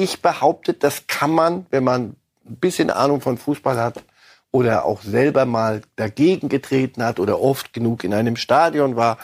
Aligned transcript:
Ich 0.00 0.22
behaupte, 0.22 0.72
das 0.72 1.06
kann 1.08 1.30
man, 1.30 1.66
wenn 1.68 1.84
man 1.84 2.16
ein 2.46 2.56
bisschen 2.56 2.88
Ahnung 2.88 3.20
von 3.20 3.36
Fußball 3.36 3.76
hat 3.76 4.02
oder 4.50 4.86
auch 4.86 5.02
selber 5.02 5.44
mal 5.44 5.82
dagegen 5.96 6.48
getreten 6.48 7.04
hat 7.04 7.20
oder 7.20 7.38
oft 7.38 7.74
genug 7.74 8.02
in 8.02 8.14
einem 8.14 8.36
Stadion 8.36 8.96
war, 8.96 9.18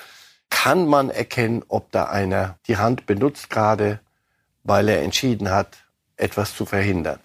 kann 0.50 0.86
man 0.86 1.08
erkennen, 1.08 1.64
ob 1.68 1.90
da 1.92 2.04
einer 2.04 2.58
die 2.66 2.76
Hand 2.76 3.06
benutzt 3.06 3.48
gerade, 3.48 4.00
weil 4.64 4.90
er 4.90 5.00
entschieden 5.00 5.50
hat, 5.50 5.78
etwas 6.18 6.54
zu 6.54 6.66
verhindern. 6.66 7.20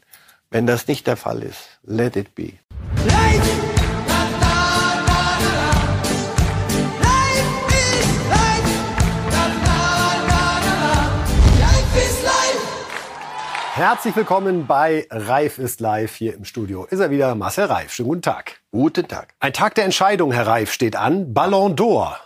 Wenn 0.50 0.66
das 0.66 0.88
nicht 0.88 1.06
der 1.06 1.18
Fall 1.18 1.44
ist, 1.44 1.78
let 1.84 2.16
it 2.16 2.34
be. 2.34 2.54
Herzlich 13.82 14.16
willkommen 14.16 14.68
bei 14.68 15.08
Reif 15.10 15.58
ist 15.58 15.80
live 15.80 16.14
hier 16.14 16.36
im 16.36 16.46
Studio. 16.46 16.86
Ist 16.86 17.00
er 17.00 17.10
wieder, 17.10 17.34
Marcel 17.34 17.66
Reif. 17.66 17.92
Schönen 17.92 18.10
guten 18.10 18.22
Tag. 18.22 18.62
Guten 18.72 19.08
Tag. 19.08 19.34
Ein 19.40 19.54
Tag 19.54 19.74
der 19.74 19.86
Entscheidung, 19.86 20.32
Herr 20.32 20.46
Reif, 20.46 20.72
steht 20.72 20.96
an. 20.96 21.34
Ballon 21.34 21.76
d'Or. 21.76 22.18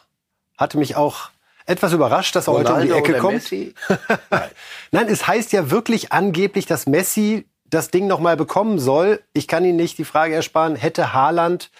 Hatte 0.57 0.77
mich 0.77 0.97
auch 0.97 1.29
etwas 1.65 1.93
überrascht, 1.93 2.35
dass 2.35 2.47
er 2.47 2.55
heute 2.55 2.73
um 2.73 2.81
die 2.81 2.91
Ecke 2.91 3.19
kommt. 3.19 3.35
Messi? 3.35 3.73
Nein. 4.29 4.49
Nein, 4.91 5.07
es 5.07 5.27
heißt 5.27 5.53
ja 5.53 5.71
wirklich 5.71 6.11
angeblich, 6.11 6.65
dass 6.65 6.87
Messi 6.87 7.45
das 7.63 7.89
Ding 7.89 8.05
noch 8.05 8.19
mal 8.19 8.35
bekommen 8.35 8.77
soll. 8.77 9.23
Ich 9.31 9.47
kann 9.47 9.63
Ihnen 9.63 9.77
nicht 9.77 9.97
die 9.97 10.03
Frage 10.03 10.35
ersparen, 10.35 10.75
hätte 10.75 11.13
Haaland 11.13 11.71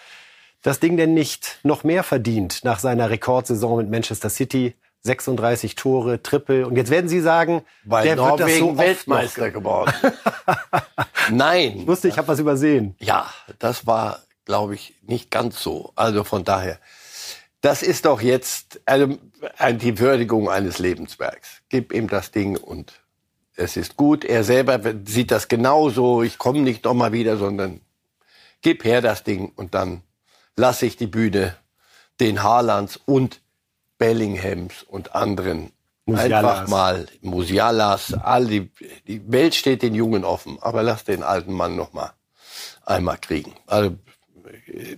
das 0.61 0.79
Ding 0.79 0.95
denn 0.95 1.13
nicht 1.13 1.59
noch 1.63 1.83
mehr 1.83 2.03
verdient 2.03 2.63
nach 2.63 2.79
seiner 2.79 3.09
Rekordsaison 3.09 3.75
mit 3.79 3.89
Manchester 3.89 4.29
City? 4.29 4.73
36 5.05 5.75
Tore, 5.75 6.23
Triple. 6.23 6.65
Und 6.65 6.75
jetzt 6.77 6.89
werden 6.89 7.07
Sie 7.07 7.21
sagen, 7.21 7.61
Weil 7.83 8.05
der 8.05 8.15
Norwegen 8.15 8.39
wird 8.39 8.49
das 8.49 8.59
so 8.59 8.77
Weltmeister 8.77 9.51
geworden. 9.51 9.93
Nein. 11.31 11.79
Ich 11.81 11.87
wusste, 11.87 12.07
ich 12.07 12.17
habe 12.17 12.27
was 12.27 12.39
übersehen. 12.39 12.95
Ja, 12.99 13.29
das 13.59 13.85
war, 13.85 14.21
glaube 14.45 14.73
ich, 14.73 14.95
nicht 15.03 15.29
ganz 15.29 15.61
so. 15.61 15.91
Also 15.95 16.23
von 16.23 16.43
daher, 16.43 16.79
das 17.61 17.83
ist 17.83 18.05
doch 18.05 18.19
jetzt 18.19 18.81
eine, 18.87 19.19
eine, 19.59 19.77
die 19.77 19.99
Würdigung 19.99 20.49
eines 20.49 20.79
Lebenswerks. 20.79 21.61
Gib 21.69 21.93
ihm 21.93 22.07
das 22.07 22.31
Ding 22.31 22.57
und 22.57 22.93
es 23.55 23.77
ist 23.77 23.97
gut. 23.97 24.25
Er 24.25 24.43
selber 24.43 24.79
sieht 25.05 25.29
das 25.29 25.47
genauso. 25.47 26.23
Ich 26.23 26.39
komme 26.39 26.61
nicht 26.61 26.83
noch 26.83 26.95
mal 26.95 27.11
wieder, 27.11 27.37
sondern 27.37 27.79
gib 28.63 28.83
her 28.83 29.01
das 29.01 29.23
Ding 29.23 29.51
und 29.55 29.75
dann 29.75 30.01
lasse 30.55 30.87
ich 30.87 30.97
die 30.97 31.07
Bühne 31.07 31.55
den 32.19 32.41
Haalands 32.41 32.99
und 33.05 33.39
Bellinghams 33.97 34.83
und 34.83 35.15
anderen 35.15 35.71
Musialas. 36.05 36.59
einfach 36.59 36.67
mal 36.69 37.05
Musialas, 37.21 38.13
all 38.13 38.45
die, 38.45 38.71
die 39.07 39.31
Welt 39.31 39.55
steht 39.55 39.81
den 39.81 39.95
Jungen 39.95 40.23
offen, 40.23 40.57
aber 40.61 40.83
lass 40.83 41.03
den 41.03 41.23
alten 41.23 41.53
Mann 41.53 41.75
noch 41.75 41.93
mal 41.93 42.11
einmal 42.85 43.17
kriegen. 43.17 43.53
Also 43.65 43.95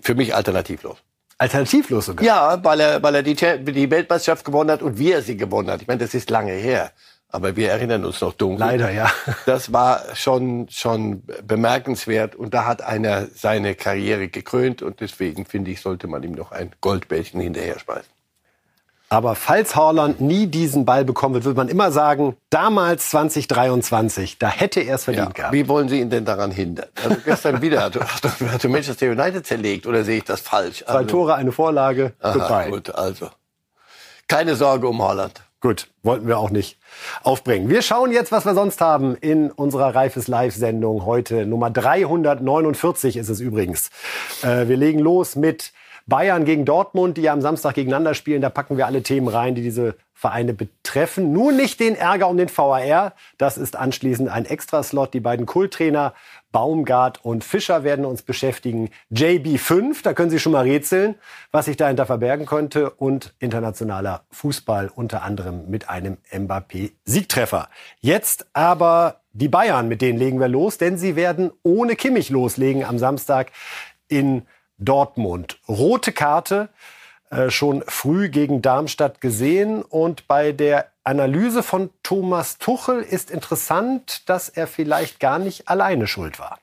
für 0.01 0.15
mich 0.15 0.35
alternativlos. 0.35 0.97
Alternativlos 1.37 2.07
sogar? 2.07 2.25
Ja, 2.25 2.63
weil 2.63 2.79
er, 2.79 3.03
weil 3.03 3.15
er 3.15 3.23
die, 3.23 3.35
die 3.35 3.91
Weltmeisterschaft 3.91 4.43
gewonnen 4.43 4.71
hat 4.71 4.81
und 4.81 4.97
wie 4.97 5.11
er 5.11 5.21
sie 5.21 5.37
gewonnen 5.37 5.69
hat. 5.69 5.81
Ich 5.81 5.87
meine, 5.87 5.99
das 5.99 6.13
ist 6.13 6.29
lange 6.29 6.51
her. 6.51 6.91
Aber 7.29 7.55
wir 7.57 7.69
erinnern 7.69 8.05
uns 8.05 8.21
noch 8.21 8.33
dunkel. 8.33 8.59
Leider, 8.59 8.89
ja. 8.89 9.11
Das 9.45 9.73
war 9.73 10.15
schon, 10.15 10.67
schon 10.69 11.23
bemerkenswert. 11.45 12.35
Und 12.35 12.53
da 12.53 12.65
hat 12.65 12.81
einer 12.81 13.27
seine 13.27 13.75
Karriere 13.75 14.29
gekrönt. 14.29 14.81
Und 14.81 15.01
deswegen, 15.01 15.45
finde 15.45 15.71
ich, 15.71 15.81
sollte 15.81 16.07
man 16.07 16.23
ihm 16.23 16.31
noch 16.31 16.51
ein 16.51 16.71
Goldbällchen 16.79 17.41
hinterher 17.41 17.77
schmeißen. 17.79 18.09
Aber 19.09 19.36
falls 19.36 19.75
Haaland 19.75 20.19
nie 20.19 20.47
diesen 20.47 20.86
Ball 20.86 21.05
bekommen 21.05 21.36
wird, 21.36 21.45
würde 21.45 21.58
man 21.58 21.69
immer 21.69 21.91
sagen, 21.91 22.36
damals 22.50 23.09
2023, 23.09 24.38
da 24.38 24.49
hätte 24.49 24.81
er 24.81 24.95
es 24.95 25.05
verdient 25.05 25.30
ja, 25.30 25.33
gehabt. 25.33 25.53
Wie 25.53 25.67
wollen 25.69 25.88
Sie 25.88 26.02
ihn 26.02 26.09
denn 26.09 26.25
daran 26.25 26.52
hindern? 26.52 26.88
Also 27.02 27.17
gestern 27.23 27.61
wieder 27.61 27.81
hat, 27.83 27.95
hat 27.95 28.64
Manchester 28.66 29.09
United 29.09 29.45
zerlegt 29.45 29.88
oder 29.88 30.03
sehe 30.03 30.17
ich 30.17 30.25
das 30.25 30.41
falsch? 30.41 30.83
Zwei 30.83 30.94
also, 30.94 31.09
Tore, 31.09 31.36
eine 31.36 31.53
Vorlage, 31.53 32.14
aha, 32.19 32.67
Gut, 32.67 32.93
also 32.93 33.30
keine 34.27 34.55
Sorge 34.55 34.87
um 34.87 35.02
Haaland. 35.02 35.42
Gut, 35.60 35.87
wollten 36.04 36.27
wir 36.27 36.37
auch 36.37 36.52
nicht 36.52 36.77
aufbringen. 37.23 37.70
Wir 37.70 37.81
schauen 37.81 38.11
jetzt, 38.11 38.31
was 38.31 38.45
wir 38.45 38.54
sonst 38.54 38.80
haben 38.80 39.15
in 39.15 39.49
unserer 39.49 39.95
Reifes 39.95 40.27
Live-Sendung 40.27 41.05
heute. 41.05 41.48
Nummer 41.48 41.71
349 41.71 43.17
ist 43.17 43.30
es 43.30 43.39
übrigens. 43.39 43.89
Äh, 44.43 44.67
wir 44.67 44.77
legen 44.77 44.99
los 44.99 45.36
mit 45.36 45.71
Bayern 46.07 46.45
gegen 46.45 46.63
Dortmund, 46.63 47.17
die 47.17 47.21
ja 47.21 47.33
am 47.33 47.41
Samstag 47.41 47.75
gegeneinander 47.75 48.13
spielen. 48.13 48.41
Da 48.41 48.49
packen 48.49 48.77
wir 48.77 48.85
alle 48.85 49.03
Themen 49.03 49.27
rein, 49.27 49.55
die 49.55 49.61
diese 49.61 49.95
Vereine 50.13 50.53
betreffen. 50.53 51.33
Nur 51.33 51.51
nicht 51.51 51.79
den 51.79 51.95
Ärger 51.95 52.29
um 52.29 52.37
den 52.37 52.49
VAR. 52.49 53.13
Das 53.37 53.57
ist 53.57 53.75
anschließend 53.75 54.29
ein 54.29 54.45
Extraslot. 54.45 55.13
Die 55.13 55.19
beiden 55.19 55.45
Kulttrainer 55.45 56.13
Baumgart 56.53 57.23
und 57.23 57.43
Fischer 57.43 57.83
werden 57.83 58.05
uns 58.05 58.23
beschäftigen. 58.23 58.89
JB5, 59.13 60.01
da 60.01 60.13
können 60.13 60.31
Sie 60.31 60.39
schon 60.39 60.53
mal 60.53 60.63
rätseln, 60.63 61.15
was 61.51 61.65
sich 61.65 61.75
dahinter 61.75 62.05
verbergen 62.05 62.45
könnte. 62.45 62.89
Und 62.89 63.35
internationaler 63.39 64.23
Fußball, 64.31 64.89
unter 64.95 65.23
anderem 65.23 65.69
mit 65.69 65.89
einem 65.89 66.17
Mbappé-Siegtreffer. 66.31 67.67
Jetzt 67.99 68.47
aber 68.53 69.21
die 69.33 69.49
Bayern, 69.49 69.87
mit 69.89 70.01
denen 70.01 70.17
legen 70.17 70.39
wir 70.39 70.47
los, 70.47 70.77
denn 70.77 70.97
sie 70.97 71.17
werden 71.17 71.51
ohne 71.63 71.95
Kimmich 71.95 72.29
loslegen 72.29 72.85
am 72.85 72.97
Samstag 72.97 73.51
in 74.07 74.43
Dortmund. 74.77 75.60
Rote 75.67 76.11
Karte 76.11 76.70
äh, 77.30 77.49
schon 77.49 77.83
früh 77.88 78.30
gegen 78.30 78.61
Darmstadt 78.61 79.20
gesehen 79.21 79.82
und 79.82 80.27
bei 80.27 80.52
der 80.52 80.92
Analyse 81.04 81.64
von 81.64 81.89
Thomas 82.04 82.58
Tuchel 82.58 83.02
ist 83.02 83.32
interessant, 83.32 84.30
dass 84.30 84.49
er 84.49 84.67
vielleicht 84.67 85.20
gar 85.20 85.39
nicht 85.39 85.67
alleine 85.67 86.08
schuld 86.08 86.39
war. 86.39 86.60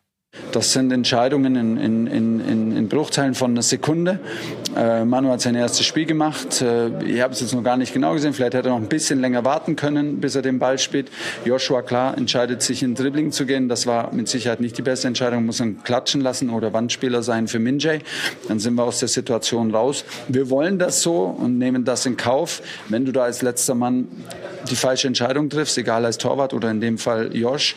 Das 0.52 0.72
sind 0.72 0.92
Entscheidungen 0.92 1.56
in, 1.56 1.76
in, 1.76 2.06
in, 2.40 2.76
in 2.76 2.88
Bruchteilen 2.88 3.34
von 3.34 3.52
einer 3.52 3.62
Sekunde. 3.62 4.20
Äh, 4.76 5.04
Manu 5.04 5.30
hat 5.30 5.40
sein 5.40 5.54
erstes 5.54 5.86
Spiel 5.86 6.06
gemacht. 6.06 6.62
Äh, 6.62 6.88
ich 7.04 7.20
habe 7.20 7.32
es 7.32 7.40
jetzt 7.40 7.54
noch 7.54 7.62
gar 7.62 7.76
nicht 7.76 7.92
genau 7.92 8.12
gesehen. 8.12 8.32
Vielleicht 8.32 8.54
hätte 8.54 8.68
er 8.68 8.74
noch 8.74 8.80
ein 8.80 8.88
bisschen 8.88 9.20
länger 9.20 9.44
warten 9.44 9.76
können, 9.76 10.20
bis 10.20 10.34
er 10.34 10.42
den 10.42 10.58
Ball 10.58 10.78
spielt. 10.78 11.10
Joshua, 11.44 11.82
klar, 11.82 12.16
entscheidet 12.16 12.62
sich 12.62 12.82
in 12.82 12.94
Dribbling 12.94 13.32
zu 13.32 13.46
gehen. 13.46 13.68
Das 13.68 13.86
war 13.86 14.14
mit 14.14 14.28
Sicherheit 14.28 14.60
nicht 14.60 14.78
die 14.78 14.82
beste 14.82 15.08
Entscheidung. 15.08 15.44
Muss 15.46 15.60
ihn 15.60 15.82
klatschen 15.82 16.20
lassen 16.20 16.50
oder 16.50 16.72
Wandspieler 16.72 17.22
sein 17.22 17.48
für 17.48 17.58
Minjay. 17.58 18.00
Dann 18.48 18.58
sind 18.58 18.74
wir 18.74 18.84
aus 18.84 19.00
der 19.00 19.08
Situation 19.08 19.74
raus. 19.74 20.04
Wir 20.28 20.50
wollen 20.50 20.78
das 20.78 21.02
so 21.02 21.22
und 21.22 21.58
nehmen 21.58 21.84
das 21.84 22.06
in 22.06 22.16
Kauf. 22.16 22.62
Wenn 22.88 23.04
du 23.04 23.12
da 23.12 23.24
als 23.24 23.42
letzter 23.42 23.74
Mann 23.74 24.08
die 24.70 24.76
falsche 24.76 25.06
Entscheidung 25.06 25.50
triffst, 25.50 25.76
egal 25.78 26.04
als 26.04 26.18
Torwart 26.18 26.54
oder 26.54 26.70
in 26.70 26.80
dem 26.80 26.98
Fall 26.98 27.34
Josh, 27.36 27.76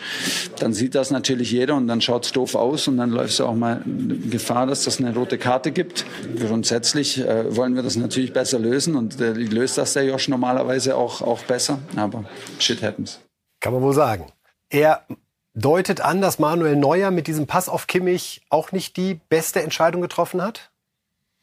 dann 0.59 0.73
sieht 0.73 0.95
das 0.95 1.11
natürlich 1.11 1.51
jeder 1.51 1.75
und 1.75 1.87
dann 1.87 2.01
schaut 2.01 2.25
es 2.25 2.31
doof 2.31 2.46
aus 2.55 2.87
und 2.87 2.97
dann 2.97 3.11
läufst 3.11 3.39
du 3.39 3.45
auch 3.45 3.55
mal 3.55 3.81
Gefahr, 3.85 4.67
dass 4.67 4.83
das 4.83 4.99
eine 4.99 5.13
rote 5.13 5.37
Karte 5.37 5.71
gibt. 5.71 6.05
Grundsätzlich 6.39 7.19
äh, 7.19 7.55
wollen 7.55 7.75
wir 7.75 7.83
das 7.83 7.95
natürlich 7.95 8.33
besser 8.33 8.59
lösen 8.59 8.95
und 8.95 9.19
äh, 9.19 9.31
löst 9.33 9.77
das 9.77 9.93
der 9.93 10.05
Josh 10.05 10.27
normalerweise 10.27 10.95
auch, 10.95 11.21
auch 11.21 11.41
besser, 11.43 11.79
aber 11.95 12.25
shit 12.59 12.81
happens. 12.81 13.19
Kann 13.59 13.73
man 13.73 13.81
wohl 13.81 13.93
sagen. 13.93 14.27
Er 14.69 15.05
deutet 15.53 16.01
an, 16.01 16.21
dass 16.21 16.39
Manuel 16.39 16.75
Neuer 16.75 17.11
mit 17.11 17.27
diesem 17.27 17.47
Pass 17.47 17.69
auf 17.69 17.87
Kimmich 17.87 18.41
auch 18.49 18.71
nicht 18.71 18.95
die 18.97 19.15
beste 19.29 19.61
Entscheidung 19.61 20.01
getroffen 20.01 20.41
hat. 20.41 20.71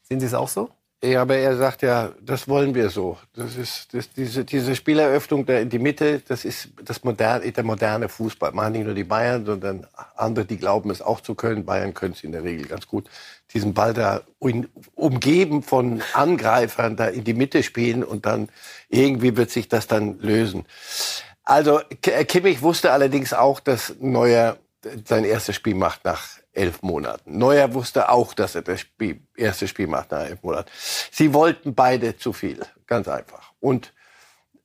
Sehen 0.02 0.20
Sie 0.20 0.26
es 0.26 0.34
auch 0.34 0.48
so? 0.48 0.70
Ja, 1.02 1.20
aber 1.20 1.36
er 1.36 1.56
sagt 1.56 1.82
ja, 1.82 2.12
das 2.22 2.48
wollen 2.48 2.74
wir 2.74 2.88
so. 2.88 3.18
Das 3.34 3.56
ist 3.56 3.92
das, 3.92 4.10
diese, 4.10 4.44
diese 4.44 4.74
Spieleröffnung 4.74 5.44
da 5.44 5.58
in 5.58 5.68
die 5.68 5.78
Mitte, 5.78 6.20
das 6.26 6.46
ist 6.46 6.70
das 6.82 7.04
moderne, 7.04 7.52
der 7.52 7.64
moderne 7.64 8.08
Fußball. 8.08 8.52
Machen 8.52 8.72
nicht 8.72 8.86
nur 8.86 8.94
die 8.94 9.04
Bayern, 9.04 9.44
sondern 9.44 9.86
andere, 10.16 10.46
die 10.46 10.56
glauben 10.56 10.88
es 10.90 11.02
auch 11.02 11.20
zu 11.20 11.34
können. 11.34 11.66
Bayern 11.66 11.92
können 11.92 12.14
es 12.14 12.24
in 12.24 12.32
der 12.32 12.42
Regel 12.42 12.66
ganz 12.66 12.86
gut. 12.86 13.10
Diesen 13.52 13.74
Ball 13.74 13.92
da 13.92 14.22
in, 14.40 14.68
umgeben 14.94 15.62
von 15.62 16.02
Angreifern 16.14 16.96
da 16.96 17.08
in 17.08 17.24
die 17.24 17.34
Mitte 17.34 17.62
spielen 17.62 18.02
und 18.02 18.24
dann 18.24 18.48
irgendwie 18.88 19.36
wird 19.36 19.50
sich 19.50 19.68
das 19.68 19.86
dann 19.86 20.18
lösen. 20.20 20.64
Also 21.44 21.80
Kimmich 22.00 22.62
wusste 22.62 22.92
allerdings 22.92 23.34
auch, 23.34 23.60
dass 23.60 23.94
Neuer 24.00 24.56
sein 25.06 25.24
erstes 25.24 25.56
Spiel 25.56 25.74
macht 25.74 26.04
nach 26.06 26.26
elf 26.54 26.82
Monaten. 26.82 27.38
Neuer 27.38 27.74
wusste 27.74 28.08
auch, 28.08 28.34
dass 28.34 28.54
er 28.54 28.62
das 28.62 28.80
Spiel, 28.80 29.20
erste 29.36 29.68
Spiel 29.68 29.86
macht 29.86 30.12
nach 30.12 30.24
elf 30.24 30.42
Monaten. 30.42 30.70
Sie 31.10 31.34
wollten 31.34 31.74
beide 31.74 32.16
zu 32.16 32.32
viel, 32.32 32.60
ganz 32.86 33.08
einfach. 33.08 33.52
Und 33.60 33.92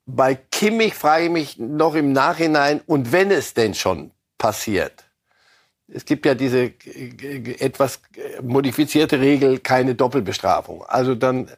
bei 0.06 0.36
Kimmich 0.36 0.96
frage 0.96 1.26
ich 1.26 1.32
mich 1.32 1.58
noch 1.58 1.96
im 1.96 2.14
Nachhinein, 2.14 2.82
und 2.86 3.12
wenn 3.12 3.32
es 3.32 3.54
denn 3.54 3.74
schon 3.74 4.12
passiert, 4.38 5.04
es 5.92 6.06
gibt 6.06 6.26
ja 6.26 6.36
diese 6.36 6.74
etwas 7.60 8.02
modifizierte 8.42 9.20
Regel, 9.20 9.60
keine 9.60 9.96
Doppelbestrafung. 9.96 10.84
Also 10.86 11.16
dann 11.16 11.50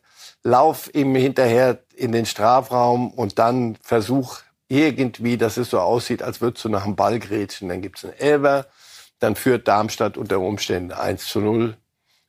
lauf 0.44 0.90
ihm 0.94 1.16
hinterher 1.16 1.80
in 1.96 2.12
den 2.12 2.26
Strafraum 2.26 3.12
und 3.12 3.40
dann 3.40 3.78
versuch 3.82 4.40
irgendwie, 4.70 5.38
dass 5.38 5.58
es 5.58 5.70
so 5.70 5.80
aussieht, 5.80 6.24
als 6.24 6.40
würdest 6.40 6.64
du 6.64 6.70
nach 6.70 6.86
dem 6.86 6.96
Ball 6.96 7.20
grätschen. 7.20 7.68
Dann 7.68 7.82
gibt's 7.82 8.06
einen 8.06 8.14
Elber 8.14 8.68
dann 9.22 9.36
führt 9.36 9.68
Darmstadt 9.68 10.18
unter 10.18 10.40
Umständen 10.40 10.92
1 10.92 11.28
zu 11.28 11.40
0. 11.40 11.78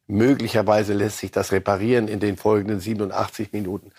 Möglicherweise 0.06 0.92
lässt 0.92 1.18
sich 1.18 1.30
das 1.30 1.50
reparieren 1.50 2.06
in 2.06 2.20
den 2.20 2.36
folgenden 2.36 2.80
87 2.80 3.52
Minuten. 3.52 3.92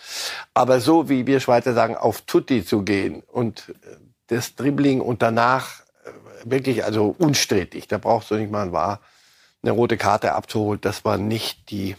Aber 0.53 0.79
so 0.79 1.09
wie 1.09 1.25
wir 1.25 1.39
Schweizer 1.39 1.73
sagen, 1.73 1.97
auf 1.97 2.21
Tutti 2.21 2.63
zu 2.63 2.83
gehen 2.83 3.23
und 3.23 3.73
äh, 3.83 3.97
das 4.27 4.55
Dribbling 4.55 5.01
und 5.01 5.23
danach 5.23 5.81
äh, 6.05 6.11
wirklich 6.43 6.85
also 6.85 7.15
unstrittig. 7.17 7.87
Da 7.87 7.97
brauchst 7.97 8.29
du 8.29 8.35
nicht 8.35 8.51
mal 8.51 8.67
ein 8.67 8.73
Wahr, 8.73 9.01
eine 9.63 9.71
rote 9.71 9.97
Karte 9.97 10.33
abzuholen. 10.33 10.79
Das 10.79 11.03
war 11.03 11.17
nicht 11.17 11.71
die, 11.71 11.95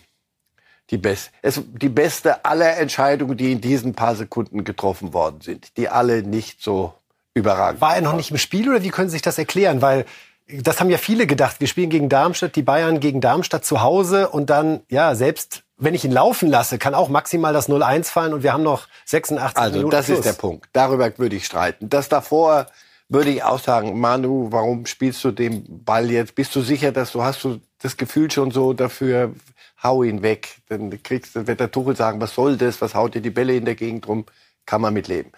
die, 0.90 0.98
best, 0.98 1.32
es, 1.42 1.60
die 1.66 1.88
beste 1.88 2.44
aller 2.44 2.76
Entscheidungen, 2.76 3.36
die 3.36 3.50
in 3.50 3.60
diesen 3.60 3.94
paar 3.94 4.14
Sekunden 4.14 4.62
getroffen 4.62 5.12
worden 5.12 5.40
sind. 5.40 5.76
Die 5.76 5.88
alle 5.88 6.22
nicht 6.22 6.62
so 6.62 6.94
überragend. 7.32 7.80
War 7.80 7.96
er 7.96 8.02
noch 8.02 8.14
nicht 8.14 8.30
im 8.30 8.38
Spiel 8.38 8.68
oder 8.68 8.84
wie 8.84 8.90
können 8.90 9.08
Sie 9.08 9.14
sich 9.14 9.22
das 9.22 9.38
erklären? 9.38 9.82
Weil 9.82 10.04
das 10.46 10.80
haben 10.80 10.90
ja 10.90 10.98
viele 10.98 11.26
gedacht. 11.26 11.56
Wir 11.60 11.68
spielen 11.68 11.90
gegen 11.90 12.08
Darmstadt, 12.08 12.56
die 12.56 12.62
Bayern 12.62 13.00
gegen 13.00 13.20
Darmstadt 13.20 13.64
zu 13.64 13.82
Hause 13.82 14.28
und 14.28 14.50
dann, 14.50 14.80
ja, 14.90 15.14
selbst 15.14 15.62
wenn 15.76 15.94
ich 15.94 16.04
ihn 16.04 16.12
laufen 16.12 16.48
lasse, 16.48 16.78
kann 16.78 16.94
auch 16.94 17.08
maximal 17.08 17.52
das 17.52 17.68
0-1 17.68 18.04
fallen 18.04 18.34
und 18.34 18.42
wir 18.42 18.52
haben 18.52 18.62
noch 18.62 18.86
86 19.06 19.56
also, 19.56 19.78
Minuten. 19.78 19.96
Also, 19.96 20.12
das 20.12 20.18
ist 20.18 20.26
der 20.26 20.38
Punkt. 20.40 20.68
Darüber 20.72 21.16
würde 21.18 21.36
ich 21.36 21.46
streiten. 21.46 21.88
Das 21.88 22.08
davor 22.08 22.66
würde 23.08 23.30
ich 23.30 23.42
auch 23.42 23.58
sagen, 23.58 23.98
Manu, 23.98 24.48
warum 24.50 24.86
spielst 24.86 25.24
du 25.24 25.30
den 25.30 25.84
Ball 25.84 26.10
jetzt? 26.10 26.34
Bist 26.34 26.54
du 26.54 26.60
sicher, 26.60 26.92
dass 26.92 27.12
du 27.12 27.22
hast 27.22 27.42
du 27.44 27.60
das 27.80 27.96
Gefühl 27.96 28.30
schon 28.30 28.50
so 28.50 28.72
dafür, 28.72 29.34
hau 29.82 30.02
ihn 30.02 30.22
weg. 30.22 30.56
Dann 30.68 31.02
kriegst, 31.02 31.36
dann 31.36 31.46
wird 31.46 31.60
der 31.60 31.70
Tuchel 31.70 31.96
sagen, 31.96 32.20
was 32.20 32.34
soll 32.34 32.56
das? 32.56 32.80
Was 32.80 32.94
haut 32.94 33.14
dir 33.14 33.20
die 33.20 33.30
Bälle 33.30 33.56
in 33.56 33.64
der 33.64 33.74
Gegend 33.74 34.08
rum? 34.08 34.24
Kann 34.66 34.80
man 34.80 34.94
mitleben. 34.94 35.32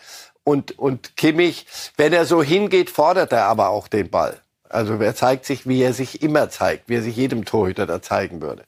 Und, 0.44 0.78
und 0.78 1.16
Kimmich, 1.16 1.66
wenn 1.96 2.12
er 2.12 2.24
so 2.24 2.42
hingeht, 2.42 2.90
fordert 2.90 3.32
er 3.32 3.46
aber 3.46 3.70
auch 3.70 3.88
den 3.88 4.10
Ball. 4.10 4.40
Also 4.76 5.00
er 5.00 5.14
zeigt 5.14 5.46
sich, 5.46 5.66
wie 5.66 5.82
er 5.82 5.94
sich 5.94 6.22
immer 6.22 6.50
zeigt, 6.50 6.90
wie 6.90 6.96
er 6.96 7.02
sich 7.02 7.16
jedem 7.16 7.46
Torhüter 7.46 7.86
da 7.86 8.02
zeigen 8.02 8.42
würde. 8.42 8.64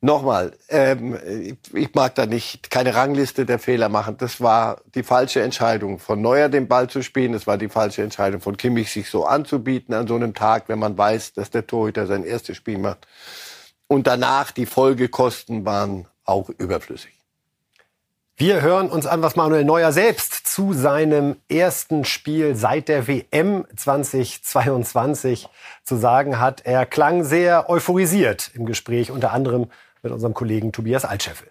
Nochmal, 0.00 0.56
ähm, 0.70 1.18
ich 1.74 1.94
mag 1.94 2.14
da 2.14 2.24
nicht 2.24 2.70
keine 2.70 2.94
Rangliste 2.94 3.44
der 3.44 3.58
Fehler 3.58 3.90
machen. 3.90 4.16
Das 4.16 4.40
war 4.40 4.80
die 4.94 5.02
falsche 5.02 5.42
Entscheidung, 5.42 5.98
von 5.98 6.22
Neuer 6.22 6.48
den 6.48 6.68
Ball 6.68 6.88
zu 6.88 7.02
spielen. 7.02 7.34
Das 7.34 7.46
war 7.46 7.58
die 7.58 7.68
falsche 7.68 8.02
Entscheidung 8.02 8.40
von 8.40 8.56
Kimmich, 8.56 8.90
sich 8.90 9.10
so 9.10 9.26
anzubieten 9.26 9.94
an 9.94 10.06
so 10.06 10.14
einem 10.14 10.32
Tag, 10.32 10.70
wenn 10.70 10.78
man 10.78 10.96
weiß, 10.96 11.34
dass 11.34 11.50
der 11.50 11.66
Torhüter 11.66 12.06
sein 12.06 12.24
erstes 12.24 12.56
Spiel 12.56 12.78
macht. 12.78 13.06
Und 13.88 14.06
danach 14.06 14.52
die 14.52 14.66
Folgekosten 14.66 15.66
waren 15.66 16.06
auch 16.24 16.48
überflüssig. 16.48 17.15
Wir 18.38 18.60
hören 18.60 18.90
uns 18.90 19.06
an, 19.06 19.22
was 19.22 19.34
Manuel 19.34 19.64
Neuer 19.64 19.92
selbst 19.92 20.46
zu 20.46 20.74
seinem 20.74 21.36
ersten 21.48 22.04
Spiel 22.04 22.54
seit 22.54 22.88
der 22.88 23.08
WM 23.08 23.64
2022 23.74 25.48
zu 25.82 25.96
sagen 25.96 26.38
hat. 26.38 26.60
Er 26.66 26.84
klang 26.84 27.24
sehr 27.24 27.70
euphorisiert 27.70 28.50
im 28.52 28.66
Gespräch, 28.66 29.10
unter 29.10 29.32
anderem 29.32 29.70
mit 30.02 30.12
unserem 30.12 30.34
Kollegen 30.34 30.70
Tobias 30.70 31.06
Altscheffel. 31.06 31.48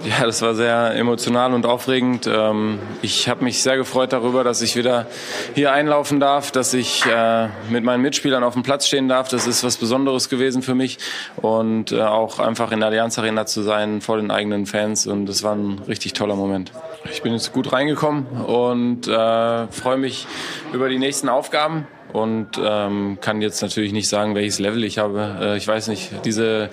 Ja, 0.00 0.24
das 0.24 0.40
war 0.40 0.54
sehr 0.54 0.94
emotional 0.96 1.52
und 1.52 1.66
aufregend. 1.66 2.26
Ähm, 2.26 2.78
ich 3.02 3.28
habe 3.28 3.44
mich 3.44 3.62
sehr 3.62 3.76
gefreut 3.76 4.14
darüber, 4.14 4.42
dass 4.42 4.62
ich 4.62 4.74
wieder 4.74 5.06
hier 5.54 5.70
einlaufen 5.72 6.18
darf, 6.18 6.50
dass 6.50 6.72
ich 6.72 7.04
äh, 7.04 7.48
mit 7.68 7.84
meinen 7.84 8.00
Mitspielern 8.00 8.42
auf 8.42 8.54
dem 8.54 8.62
Platz 8.62 8.86
stehen 8.86 9.08
darf. 9.08 9.28
Das 9.28 9.46
ist 9.46 9.62
was 9.62 9.76
Besonderes 9.76 10.30
gewesen 10.30 10.62
für 10.62 10.74
mich 10.74 10.96
und 11.36 11.92
äh, 11.92 12.00
auch 12.00 12.38
einfach 12.38 12.72
in 12.72 12.80
der 12.80 12.88
Allianz 12.88 13.18
Arena 13.18 13.44
zu 13.44 13.60
sein 13.62 14.00
vor 14.00 14.16
den 14.16 14.30
eigenen 14.30 14.64
Fans 14.64 15.06
und 15.06 15.26
das 15.26 15.42
war 15.42 15.54
ein 15.54 15.82
richtig 15.86 16.14
toller 16.14 16.36
Moment. 16.36 16.72
Ich 17.12 17.20
bin 17.20 17.34
jetzt 17.34 17.52
gut 17.52 17.72
reingekommen 17.72 18.26
und 18.26 19.06
äh, 19.08 19.66
freue 19.68 19.98
mich 19.98 20.26
über 20.72 20.88
die 20.88 20.98
nächsten 20.98 21.28
Aufgaben 21.28 21.86
und 22.14 22.48
ähm, 22.58 23.18
kann 23.20 23.42
jetzt 23.42 23.60
natürlich 23.60 23.92
nicht 23.92 24.08
sagen, 24.08 24.34
welches 24.34 24.58
Level 24.58 24.84
ich 24.84 24.96
habe. 24.96 25.36
Äh, 25.40 25.56
ich 25.58 25.68
weiß 25.68 25.88
nicht, 25.88 26.10
diese 26.24 26.70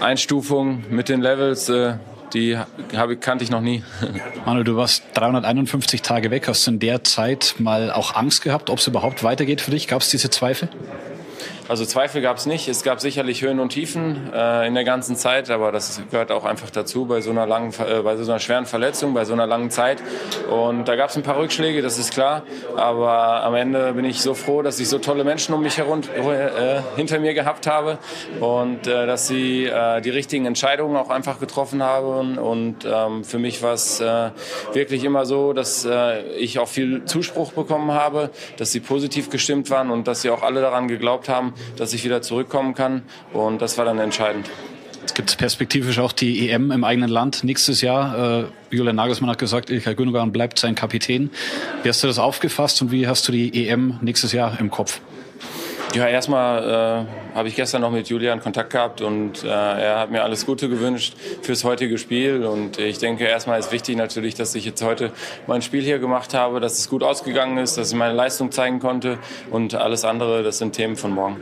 Einstufung 0.00 0.84
mit 0.90 1.08
den 1.08 1.22
Levels, 1.22 1.68
äh, 1.68 1.94
die 2.34 2.58
habe, 2.94 3.16
kannte 3.16 3.44
ich 3.44 3.50
noch 3.50 3.60
nie. 3.60 3.82
Manu, 4.46 4.62
du 4.62 4.76
warst 4.76 5.04
351 5.14 6.02
Tage 6.02 6.30
weg. 6.30 6.48
Hast 6.48 6.66
du 6.66 6.72
in 6.72 6.78
der 6.78 7.04
Zeit 7.04 7.56
mal 7.58 7.90
auch 7.90 8.14
Angst 8.14 8.42
gehabt, 8.42 8.70
ob 8.70 8.78
es 8.78 8.86
überhaupt 8.86 9.22
weitergeht 9.22 9.60
für 9.60 9.70
dich? 9.70 9.88
Gab 9.88 10.02
es 10.02 10.10
diese 10.10 10.30
Zweifel? 10.30 10.68
Also 11.68 11.84
Zweifel 11.84 12.22
gab 12.22 12.36
es 12.36 12.46
nicht. 12.46 12.68
Es 12.68 12.84
gab 12.84 13.00
sicherlich 13.00 13.42
Höhen 13.42 13.58
und 13.58 13.70
Tiefen 13.70 14.32
äh, 14.32 14.68
in 14.68 14.74
der 14.74 14.84
ganzen 14.84 15.16
Zeit, 15.16 15.50
aber 15.50 15.72
das 15.72 16.00
gehört 16.12 16.30
auch 16.30 16.44
einfach 16.44 16.70
dazu 16.70 17.06
bei 17.06 17.20
so 17.20 17.30
einer 17.30 17.44
langen, 17.44 17.72
äh, 17.80 18.02
bei 18.02 18.16
so 18.16 18.30
einer 18.30 18.38
schweren 18.38 18.66
Verletzung, 18.66 19.14
bei 19.14 19.24
so 19.24 19.32
einer 19.32 19.48
langen 19.48 19.70
Zeit. 19.70 20.00
Und 20.48 20.86
da 20.86 20.94
gab 20.94 21.10
es 21.10 21.16
ein 21.16 21.24
paar 21.24 21.38
Rückschläge, 21.38 21.82
das 21.82 21.98
ist 21.98 22.12
klar. 22.12 22.44
Aber 22.76 23.42
am 23.42 23.56
Ende 23.56 23.94
bin 23.94 24.04
ich 24.04 24.20
so 24.20 24.34
froh, 24.34 24.62
dass 24.62 24.78
ich 24.78 24.88
so 24.88 25.00
tolle 25.00 25.24
Menschen 25.24 25.54
um 25.54 25.62
mich 25.62 25.78
herum 25.78 26.02
äh, 26.02 26.82
hinter 26.94 27.18
mir 27.18 27.34
gehabt 27.34 27.66
habe 27.66 27.98
und 28.38 28.86
äh, 28.86 29.06
dass 29.06 29.26
sie 29.26 29.64
äh, 29.64 30.00
die 30.00 30.10
richtigen 30.10 30.46
Entscheidungen 30.46 30.96
auch 30.96 31.10
einfach 31.10 31.40
getroffen 31.40 31.82
haben. 31.82 32.38
Und 32.38 32.84
ähm, 32.84 33.24
für 33.24 33.40
mich 33.40 33.60
war 33.64 33.74
es 33.74 34.00
äh, 34.00 34.30
wirklich 34.72 35.02
immer 35.02 35.26
so, 35.26 35.52
dass 35.52 35.84
äh, 35.84 36.22
ich 36.36 36.60
auch 36.60 36.68
viel 36.68 37.04
Zuspruch 37.06 37.52
bekommen 37.54 37.90
habe, 37.90 38.30
dass 38.56 38.70
sie 38.70 38.78
positiv 38.78 39.30
gestimmt 39.30 39.68
waren 39.70 39.90
und 39.90 40.06
dass 40.06 40.22
sie 40.22 40.30
auch 40.30 40.42
alle 40.42 40.60
daran 40.60 40.86
geglaubt 40.86 41.28
haben, 41.28 41.54
dass 41.76 41.92
ich 41.92 42.04
wieder 42.04 42.22
zurückkommen 42.22 42.74
kann. 42.74 43.02
Und 43.32 43.62
das 43.62 43.78
war 43.78 43.84
dann 43.84 43.98
entscheidend. 43.98 44.50
Es 45.04 45.14
gibt 45.14 45.38
perspektivisch 45.38 46.00
auch 46.00 46.12
die 46.12 46.50
EM 46.50 46.72
im 46.72 46.82
eigenen 46.82 47.08
Land 47.08 47.44
nächstes 47.44 47.80
Jahr. 47.80 48.42
Äh, 48.42 48.74
Julian 48.74 48.96
Nagelsmann 48.96 49.30
hat 49.30 49.38
gesagt, 49.38 49.70
Ilkay 49.70 49.94
Gündogan 49.94 50.32
bleibt 50.32 50.58
sein 50.58 50.74
Kapitän. 50.74 51.30
Wie 51.82 51.88
hast 51.88 52.02
du 52.02 52.08
das 52.08 52.18
aufgefasst 52.18 52.82
und 52.82 52.90
wie 52.90 53.06
hast 53.06 53.28
du 53.28 53.32
die 53.32 53.68
EM 53.68 53.98
nächstes 54.02 54.32
Jahr 54.32 54.58
im 54.58 54.70
Kopf? 54.70 55.00
Ja, 55.96 56.06
erstmal 56.06 57.06
äh, 57.32 57.34
habe 57.34 57.48
ich 57.48 57.56
gestern 57.56 57.80
noch 57.80 57.90
mit 57.90 58.10
Julian 58.10 58.38
Kontakt 58.38 58.68
gehabt 58.68 59.00
und 59.00 59.42
äh, 59.44 59.46
er 59.46 59.98
hat 59.98 60.10
mir 60.10 60.24
alles 60.24 60.44
Gute 60.44 60.68
gewünscht 60.68 61.14
fürs 61.40 61.64
heutige 61.64 61.96
Spiel. 61.96 62.44
Und 62.44 62.78
ich 62.78 62.98
denke, 62.98 63.24
erstmal 63.24 63.58
ist 63.58 63.72
wichtig 63.72 63.96
natürlich, 63.96 64.34
dass 64.34 64.54
ich 64.54 64.66
jetzt 64.66 64.82
heute 64.82 65.10
mein 65.46 65.62
Spiel 65.62 65.82
hier 65.82 65.98
gemacht 65.98 66.34
habe, 66.34 66.60
dass 66.60 66.78
es 66.78 66.90
gut 66.90 67.02
ausgegangen 67.02 67.56
ist, 67.56 67.78
dass 67.78 67.92
ich 67.92 67.96
meine 67.96 68.12
Leistung 68.12 68.52
zeigen 68.52 68.78
konnte 68.78 69.16
und 69.50 69.74
alles 69.74 70.04
andere, 70.04 70.42
das 70.42 70.58
sind 70.58 70.74
Themen 70.74 70.96
von 70.96 71.12
morgen. 71.12 71.38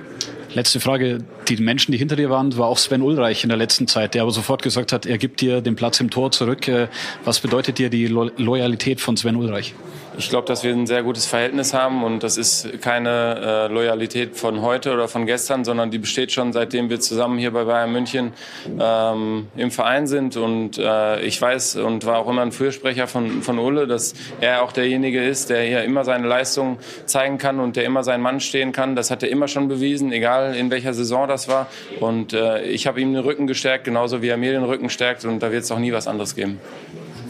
Letzte 0.53 0.79
Frage. 0.79 1.19
Die 1.49 1.56
Menschen, 1.56 1.91
die 1.91 1.99
hinter 1.99 2.15
dir 2.15 2.31
waren, 2.31 2.56
war 2.56 2.69
auch 2.69 2.79
Sven 2.79 3.03
Ulreich 3.03 3.43
in 3.43 3.49
der 3.49 3.59
letzten 3.59 3.89
Zeit, 3.89 4.15
der 4.15 4.23
aber 4.23 4.31
sofort 4.31 4.62
gesagt 4.62 4.93
hat, 4.93 5.05
er 5.05 5.19
gibt 5.19 5.41
dir 5.41 5.62
den 5.62 5.75
Platz 5.75 5.99
im 5.99 6.11
Tor 6.11 6.31
zurück. 6.31 6.69
Äh, 6.69 6.87
was 7.25 7.41
bedeutet 7.41 7.79
dir 7.79 7.91
die 7.91 8.06
Loyalität 8.06 9.01
von 9.01 9.17
Sven 9.17 9.35
Ulreich? 9.35 9.75
Ich 10.16 10.28
glaube, 10.28 10.46
dass 10.46 10.62
wir 10.62 10.72
ein 10.72 10.87
sehr 10.87 11.02
gutes 11.02 11.26
Verhältnis 11.26 11.75
haben 11.75 12.05
und 12.05 12.22
das 12.22 12.37
ist 12.37 12.81
keine 12.81 13.66
äh, 13.69 13.72
Loyalität 13.72 14.37
von 14.37 14.62
heute 14.62 14.93
oder 14.93 15.08
von 15.08 15.26
gestern, 15.26 15.64
sondern 15.64 15.90
die 15.90 15.99
besteht 15.99 16.31
schon 16.31 16.52
seitdem 16.52 16.88
wir 16.88 17.00
zusammen 17.00 17.37
hier 17.37 17.50
bei 17.50 17.64
Bayern 17.64 17.90
München 17.90 18.32
ähm, 18.78 19.49
im 19.56 19.70
Verein 19.72 20.06
sind 20.06 20.37
und 20.37 20.78
äh, 20.78 21.20
ich 21.22 21.40
weiß 21.40 21.76
und 21.76 22.06
war 22.06 22.19
auch 22.19 22.28
immer 22.28 22.43
ein 22.43 22.52
Fürsprecher 22.52 23.08
von, 23.08 23.43
von 23.43 23.58
Ulle, 23.58 23.88
dass 23.88 24.14
er 24.40 24.62
auch 24.62 24.70
derjenige 24.70 25.25
ist, 25.25 25.50
der 25.50 25.62
hier 25.62 25.82
immer 25.82 26.05
seine 26.05 26.28
Leistung 26.28 26.78
zeigen 27.06 27.38
kann 27.38 27.58
und 27.58 27.75
der 27.75 27.84
immer 27.84 28.05
sein 28.05 28.20
Mann 28.20 28.38
stehen 28.38 28.70
kann. 28.70 28.94
Das 28.94 29.10
hat 29.10 29.25
er 29.25 29.31
immer 29.31 29.49
schon 29.49 29.67
bewiesen, 29.67 30.12
egal 30.12 30.55
in 30.55 30.70
welcher 30.70 30.94
Saison 30.94 31.27
das 31.27 31.48
war 31.48 31.67
und 31.98 32.32
äh, 32.32 32.62
ich 32.62 32.86
habe 32.86 33.00
ihm 33.00 33.15
den 33.15 33.24
Rücken 33.24 33.48
gestärkt, 33.48 33.84
genauso 33.84 34.22
wie 34.22 34.29
er 34.29 34.36
mir 34.36 34.53
den 34.53 34.65
Rücken 34.65 34.91
stärkt 34.91 35.24
und 35.24 35.41
da 35.41 35.50
wird 35.50 35.65
es 35.65 35.72
auch 35.72 35.81
nie 35.81 35.93
was 35.93 36.06
anderes 36.06 36.36
geben. 36.36 36.60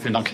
Vielen 0.01 0.13
Dank. 0.13 0.31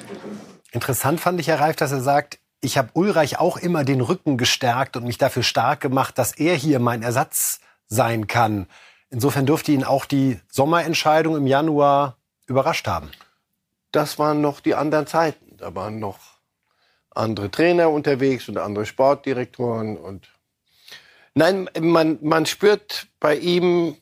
Interessant 0.74 1.20
fand 1.20 1.40
ich, 1.40 1.48
Herr 1.48 1.60
Reif, 1.60 1.76
dass 1.76 1.92
er 1.92 2.02
sagt, 2.02 2.41
ich 2.62 2.78
habe 2.78 2.90
Ulreich 2.94 3.40
auch 3.40 3.58
immer 3.58 3.84
den 3.84 4.02
Rücken 4.02 4.38
gestärkt 4.38 4.96
und 4.96 5.04
mich 5.04 5.18
dafür 5.18 5.44
stark 5.44 5.82
gemacht, 5.82 6.18
dass 6.18 6.34
er 6.34 6.56
hier 6.56 6.80
mein 6.80 7.02
Ersatz 7.02 7.60
sein 7.88 8.28
kann. 8.28 8.68
Insofern 9.10 9.46
dürfte 9.46 9.72
ihn 9.72 9.84
auch 9.84 10.06
die 10.06 10.40
Sommerentscheidung 10.50 11.36
im 11.36 11.48
Januar 11.48 12.18
überrascht 12.46 12.88
haben. 12.88 13.10
Das 13.92 14.20
waren 14.20 14.40
noch 14.40 14.62
die 14.62 14.76
anderen 14.76 15.08
Zeiten. 15.08 15.58
Da 15.58 15.76
waren 15.76 16.00
noch 16.00 16.20
andere 17.10 17.52
Trainer 17.52 17.90
unterwegs 17.90 18.48
und 18.48 18.58
andere 18.58 18.86
Sportdirektoren 18.86 19.98
und 19.98 20.30
Nein, 21.34 21.70
man, 21.80 22.20
man 22.22 22.46
spürt 22.46 23.08
bei 23.22 23.38
ihm 23.38 23.96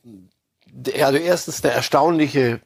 also 1.00 1.16
erstens 1.16 1.62
eine 1.62 1.72
erstaunliche 1.72 2.60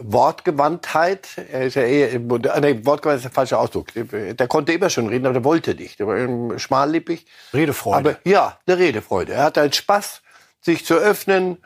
Wortgewandtheit. 0.00 1.28
Er 1.50 1.62
ist 1.62 1.74
ja 1.74 1.82
eher, 1.82 2.18
nee, 2.18 2.80
Wortgewandt 2.84 3.18
ist 3.18 3.24
der 3.24 3.30
falsche 3.30 3.58
Ausdruck. 3.58 3.88
Der 3.94 4.48
konnte 4.48 4.72
immer 4.72 4.90
schon 4.90 5.08
reden, 5.08 5.26
aber 5.26 5.34
der 5.34 5.44
wollte 5.44 5.74
nicht. 5.74 5.98
Der 5.98 6.06
war 6.06 6.58
schmallippig. 6.58 7.26
Redefreude. 7.52 7.96
Aber 7.96 8.18
ja, 8.24 8.58
eine 8.66 8.78
Redefreude. 8.78 9.32
Er 9.32 9.44
hat 9.44 9.58
einen 9.58 9.72
Spaß, 9.72 10.22
sich 10.60 10.84
zu 10.84 10.94
öffnen. 10.94 11.58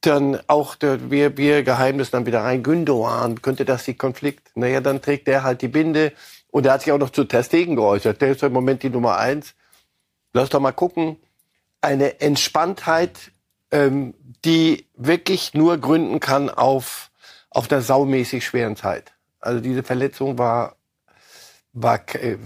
Dann 0.00 0.40
auch 0.48 0.74
der, 0.74 1.10
wir, 1.10 1.36
wir 1.36 1.62
Geheimnis 1.62 2.10
dann 2.10 2.26
wieder 2.26 2.42
rein. 2.42 2.64
Gündogan, 2.64 3.40
könnte 3.40 3.64
das 3.64 3.84
die 3.84 3.94
Konflikt? 3.94 4.50
Naja, 4.56 4.80
dann 4.80 5.00
trägt 5.00 5.28
der 5.28 5.44
halt 5.44 5.62
die 5.62 5.68
Binde. 5.68 6.12
Und 6.50 6.66
er 6.66 6.72
hat 6.72 6.82
sich 6.82 6.92
auch 6.92 6.98
noch 6.98 7.10
zu 7.10 7.24
Testegen 7.24 7.76
geäußert. 7.76 8.20
Der 8.20 8.32
ist 8.32 8.42
im 8.42 8.52
Moment 8.52 8.82
die 8.82 8.90
Nummer 8.90 9.18
eins. 9.18 9.54
Lass 10.32 10.48
doch 10.48 10.60
mal 10.60 10.72
gucken. 10.72 11.18
Eine 11.80 12.20
Entspanntheit, 12.20 13.30
ähm, 13.70 14.14
die 14.44 14.86
wirklich 14.94 15.54
nur 15.54 15.78
gründen 15.78 16.18
kann 16.18 16.50
auf 16.50 17.11
auf 17.54 17.68
der 17.68 17.82
saumäßig 17.82 18.44
schweren 18.44 18.76
Zeit. 18.76 19.12
Also 19.40 19.60
diese 19.60 19.82
Verletzung 19.82 20.38
war, 20.38 20.76
war 21.72 22.00
äh, 22.14 22.38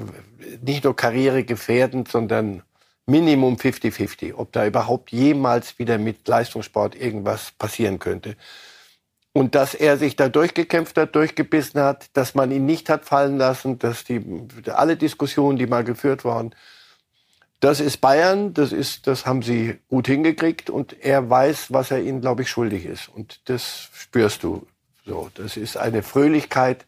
nicht 0.62 0.84
nur 0.84 0.96
karrieregefährdend, 0.96 2.08
sondern 2.08 2.62
Minimum 3.06 3.56
50-50, 3.56 4.34
ob 4.34 4.52
da 4.52 4.66
überhaupt 4.66 5.12
jemals 5.12 5.78
wieder 5.78 5.96
mit 5.98 6.26
Leistungssport 6.26 6.96
irgendwas 6.96 7.52
passieren 7.52 7.98
könnte. 8.00 8.36
Und 9.32 9.54
dass 9.54 9.74
er 9.74 9.96
sich 9.98 10.16
da 10.16 10.28
durchgekämpft 10.28 10.96
hat, 10.96 11.14
durchgebissen 11.14 11.80
hat, 11.80 12.06
dass 12.14 12.34
man 12.34 12.50
ihn 12.50 12.66
nicht 12.66 12.88
hat 12.88 13.04
fallen 13.04 13.36
lassen, 13.36 13.78
dass 13.78 14.02
die, 14.02 14.24
alle 14.72 14.96
Diskussionen, 14.96 15.58
die 15.58 15.66
mal 15.66 15.84
geführt 15.84 16.24
wurden, 16.24 16.54
das 17.60 17.80
ist 17.80 17.98
Bayern, 17.98 18.54
das 18.54 18.72
ist, 18.72 19.06
das 19.06 19.24
haben 19.24 19.42
sie 19.42 19.78
gut 19.88 20.06
hingekriegt 20.06 20.68
und 20.68 21.00
er 21.02 21.30
weiß, 21.30 21.72
was 21.72 21.90
er 21.90 22.02
ihnen, 22.02 22.20
glaube 22.20 22.42
ich, 22.42 22.50
schuldig 22.50 22.86
ist. 22.86 23.08
Und 23.08 23.48
das 23.48 23.88
spürst 23.94 24.42
du 24.42 24.66
so. 25.06 25.30
Das 25.34 25.56
ist 25.56 25.76
eine 25.76 26.02
Fröhlichkeit, 26.02 26.86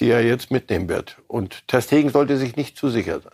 die 0.00 0.10
er 0.10 0.22
jetzt 0.24 0.50
mitnehmen 0.50 0.88
wird. 0.88 1.18
Und 1.26 1.66
Terstegen 1.68 2.10
sollte 2.10 2.36
sich 2.36 2.56
nicht 2.56 2.76
zu 2.76 2.88
sicher 2.88 3.20
sein. 3.20 3.32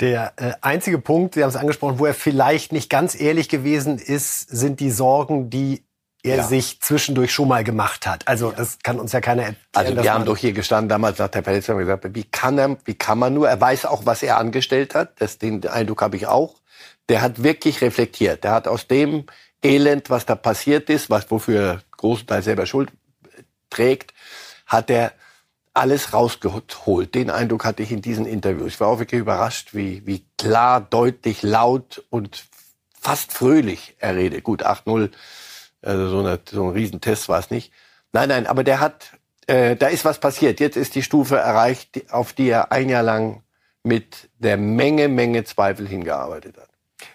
Der 0.00 0.32
äh, 0.36 0.52
einzige 0.60 0.98
Punkt, 0.98 1.34
Sie 1.34 1.42
haben 1.42 1.50
es 1.50 1.56
angesprochen, 1.56 1.98
wo 1.98 2.06
er 2.06 2.14
vielleicht 2.14 2.72
nicht 2.72 2.88
ganz 2.88 3.20
ehrlich 3.20 3.48
gewesen 3.48 3.98
ist, 3.98 4.48
sind 4.48 4.78
die 4.78 4.92
Sorgen, 4.92 5.50
die 5.50 5.82
er 6.22 6.36
ja. 6.36 6.44
sich 6.44 6.80
zwischendurch 6.80 7.32
schon 7.32 7.48
mal 7.48 7.64
gemacht 7.64 8.06
hat. 8.06 8.26
Also 8.26 8.52
das 8.52 8.78
kann 8.82 9.00
uns 9.00 9.12
ja 9.12 9.20
keiner 9.20 9.42
erzählen. 9.42 9.58
Also 9.72 9.96
wir 9.96 10.12
haben 10.12 10.24
doch 10.24 10.36
hier 10.36 10.52
gestanden 10.52 10.88
damals 10.88 11.18
nach 11.18 11.28
der 11.28 11.42
Verletzung 11.42 11.76
und 11.76 11.82
gesagt, 11.82 12.06
wie 12.14 12.24
kann 12.24 12.58
er, 12.58 12.76
wie 12.84 12.94
kann 12.94 13.18
man 13.18 13.34
nur? 13.34 13.48
Er 13.48 13.60
weiß 13.60 13.86
auch, 13.86 14.06
was 14.06 14.22
er 14.22 14.38
angestellt 14.38 14.94
hat. 14.94 15.20
Das, 15.20 15.38
den 15.38 15.66
Eindruck 15.66 16.02
habe 16.02 16.16
ich 16.16 16.26
auch. 16.26 16.56
Der 17.08 17.22
hat 17.22 17.42
wirklich 17.42 17.80
reflektiert. 17.80 18.44
Der 18.44 18.52
hat 18.52 18.68
aus 18.68 18.86
dem 18.86 19.24
Elend, 19.62 20.10
was 20.10 20.26
da 20.26 20.36
passiert 20.36 20.90
ist, 20.90 21.10
was 21.10 21.30
wofür 21.30 21.60
er 21.60 21.82
großenteils 21.96 22.44
selber 22.44 22.66
Schuld 22.66 22.90
trägt, 23.70 24.14
hat 24.66 24.90
er 24.90 25.12
alles 25.74 26.12
rausgeholt. 26.12 27.14
Den 27.14 27.30
Eindruck 27.30 27.64
hatte 27.64 27.82
ich 27.82 27.92
in 27.92 28.02
diesen 28.02 28.26
Interviews. 28.26 28.74
Ich 28.74 28.80
war 28.80 28.88
auch 28.88 28.98
wirklich 28.98 29.20
überrascht, 29.20 29.74
wie, 29.74 30.04
wie 30.06 30.24
klar, 30.36 30.80
deutlich, 30.80 31.42
laut 31.42 32.04
und 32.10 32.46
fast 33.00 33.32
fröhlich 33.32 33.94
er 33.98 34.16
redet. 34.16 34.42
Gut, 34.42 34.66
8-0 34.66 35.10
also 35.82 36.08
so, 36.08 36.18
eine, 36.20 36.40
so 36.50 36.64
ein 36.64 36.70
Riesentest 36.70 37.28
war 37.28 37.38
es 37.38 37.50
nicht. 37.50 37.72
Nein, 38.12 38.28
nein, 38.28 38.46
aber 38.46 38.64
der 38.64 38.80
hat, 38.80 39.12
äh, 39.46 39.76
da 39.76 39.88
ist 39.88 40.04
was 40.04 40.18
passiert. 40.18 40.60
Jetzt 40.60 40.76
ist 40.76 40.94
die 40.94 41.02
Stufe 41.02 41.36
erreicht, 41.36 42.10
auf 42.10 42.32
die 42.32 42.48
er 42.48 42.72
ein 42.72 42.88
Jahr 42.88 43.02
lang 43.02 43.42
mit 43.84 44.28
der 44.38 44.56
Menge, 44.56 45.08
Menge 45.08 45.44
Zweifel 45.44 45.86
hingearbeitet 45.86 46.56
hat. 46.56 46.68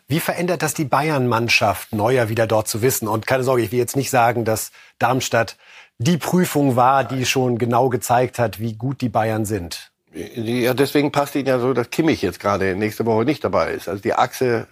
Wie 0.07 0.19
verändert 0.19 0.61
das 0.61 0.73
die 0.73 0.85
Bayern-Mannschaft, 0.85 1.93
Neuer 1.93 2.29
wieder 2.29 2.47
dort 2.47 2.67
zu 2.67 2.81
wissen? 2.81 3.07
Und 3.07 3.27
keine 3.27 3.43
Sorge, 3.43 3.63
ich 3.63 3.71
will 3.71 3.79
jetzt 3.79 3.95
nicht 3.95 4.09
sagen, 4.09 4.45
dass 4.45 4.71
Darmstadt 4.97 5.57
die 6.03 6.17
Prüfung 6.17 6.75
war, 6.75 7.03
die 7.03 7.25
schon 7.25 7.57
genau 7.57 7.89
gezeigt 7.89 8.39
hat, 8.39 8.59
wie 8.59 8.73
gut 8.73 9.01
die 9.01 9.09
Bayern 9.09 9.45
sind. 9.45 9.91
Ja, 10.13 10.73
deswegen 10.73 11.11
passt 11.11 11.35
Ihnen 11.35 11.47
ja 11.47 11.59
so, 11.59 11.73
dass 11.73 11.89
Kimmich 11.89 12.21
jetzt 12.21 12.39
gerade 12.39 12.75
nächste 12.75 13.05
Woche 13.05 13.25
nicht 13.25 13.43
dabei 13.43 13.71
ist. 13.71 13.89
Also 13.89 14.01
die 14.01 14.13
Achse 14.13 14.67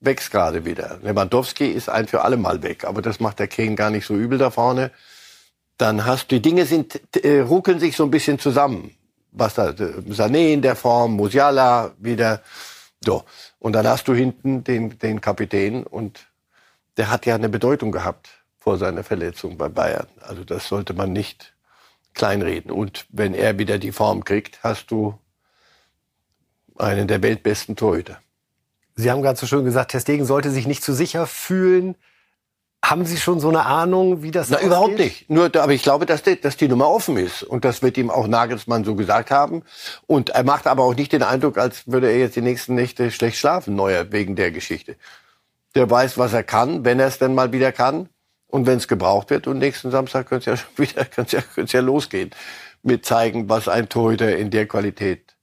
wächst 0.00 0.32
gerade 0.32 0.64
wieder. 0.64 0.98
Lewandowski 1.02 1.66
ist 1.66 1.88
ein 1.88 2.08
für 2.08 2.22
alle 2.22 2.36
Mal 2.36 2.62
weg, 2.62 2.84
aber 2.84 3.02
das 3.02 3.20
macht 3.20 3.38
der 3.38 3.46
Kane 3.46 3.76
gar 3.76 3.90
nicht 3.90 4.06
so 4.06 4.16
übel 4.16 4.38
da 4.38 4.50
vorne. 4.50 4.90
Dann 5.76 6.04
hast 6.04 6.32
du, 6.32 6.36
die 6.36 6.42
Dinge 6.42 6.66
sind, 6.66 7.00
äh, 7.24 7.40
ruckeln 7.40 7.78
sich 7.78 7.96
so 7.96 8.04
ein 8.04 8.10
bisschen 8.10 8.38
zusammen. 8.38 8.94
Was 9.32 9.54
da, 9.54 9.70
äh, 9.70 10.02
Sané 10.08 10.52
in 10.52 10.62
der 10.62 10.74
Form, 10.74 11.12
Musiala 11.12 11.92
wieder, 11.98 12.42
so. 13.04 13.24
Und 13.60 13.74
dann 13.74 13.86
hast 13.86 14.08
du 14.08 14.14
hinten 14.14 14.64
den, 14.64 14.98
den 14.98 15.20
Kapitän 15.20 15.84
und 15.84 16.26
der 16.96 17.10
hat 17.10 17.26
ja 17.26 17.36
eine 17.36 17.48
Bedeutung 17.48 17.92
gehabt 17.92 18.39
vor 18.60 18.76
seiner 18.76 19.02
Verletzung 19.02 19.56
bei 19.56 19.68
Bayern. 19.68 20.06
Also 20.20 20.44
das 20.44 20.68
sollte 20.68 20.94
man 20.94 21.12
nicht 21.12 21.54
kleinreden. 22.14 22.70
Und 22.70 23.06
wenn 23.08 23.34
er 23.34 23.58
wieder 23.58 23.78
die 23.78 23.92
Form 23.92 24.22
kriegt, 24.22 24.62
hast 24.62 24.90
du 24.90 25.18
einen 26.76 27.08
der 27.08 27.22
weltbesten 27.22 27.74
Torhüter. 27.74 28.20
Sie 28.96 29.10
haben 29.10 29.22
gerade 29.22 29.38
so 29.38 29.46
schön 29.46 29.64
gesagt, 29.64 29.92
Testegen 29.92 30.26
sollte 30.26 30.50
sich 30.50 30.66
nicht 30.66 30.82
zu 30.82 30.92
sicher 30.92 31.26
fühlen. 31.26 31.96
Haben 32.84 33.04
Sie 33.04 33.18
schon 33.18 33.40
so 33.40 33.48
eine 33.48 33.66
Ahnung, 33.66 34.22
wie 34.22 34.30
das 34.30 34.48
Na, 34.48 34.60
überhaupt 34.60 34.98
nicht. 34.98 35.28
Nur, 35.28 35.54
aber 35.54 35.72
ich 35.72 35.82
glaube, 35.82 36.06
dass 36.06 36.22
die, 36.22 36.40
dass 36.40 36.56
die 36.56 36.68
Nummer 36.68 36.88
offen 36.88 37.16
ist. 37.16 37.42
Und 37.42 37.64
das 37.64 37.82
wird 37.82 37.98
ihm 37.98 38.10
auch 38.10 38.26
Nagelsmann 38.26 38.84
so 38.84 38.94
gesagt 38.94 39.30
haben. 39.30 39.62
Und 40.06 40.30
er 40.30 40.44
macht 40.44 40.66
aber 40.66 40.84
auch 40.84 40.94
nicht 40.94 41.12
den 41.12 41.22
Eindruck, 41.22 41.58
als 41.58 41.86
würde 41.86 42.10
er 42.10 42.18
jetzt 42.18 42.36
die 42.36 42.42
nächsten 42.42 42.74
Nächte 42.74 43.10
schlecht 43.10 43.38
schlafen, 43.38 43.74
neuer, 43.74 44.12
wegen 44.12 44.34
der 44.34 44.50
Geschichte. 44.50 44.96
Der 45.74 45.90
weiß, 45.90 46.18
was 46.18 46.32
er 46.32 46.42
kann, 46.42 46.84
wenn 46.84 46.98
er 46.98 47.06
es 47.06 47.18
denn 47.18 47.34
mal 47.34 47.52
wieder 47.52 47.72
kann. 47.72 48.08
Und 48.50 48.66
wenn 48.66 48.78
es 48.78 48.88
gebraucht 48.88 49.30
wird. 49.30 49.46
Und 49.46 49.58
nächsten 49.58 49.90
Samstag 49.90 50.28
könnte 50.28 50.50
es 50.50 50.60
ja 50.60 50.66
schon 50.76 50.86
wieder, 50.88 51.04
könnte 51.04 51.36
ja, 51.36 51.42
könnte 51.42 51.76
ja 51.76 51.82
losgehen. 51.82 52.30
Mit 52.82 53.04
zeigen, 53.04 53.48
was 53.48 53.68
ein 53.68 53.88
Torhüter 53.88 54.36
in 54.36 54.50
der 54.50 54.66
Qualität 54.66 55.36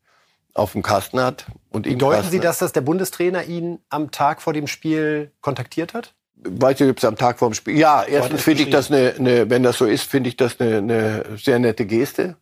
auf 0.57 0.71
dem 0.73 0.81
Kasten 0.81 1.19
hat. 1.19 1.45
Und 1.69 1.85
ihn 1.85 1.99
Deuten 1.99 2.29
Sie 2.29 2.39
das, 2.39 2.57
dass 2.57 2.73
der 2.73 2.81
Bundestrainer 2.81 3.43
ihn 3.43 3.79
am 3.89 4.11
Tag 4.11 4.41
vor 4.41 4.53
dem 4.53 4.67
Spiel 4.67 5.31
kontaktiert 5.41 5.93
hat? 5.93 6.13
Weiß 6.35 6.79
ich, 6.81 6.89
ob 6.89 6.97
es 6.97 7.05
am 7.05 7.15
Tag 7.15 7.39
vor 7.39 7.49
dem 7.49 7.53
Spiel. 7.53 7.77
Ja, 7.77 8.03
erstens 8.03 8.43
finde 8.43 8.63
ich 8.63 8.69
das 8.69 8.91
eine, 8.91 9.13
eine, 9.17 9.49
wenn 9.49 9.63
das 9.63 9.77
so 9.77 9.85
ist, 9.85 10.03
finde 10.03 10.29
ich 10.29 10.37
das 10.37 10.59
eine, 10.59 10.77
eine 10.77 11.25
sehr 11.37 11.59
nette 11.59 11.85
Geste. 11.85 12.35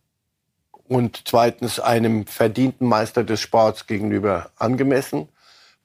Und 0.88 1.22
zweitens 1.26 1.80
einem 1.80 2.26
verdienten 2.26 2.86
Meister 2.88 3.24
des 3.24 3.40
Sports 3.40 3.86
gegenüber 3.86 4.50
angemessen. 4.56 5.28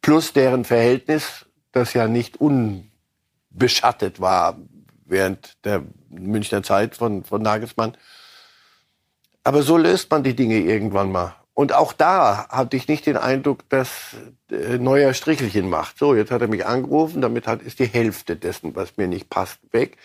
Plus 0.02 0.34
deren 0.34 0.66
Verhältnis, 0.66 1.46
das 1.72 1.94
ja 1.94 2.08
nicht 2.08 2.38
unbeschattet 2.40 4.20
war 4.20 4.58
während 5.12 5.63
der 5.65 5.84
Münchner 6.10 6.63
Zeit 6.63 6.96
von, 6.96 7.24
von 7.24 7.41
Nagelsmann. 7.41 7.96
Aber 9.44 9.62
so 9.62 9.77
löst 9.77 10.10
man 10.10 10.24
die 10.24 10.36
Dinge 10.36 10.58
irgendwann 10.60 11.12
mal. 11.12 11.36
Und 11.53 11.74
auch 11.74 11.94
da 11.94 12.48
hatte 12.50 12.77
ich 12.77 12.88
nicht 12.88 13.06
den 13.06 13.18
Eindruck, 13.18 13.68
dass 13.70 14.15
äh, 14.50 14.77
Neuer 14.77 15.13
Strichelchen 15.13 15.70
macht. 15.70 15.98
So, 15.98 16.15
jetzt 16.15 16.32
hat 16.32 16.41
er 16.41 16.48
mich 16.48 16.65
angerufen, 16.65 17.22
damit 17.22 17.46
hat, 17.46 17.62
ist 17.62 17.80
die 17.80 17.86
Hälfte 17.86 18.36
dessen, 18.36 18.75
was 18.75 18.98
mir 18.98 19.08
nicht 19.08 19.30
passt, 19.30 19.60
weg. 19.72 19.98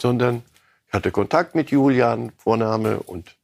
Sondern 0.00 0.42
ich 0.88 0.92
hatte 0.92 1.10
Kontakt 1.10 1.54
mit 1.54 1.70
Julian, 1.70 2.32
Vorname, 2.36 2.98
und 2.98 3.36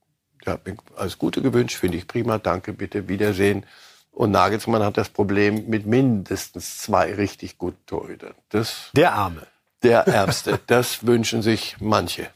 der 0.45 0.55
hat 0.55 0.67
mir 0.67 0.77
alles 0.97 1.19
Gute 1.19 1.43
gewünscht, 1.43 1.77
finde 1.77 1.97
ich 1.97 2.09
prima, 2.09 2.39
danke, 2.39 2.73
bitte, 2.73 3.09
Wiedersehen. 3.09 3.65
Und 4.11 4.31
Nagelsmann 4.31 4.83
hat 4.83 4.97
das 4.97 5.09
Problem 5.09 5.69
mit 5.69 5.87
mindestens 5.87 6.79
zwei 6.79 7.15
richtig 7.15 7.59
guten 7.59 7.85
Torhütern. 7.87 8.35
Das, 8.49 8.91
der 8.95 9.13
Arme. 9.13 9.47
Der 9.85 10.07
Ärmste. 10.09 10.59
Das 10.67 11.07
wünschen 11.07 11.43
sich 11.43 11.77
manche. 11.79 12.29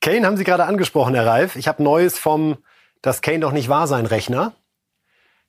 Kane 0.00 0.26
haben 0.26 0.36
Sie 0.36 0.44
gerade 0.44 0.64
angesprochen, 0.64 1.14
Herr 1.14 1.26
Reif. 1.26 1.56
Ich 1.56 1.66
habe 1.68 1.82
Neues 1.82 2.18
vom 2.18 2.58
dass 3.02 3.20
Kane 3.20 3.40
doch 3.40 3.52
nicht 3.52 3.68
wahr 3.68 3.86
sein 3.86 4.06
Rechner. 4.06 4.52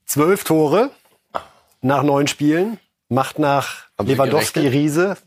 Zwölf 0.06 0.44
Tore 0.44 0.92
nach 1.82 2.04
neun 2.04 2.28
Spielen, 2.28 2.80
macht 3.08 3.40
nach 3.40 3.86
Lewandowski 4.02 4.68
Riese 4.68 5.18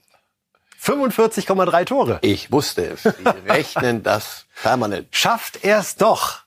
45,3 0.83 1.85
Tore. 1.85 2.19
Ich 2.23 2.51
wusste 2.51 2.85
es. 2.87 3.03
Sie 3.05 3.11
rechnen 3.49 4.03
das 4.03 4.47
permanent. 4.63 5.09
Schafft 5.13 5.65
er 5.65 5.79
es 5.79 5.97
doch. 5.97 6.41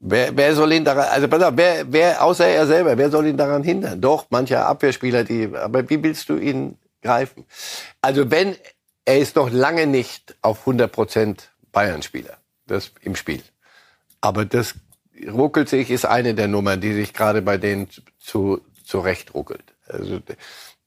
Wer, 0.00 0.36
wer 0.36 0.54
soll 0.54 0.72
ihn 0.72 0.84
daran, 0.84 1.06
also 1.10 1.26
pass 1.26 1.42
auf, 1.42 1.54
wer, 1.56 1.90
wer, 1.92 2.22
außer 2.22 2.46
er 2.46 2.66
selber, 2.66 2.96
wer 2.96 3.10
soll 3.10 3.26
ihn 3.26 3.36
daran 3.36 3.64
hindern? 3.64 4.00
Doch, 4.00 4.26
mancher 4.30 4.66
Abwehrspieler, 4.66 5.24
die, 5.24 5.50
aber 5.52 5.88
wie 5.90 6.00
willst 6.00 6.28
du 6.28 6.36
ihn 6.36 6.78
greifen? 7.02 7.44
Also 8.00 8.30
wenn, 8.30 8.56
er 9.04 9.18
ist 9.18 9.36
noch 9.36 9.50
lange 9.50 9.86
nicht 9.86 10.36
auf 10.42 10.60
100 10.60 10.90
Prozent 10.90 11.50
Bayern-Spieler, 11.72 12.38
das 12.66 12.92
im 13.02 13.16
Spiel. 13.16 13.42
Aber 14.20 14.44
das 14.44 14.74
ruckelt 15.30 15.68
sich, 15.68 15.90
ist 15.90 16.04
eine 16.04 16.34
der 16.34 16.48
Nummern, 16.48 16.80
die 16.80 16.92
sich 16.92 17.12
gerade 17.12 17.42
bei 17.42 17.56
denen 17.56 17.88
zu, 18.18 18.60
zurecht 18.84 19.34
ruckelt. 19.34 19.74
Also, 19.86 20.20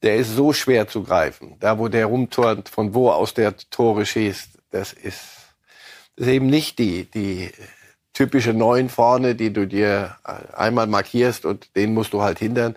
der 0.03 0.15
ist 0.15 0.36
so 0.36 0.53
schwer 0.53 0.88
zu 0.88 1.03
greifen. 1.03 1.58
Da, 1.60 1.77
wo 1.80 1.88
der 1.88 2.08
rumturnt, 2.08 2.70
von 2.70 2.94
wo 2.94 3.10
aus 3.10 3.34
der 3.34 3.56
Tore 3.58 4.06
schießt, 4.06 4.50
das 4.72 4.94
ist, 4.94 5.22
das 6.15 6.27
ist 6.27 6.34
eben 6.34 6.48
nicht 6.48 6.80
die, 6.80 7.06
die 7.10 7.51
typische 8.13 8.53
Neun 8.53 8.89
vorne, 8.89 9.36
die 9.36 9.53
du 9.53 9.68
dir 9.68 10.18
einmal 10.53 10.88
markierst 10.88 11.46
und 11.46 11.75
den 11.75 11.94
musst 11.94 12.13
du 12.13 12.22
halt 12.22 12.39
hindern. 12.39 12.75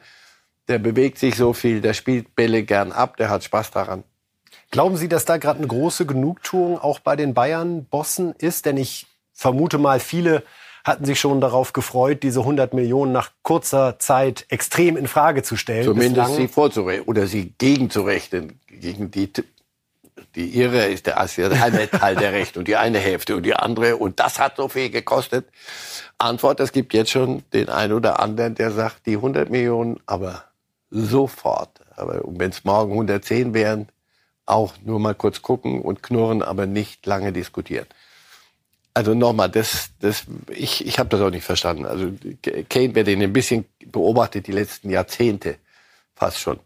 Der 0.68 0.78
bewegt 0.78 1.18
sich 1.18 1.36
so 1.36 1.52
viel, 1.52 1.80
der 1.80 1.94
spielt 1.94 2.34
Bälle 2.34 2.62
gern 2.62 2.92
ab, 2.92 3.16
der 3.16 3.28
hat 3.28 3.44
Spaß 3.44 3.70
daran. 3.70 4.04
Glauben 4.70 4.96
Sie, 4.96 5.08
dass 5.08 5.24
da 5.24 5.36
gerade 5.36 5.58
eine 5.58 5.68
große 5.68 6.06
Genugtuung 6.06 6.78
auch 6.78 6.98
bei 6.98 7.16
den 7.16 7.34
Bayern-Bossen 7.34 8.34
ist? 8.38 8.66
Denn 8.66 8.76
ich 8.76 9.06
vermute 9.32 9.78
mal, 9.78 10.00
viele 10.00 10.42
hatten 10.84 11.04
sich 11.04 11.18
schon 11.18 11.40
darauf 11.40 11.72
gefreut, 11.72 12.22
diese 12.22 12.40
100 12.40 12.74
Millionen 12.74 13.12
nach 13.12 13.30
kurzer 13.42 13.98
Zeit 13.98 14.44
extrem 14.48 14.96
in 14.96 15.06
Frage 15.06 15.42
zu 15.42 15.56
stellen. 15.56 15.84
Zumindest 15.84 16.28
Bislang. 16.28 16.36
sie 16.36 16.48
vorzurechnen 16.48 17.06
oder 17.06 17.26
sie 17.26 17.54
gegenzurechnen. 17.56 18.60
Gegen 18.66 19.10
die, 19.10 19.32
die 20.34 20.46
ihre 20.46 20.86
ist 20.86 21.06
der, 21.06 21.24
der 21.24 21.62
eine 21.62 21.90
Teil 21.90 22.16
der 22.16 22.32
Recht 22.32 22.56
und 22.56 22.68
die 22.68 22.76
eine 22.76 22.98
Hälfte 22.98 23.36
und 23.36 23.44
die 23.44 23.54
andere. 23.54 23.96
Und 23.96 24.20
das 24.20 24.38
hat 24.38 24.56
so 24.56 24.68
viel 24.68 24.90
gekostet. 24.90 25.46
Antwort, 26.18 26.60
es 26.60 26.72
gibt 26.72 26.92
jetzt 26.92 27.10
schon 27.10 27.42
den 27.52 27.70
einen 27.70 27.94
oder 27.94 28.20
anderen, 28.20 28.54
der 28.54 28.70
sagt, 28.70 29.06
die 29.06 29.16
100 29.16 29.50
Millionen, 29.50 30.00
aber 30.06 30.44
sofort. 30.94 31.80
Aber 31.96 32.22
wenn 32.24 32.50
es 32.50 32.64
morgen 32.64 32.92
110 32.92 33.52
wären, 33.52 33.88
auch 34.46 34.74
nur 34.84 35.00
mal 35.00 35.14
kurz 35.14 35.42
gucken 35.42 35.82
und 35.82 36.02
knurren, 36.02 36.42
aber 36.42 36.66
nicht 36.66 37.04
lange 37.06 37.32
diskutieren. 37.32 37.86
Also 38.92 39.14
nochmal, 39.14 39.50
das, 39.50 39.90
das, 39.98 40.24
ich, 40.50 40.86
ich 40.86 40.98
habe 41.00 41.08
das 41.08 41.20
auch 41.20 41.30
nicht 41.30 41.44
verstanden. 41.44 41.84
Also 41.84 42.12
Kane, 42.68 42.94
wer 42.94 43.02
den 43.02 43.22
ein 43.22 43.32
bisschen 43.32 43.64
beobachtet, 43.86 44.46
die 44.46 44.52
letzten 44.52 44.88
Jahrzehnte 44.88 45.56
fast 46.14 46.38
schon, 46.38 46.60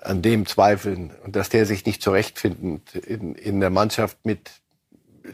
an 0.00 0.22
dem 0.22 0.46
zweifeln 0.46 1.10
dass 1.26 1.48
der 1.48 1.66
sich 1.66 1.84
nicht 1.84 2.02
zurechtfindet 2.02 2.94
in, 2.94 3.34
in 3.34 3.58
der 3.58 3.70
Mannschaft 3.70 4.18
mit 4.24 4.52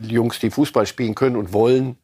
Jungs, 0.00 0.38
die 0.38 0.50
Fußball 0.50 0.87
spielen 0.87 1.14
können 1.14 1.37
und 1.37 1.52
wollen. 1.52 1.99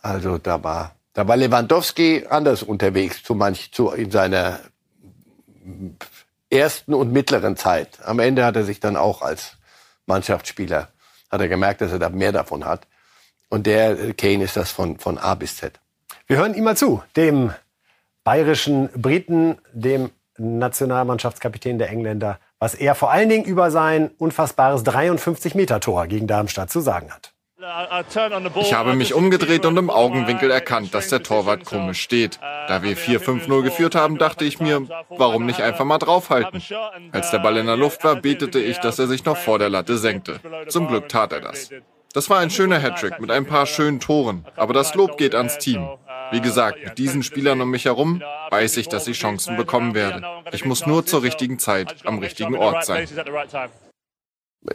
Also 0.00 0.38
da 0.38 0.64
war, 0.64 0.96
Da 1.16 1.26
war 1.26 1.38
Lewandowski 1.38 2.26
anders 2.28 2.62
unterwegs, 2.62 3.22
zu 3.22 3.34
manch, 3.34 3.72
zu, 3.72 3.88
in 3.88 4.10
seiner 4.10 4.60
ersten 6.50 6.92
und 6.92 7.10
mittleren 7.10 7.56
Zeit. 7.56 8.00
Am 8.04 8.18
Ende 8.18 8.44
hat 8.44 8.54
er 8.54 8.64
sich 8.64 8.80
dann 8.80 8.98
auch 8.98 9.22
als 9.22 9.56
Mannschaftsspieler, 10.04 10.88
hat 11.30 11.40
er 11.40 11.48
gemerkt, 11.48 11.80
dass 11.80 11.90
er 11.90 11.98
da 11.98 12.10
mehr 12.10 12.32
davon 12.32 12.66
hat. 12.66 12.86
Und 13.48 13.66
der 13.66 14.12
Kane 14.12 14.44
ist 14.44 14.58
das 14.58 14.70
von, 14.70 14.98
von 14.98 15.16
A 15.16 15.34
bis 15.36 15.56
Z. 15.56 15.80
Wir 16.26 16.36
hören 16.36 16.52
ihm 16.52 16.64
mal 16.64 16.76
zu, 16.76 17.02
dem 17.16 17.50
bayerischen 18.22 18.90
Briten, 18.90 19.56
dem 19.72 20.10
Nationalmannschaftskapitän 20.36 21.78
der 21.78 21.88
Engländer, 21.88 22.40
was 22.58 22.74
er 22.74 22.94
vor 22.94 23.10
allen 23.10 23.30
Dingen 23.30 23.46
über 23.46 23.70
sein 23.70 24.10
unfassbares 24.18 24.84
53-Meter-Tor 24.84 26.08
gegen 26.08 26.26
Darmstadt 26.26 26.70
zu 26.70 26.80
sagen 26.80 27.10
hat. 27.10 27.32
Ich 28.60 28.74
habe 28.74 28.94
mich 28.94 29.14
umgedreht 29.14 29.66
und 29.66 29.76
im 29.76 29.90
Augenwinkel 29.90 30.50
erkannt, 30.50 30.94
dass 30.94 31.08
der 31.08 31.22
Torwart 31.22 31.64
komisch 31.64 32.00
steht. 32.00 32.38
Da 32.68 32.82
wir 32.82 32.96
4-5-0 32.96 33.62
geführt 33.62 33.94
haben, 33.94 34.18
dachte 34.18 34.44
ich 34.44 34.60
mir, 34.60 34.86
warum 35.08 35.46
nicht 35.46 35.60
einfach 35.60 35.84
mal 35.84 35.98
draufhalten? 35.98 36.62
Als 37.12 37.30
der 37.30 37.38
Ball 37.38 37.56
in 37.56 37.66
der 37.66 37.76
Luft 37.76 38.04
war, 38.04 38.16
betete 38.16 38.60
ich, 38.60 38.78
dass 38.78 38.98
er 38.98 39.06
sich 39.06 39.24
noch 39.24 39.36
vor 39.36 39.58
der 39.58 39.68
Latte 39.68 39.98
senkte. 39.98 40.40
Zum 40.68 40.88
Glück 40.88 41.08
tat 41.08 41.32
er 41.32 41.40
das. 41.40 41.70
Das 42.12 42.30
war 42.30 42.38
ein 42.38 42.50
schöner 42.50 42.80
Hattrick 42.80 43.20
mit 43.20 43.30
ein 43.30 43.44
paar 43.44 43.66
schönen 43.66 44.00
Toren, 44.00 44.46
aber 44.56 44.72
das 44.72 44.94
Lob 44.94 45.18
geht 45.18 45.34
ans 45.34 45.58
Team. 45.58 45.86
Wie 46.30 46.40
gesagt, 46.40 46.82
mit 46.82 46.98
diesen 46.98 47.22
Spielern 47.22 47.60
um 47.60 47.70
mich 47.70 47.84
herum 47.84 48.22
weiß 48.50 48.78
ich, 48.78 48.88
dass 48.88 49.06
ich 49.06 49.18
Chancen 49.18 49.56
bekommen 49.56 49.94
werde. 49.94 50.22
Ich 50.52 50.64
muss 50.64 50.86
nur 50.86 51.04
zur 51.04 51.22
richtigen 51.22 51.58
Zeit 51.58 51.94
am 52.04 52.18
richtigen 52.18 52.56
Ort 52.56 52.84
sein. 52.84 53.06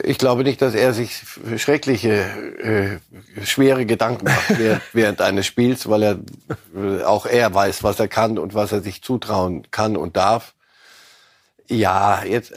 Ich 0.04 0.18
glaube 0.18 0.44
nicht, 0.44 0.62
dass 0.62 0.74
er 0.74 0.94
sich 0.94 1.22
schreckliche, 1.58 3.00
äh, 3.40 3.46
schwere 3.46 3.86
Gedanken 3.86 4.26
macht 4.26 4.50
während, 4.58 4.82
während 4.94 5.22
eines 5.22 5.46
Spiels, 5.46 5.90
weil 5.90 6.04
er 6.04 6.20
äh, 6.76 7.04
auch 7.04 7.26
er 7.26 7.54
weiß, 7.54 7.84
was 7.84 8.00
er 8.00 8.08
kann 8.08 8.38
und 8.38 8.54
was 8.54 8.72
er 8.72 8.82
sich 8.82 9.02
zutrauen 9.02 9.68
kann 9.72 9.98
und 9.98 10.16
darf. 10.16 10.54
Ja, 11.68 12.24
jetzt, 12.26 12.54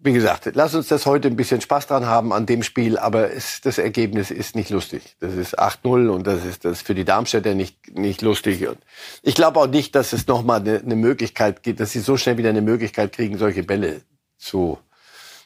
wie 0.00 0.12
gesagt, 0.12 0.50
lass 0.54 0.74
uns 0.74 0.88
das 0.88 1.06
heute 1.06 1.28
ein 1.28 1.36
bisschen 1.36 1.60
Spaß 1.60 1.86
dran 1.86 2.06
haben 2.06 2.32
an 2.32 2.46
dem 2.46 2.62
Spiel, 2.62 2.98
aber 2.98 3.32
es, 3.32 3.60
das 3.62 3.78
Ergebnis 3.78 4.30
ist 4.30 4.54
nicht 4.54 4.70
lustig. 4.70 5.16
Das 5.20 5.34
ist 5.34 5.58
8-0 5.58 6.08
und 6.08 6.26
das 6.26 6.44
ist 6.44 6.64
das 6.64 6.82
für 6.82 6.94
die 6.94 7.04
Darmstädter 7.04 7.54
nicht, 7.54 7.96
nicht 7.96 8.22
lustig. 8.22 8.66
Und 8.68 8.78
ich 9.22 9.34
glaube 9.34 9.58
auch 9.58 9.66
nicht, 9.66 9.94
dass 9.94 10.12
es 10.12 10.26
nochmal 10.26 10.60
eine, 10.60 10.78
eine 10.78 10.96
Möglichkeit 10.96 11.62
gibt, 11.62 11.80
dass 11.80 11.92
sie 11.92 12.00
so 12.00 12.16
schnell 12.16 12.36
wieder 12.36 12.50
eine 12.50 12.62
Möglichkeit 12.62 13.12
kriegen, 13.12 13.38
solche 13.38 13.62
Bälle 13.62 14.02
zu, 14.36 14.78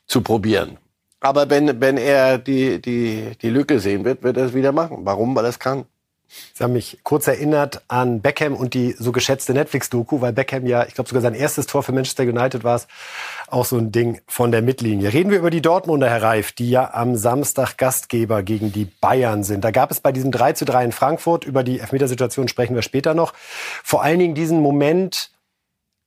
zu 0.06 0.20
probieren. 0.20 0.78
Aber 1.22 1.48
wenn, 1.48 1.80
wenn 1.80 1.96
er 1.96 2.36
die, 2.36 2.82
die, 2.82 3.32
die 3.40 3.50
Lücke 3.50 3.78
sehen 3.78 4.04
wird, 4.04 4.24
wird 4.24 4.36
er 4.36 4.46
es 4.46 4.54
wieder 4.54 4.72
machen. 4.72 4.98
Warum? 5.02 5.36
Weil 5.36 5.44
er 5.44 5.50
es 5.50 5.60
kann. 5.60 5.84
Sie 6.54 6.64
haben 6.64 6.72
mich 6.72 6.98
kurz 7.02 7.26
erinnert 7.26 7.82
an 7.88 8.22
Beckham 8.22 8.56
und 8.56 8.74
die 8.74 8.92
so 8.98 9.12
geschätzte 9.12 9.52
Netflix-Doku, 9.52 10.20
weil 10.20 10.32
Beckham 10.32 10.66
ja, 10.66 10.84
ich 10.86 10.94
glaube 10.94 11.08
sogar 11.08 11.22
sein 11.22 11.34
erstes 11.34 11.66
Tor 11.66 11.82
für 11.82 11.92
Manchester 11.92 12.24
United 12.24 12.64
war 12.64 12.76
es, 12.76 12.88
auch 13.48 13.66
so 13.66 13.76
ein 13.76 13.92
Ding 13.92 14.20
von 14.26 14.50
der 14.50 14.62
Mittellinie. 14.62 15.12
Reden 15.12 15.30
wir 15.30 15.38
über 15.38 15.50
die 15.50 15.62
Dortmunder, 15.62 16.08
Herr 16.08 16.22
Reif, 16.22 16.52
die 16.52 16.70
ja 16.70 16.92
am 16.94 17.16
Samstag 17.16 17.76
Gastgeber 17.76 18.42
gegen 18.42 18.72
die 18.72 18.86
Bayern 18.86 19.44
sind. 19.44 19.62
Da 19.62 19.70
gab 19.70 19.90
es 19.90 20.00
bei 20.00 20.10
diesem 20.10 20.32
3 20.32 20.54
zu 20.54 20.64
3 20.64 20.86
in 20.86 20.92
Frankfurt, 20.92 21.44
über 21.44 21.62
die 21.62 21.80
Elfmetersituation 21.80 22.48
sprechen 22.48 22.74
wir 22.74 22.82
später 22.82 23.14
noch, 23.14 23.34
vor 23.84 24.02
allen 24.02 24.18
Dingen 24.18 24.34
diesen 24.34 24.60
Moment 24.60 25.30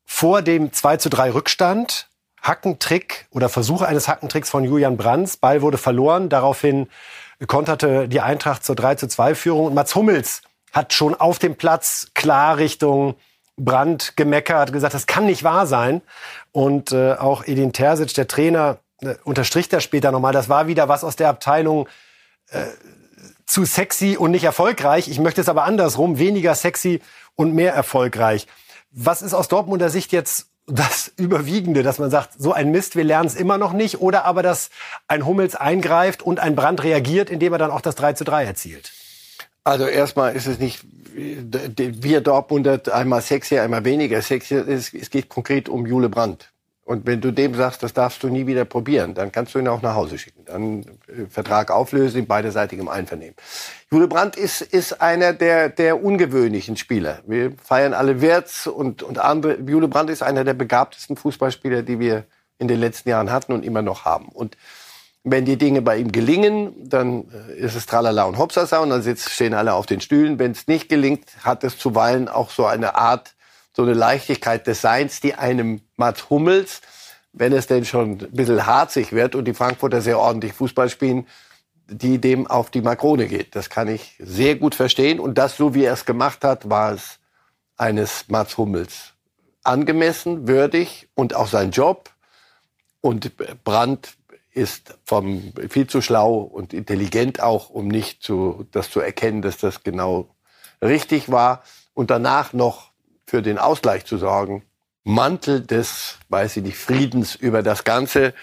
vor 0.04 0.42
dem 0.42 0.74
2 0.74 0.98
zu 0.98 1.10
3 1.10 1.34
Rückstand, 1.34 2.10
Hackentrick 2.48 3.28
oder 3.32 3.50
Versuch 3.50 3.82
eines 3.82 4.08
Hackentricks 4.08 4.50
von 4.50 4.64
Julian 4.64 4.98
Brands. 4.98 5.38
Ball 5.38 5.62
wurde 5.62 5.78
verloren. 5.78 6.30
Daraufhin 6.30 6.88
konterte 7.48 8.08
die 8.08 8.22
Eintracht 8.22 8.64
zur 8.64 8.76
3 8.76 8.96
zu 8.96 9.08
2 9.08 9.36
Führung. 9.36 9.66
Und 9.68 9.74
Mats 9.74 9.96
Hummels 9.96 10.42
hat 10.72 10.94
schon 10.94 11.16
auf 11.16 11.40
dem 11.40 11.56
Platz 11.56 12.08
klar 12.14 12.58
Richtung 12.58 13.16
Brand 13.58 14.18
gemeckert, 14.18 14.74
gesagt, 14.74 14.94
das 14.94 15.08
kann 15.08 15.26
nicht 15.26 15.44
wahr 15.44 15.66
sein. 15.66 16.02
Und 16.52 16.92
äh, 16.92 17.14
auch 17.14 17.46
Edin 17.46 17.72
Terzic, 17.74 18.14
der 18.14 18.28
Trainer, 18.28 18.80
äh, 19.02 19.16
unterstricht 19.24 19.72
das 19.72 19.84
später 19.84 20.12
nochmal. 20.12 20.34
Das 20.34 20.50
war 20.50 20.68
wieder 20.68 20.90
was 20.90 21.04
aus 21.04 21.16
der 21.16 21.30
Abteilung 21.30 21.88
äh, 22.52 22.66
zu 23.46 23.64
sexy 23.64 24.18
und 24.18 24.32
nicht 24.32 24.44
erfolgreich. 24.44 25.08
Ich 25.08 25.20
möchte 25.20 25.42
es 25.42 25.50
aber 25.50 25.64
andersrum, 25.64 26.20
weniger 26.20 26.54
sexy 26.54 27.02
und 27.36 27.54
mehr 27.54 27.74
erfolgreich. 27.74 28.48
Was 28.92 29.22
ist 29.22 29.34
aus 29.34 29.48
Dortmunder 29.48 29.90
Sicht 29.90 30.12
jetzt 30.12 30.48
das 30.68 31.12
Überwiegende, 31.16 31.84
dass 31.84 32.00
man 32.00 32.10
sagt, 32.10 32.32
so 32.38 32.52
ein 32.52 32.72
Mist, 32.72 32.96
wir 32.96 33.04
lernen 33.04 33.28
es 33.28 33.36
immer 33.36 33.58
noch 33.58 33.74
nicht, 33.74 34.02
oder 34.02 34.26
aber, 34.26 34.42
dass 34.42 34.70
ein 35.08 35.26
Hummels 35.26 35.56
eingreift 35.56 36.24
und 36.24 36.40
ein 36.40 36.56
Brand 36.56 36.84
reagiert, 36.84 37.30
indem 37.30 37.54
er 37.54 37.60
dann 37.60 37.72
auch 37.72 37.82
das 37.82 37.96
3 37.96 38.14
zu 38.14 38.24
3 38.24 38.46
erzielt? 38.46 38.92
Also 39.64 39.86
erstmal 39.86 40.36
ist 40.36 40.48
es 40.48 40.60
nicht, 40.60 40.84
wir 41.16 42.22
Dortmunder 42.22 42.82
einmal 42.92 43.22
sexy, 43.22 43.58
einmal 43.58 43.86
weniger 43.86 44.22
sexy. 44.22 44.56
Es, 44.56 44.92
geht 44.92 45.30
konkret 45.30 45.70
um 45.70 45.86
Jule 45.86 46.10
Brandt. 46.10 46.52
Und 46.86 47.08
wenn 47.08 47.20
du 47.20 47.32
dem 47.32 47.56
sagst, 47.56 47.82
das 47.82 47.94
darfst 47.94 48.22
du 48.22 48.28
nie 48.30 48.46
wieder 48.46 48.64
probieren, 48.64 49.16
dann 49.16 49.32
kannst 49.32 49.56
du 49.56 49.60
ihn 49.60 49.68
auch 49.68 49.82
nach 49.82 49.96
Hause 49.96 50.20
schicken. 50.20 50.46
Dann 50.46 50.82
äh, 51.08 51.26
Vertrag 51.28 51.72
auflösen 51.72 52.20
in 52.20 52.28
beiderseitigem 52.28 52.88
Einvernehmen. 52.88 53.36
Jule 53.92 54.08
Brandt 54.08 54.36
ist, 54.36 54.62
ist 54.62 55.02
einer 55.02 55.34
der, 55.34 55.70
der 55.70 56.04
ungewöhnlichen 56.04 56.78
Spieler. 56.78 57.22
Wir 57.26 57.54
feiern 57.62 57.96
alle 57.96 58.22
Wirtz 58.22 58.68
und, 58.68 59.02
und 59.02 59.18
andere. 59.18 59.60
Jule 59.62 59.88
Brandt 59.88 60.12
ist 60.12 60.22
einer 60.22 60.44
der 60.44 60.54
begabtesten 60.54 61.18
Fußballspieler, 61.18 61.82
die 61.82 62.00
wir 62.00 62.26
in 62.60 62.68
den 62.68 62.80
letzten 62.80 63.10
Jahren 63.10 63.32
hatten 63.32 63.52
und 63.52 63.66
immer 63.66 63.82
noch 63.82 64.06
haben. 64.06 64.30
Und 64.30 64.56
wenn 65.24 65.44
die 65.44 65.58
Dinge 65.58 65.82
bei 65.82 65.98
ihm 65.98 66.12
gelingen, 66.12 66.88
dann 66.88 67.26
äh, 67.32 67.58
ist 67.58 67.76
es 67.76 67.88
Tralala 67.88 68.26
und 68.26 68.38
Hopsasa 68.38 68.78
und 68.78 68.92
dann 68.92 69.02
sitzt, 69.02 69.32
stehen 69.32 69.56
alle 69.56 69.74
auf 69.74 69.88
den 69.88 70.02
Stühlen. 70.02 70.38
Wenn 70.38 70.52
es 70.52 70.68
nicht 70.68 70.88
gelingt, 70.88 71.26
hat 71.44 71.64
es 71.64 71.80
zuweilen 71.80 72.28
auch 72.28 72.52
so 72.52 72.68
eine 72.68 72.94
Art 72.94 73.35
so 73.76 73.84
eine 73.84 73.94
Leichtigkeit 73.94 74.66
des 74.68 74.82
Seins, 74.82 75.20
die 75.20 75.36
einem 75.36 75.82
Mats 75.98 76.30
Hummels, 76.30 76.82
wenn 77.34 77.52
es 77.52 77.68
denn 77.68 77.84
schon 77.84 78.12
ein 78.12 78.32
bisschen 78.32 78.66
harzig 78.66 79.12
wird 79.12 79.36
und 79.36 79.46
die 79.46 79.54
Frankfurter 79.54 80.02
sehr 80.02 80.18
ordentlich 80.18 80.54
Fußball 80.54 80.90
spielen, 80.90 81.28
die 81.88 82.20
dem 82.20 82.48
auf 82.48 82.72
die 82.72 82.82
Makrone 82.82 83.28
geht. 83.28 83.56
Das 83.56 83.70
kann 83.70 83.90
ich 83.90 84.16
sehr 84.20 84.56
gut 84.56 84.76
verstehen. 84.76 85.20
Und 85.20 85.38
das, 85.38 85.58
so 85.58 85.76
wie 85.76 85.84
er 85.84 85.94
es 85.94 86.06
gemacht 86.06 86.44
hat, 86.44 86.70
war 86.70 86.94
es 86.94 87.20
eines 87.76 88.30
Mats 88.30 88.58
Hummels 88.58 89.14
angemessen, 89.64 90.48
würdig 90.48 91.10
und 91.16 91.36
auch 91.36 91.48
sein 91.48 91.72
Job. 91.72 92.12
Und 93.02 93.34
Brandt 93.64 94.16
ist 94.52 94.98
vom, 95.04 95.52
viel 95.70 95.88
zu 95.88 96.02
schlau 96.02 96.38
und 96.38 96.74
intelligent 96.74 97.42
auch, 97.42 97.70
um 97.70 97.88
nicht 97.88 98.24
zu, 98.24 98.66
das 98.72 98.90
zu 98.90 99.02
erkennen, 99.02 99.42
dass 99.42 99.58
das 99.58 99.84
genau 99.84 100.30
richtig 100.82 101.30
war. 101.30 101.64
Und 101.94 102.10
danach 102.10 102.54
noch 102.54 102.92
für 103.26 103.42
den 103.42 103.58
Ausgleich 103.58 104.06
zu 104.06 104.18
sorgen. 104.18 104.64
Mantel 105.08 105.62
des, 105.62 106.18
weiß 106.30 106.58
ich 106.58 106.64
nicht, 106.64 106.78
Friedens 106.78 107.36
über 107.36 107.62
das 107.62 107.84
Ganze. 107.84 108.34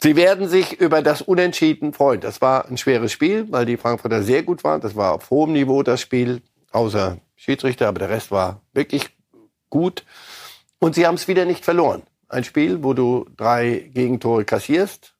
Sie 0.00 0.16
werden 0.16 0.48
sich 0.48 0.80
über 0.80 1.00
das 1.00 1.22
Unentschieden 1.22 1.92
freuen. 1.92 2.20
Das 2.20 2.40
war 2.40 2.66
ein 2.66 2.76
schweres 2.76 3.12
Spiel, 3.12 3.46
weil 3.50 3.66
die 3.66 3.76
Frankfurter 3.76 4.24
sehr 4.24 4.42
gut 4.42 4.64
waren. 4.64 4.80
Das 4.80 4.96
war 4.96 5.12
auf 5.12 5.30
hohem 5.30 5.52
Niveau 5.52 5.84
das 5.84 6.00
Spiel, 6.00 6.42
außer 6.72 7.18
Schiedsrichter, 7.36 7.86
aber 7.86 8.00
der 8.00 8.10
Rest 8.10 8.32
war 8.32 8.62
wirklich 8.72 9.10
gut. 9.70 10.04
Und 10.80 10.96
sie 10.96 11.06
haben 11.06 11.14
es 11.14 11.28
wieder 11.28 11.44
nicht 11.44 11.64
verloren. 11.64 12.02
Ein 12.28 12.42
Spiel, 12.42 12.82
wo 12.82 12.94
du 12.94 13.28
drei 13.36 13.88
Gegentore 13.94 14.44
kassierst. 14.44 15.14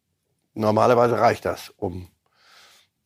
Normalerweise 0.54 1.16
reicht 1.16 1.44
das, 1.44 1.72
um 1.76 2.08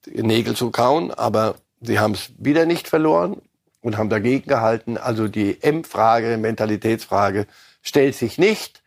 Nägel 0.06 0.56
zu 0.56 0.70
kauen, 0.70 1.10
aber 1.10 1.56
sie 1.82 1.98
haben 1.98 2.14
es 2.14 2.32
wieder 2.38 2.64
nicht 2.64 2.88
verloren 2.88 3.42
und 3.86 3.98
haben 3.98 4.08
dagegen 4.08 4.48
gehalten. 4.48 4.98
Also 4.98 5.28
die 5.28 5.62
M-Frage, 5.62 6.38
Mentalitätsfrage 6.38 7.46
stellt 7.82 8.16
sich 8.16 8.36
nicht. 8.36 8.82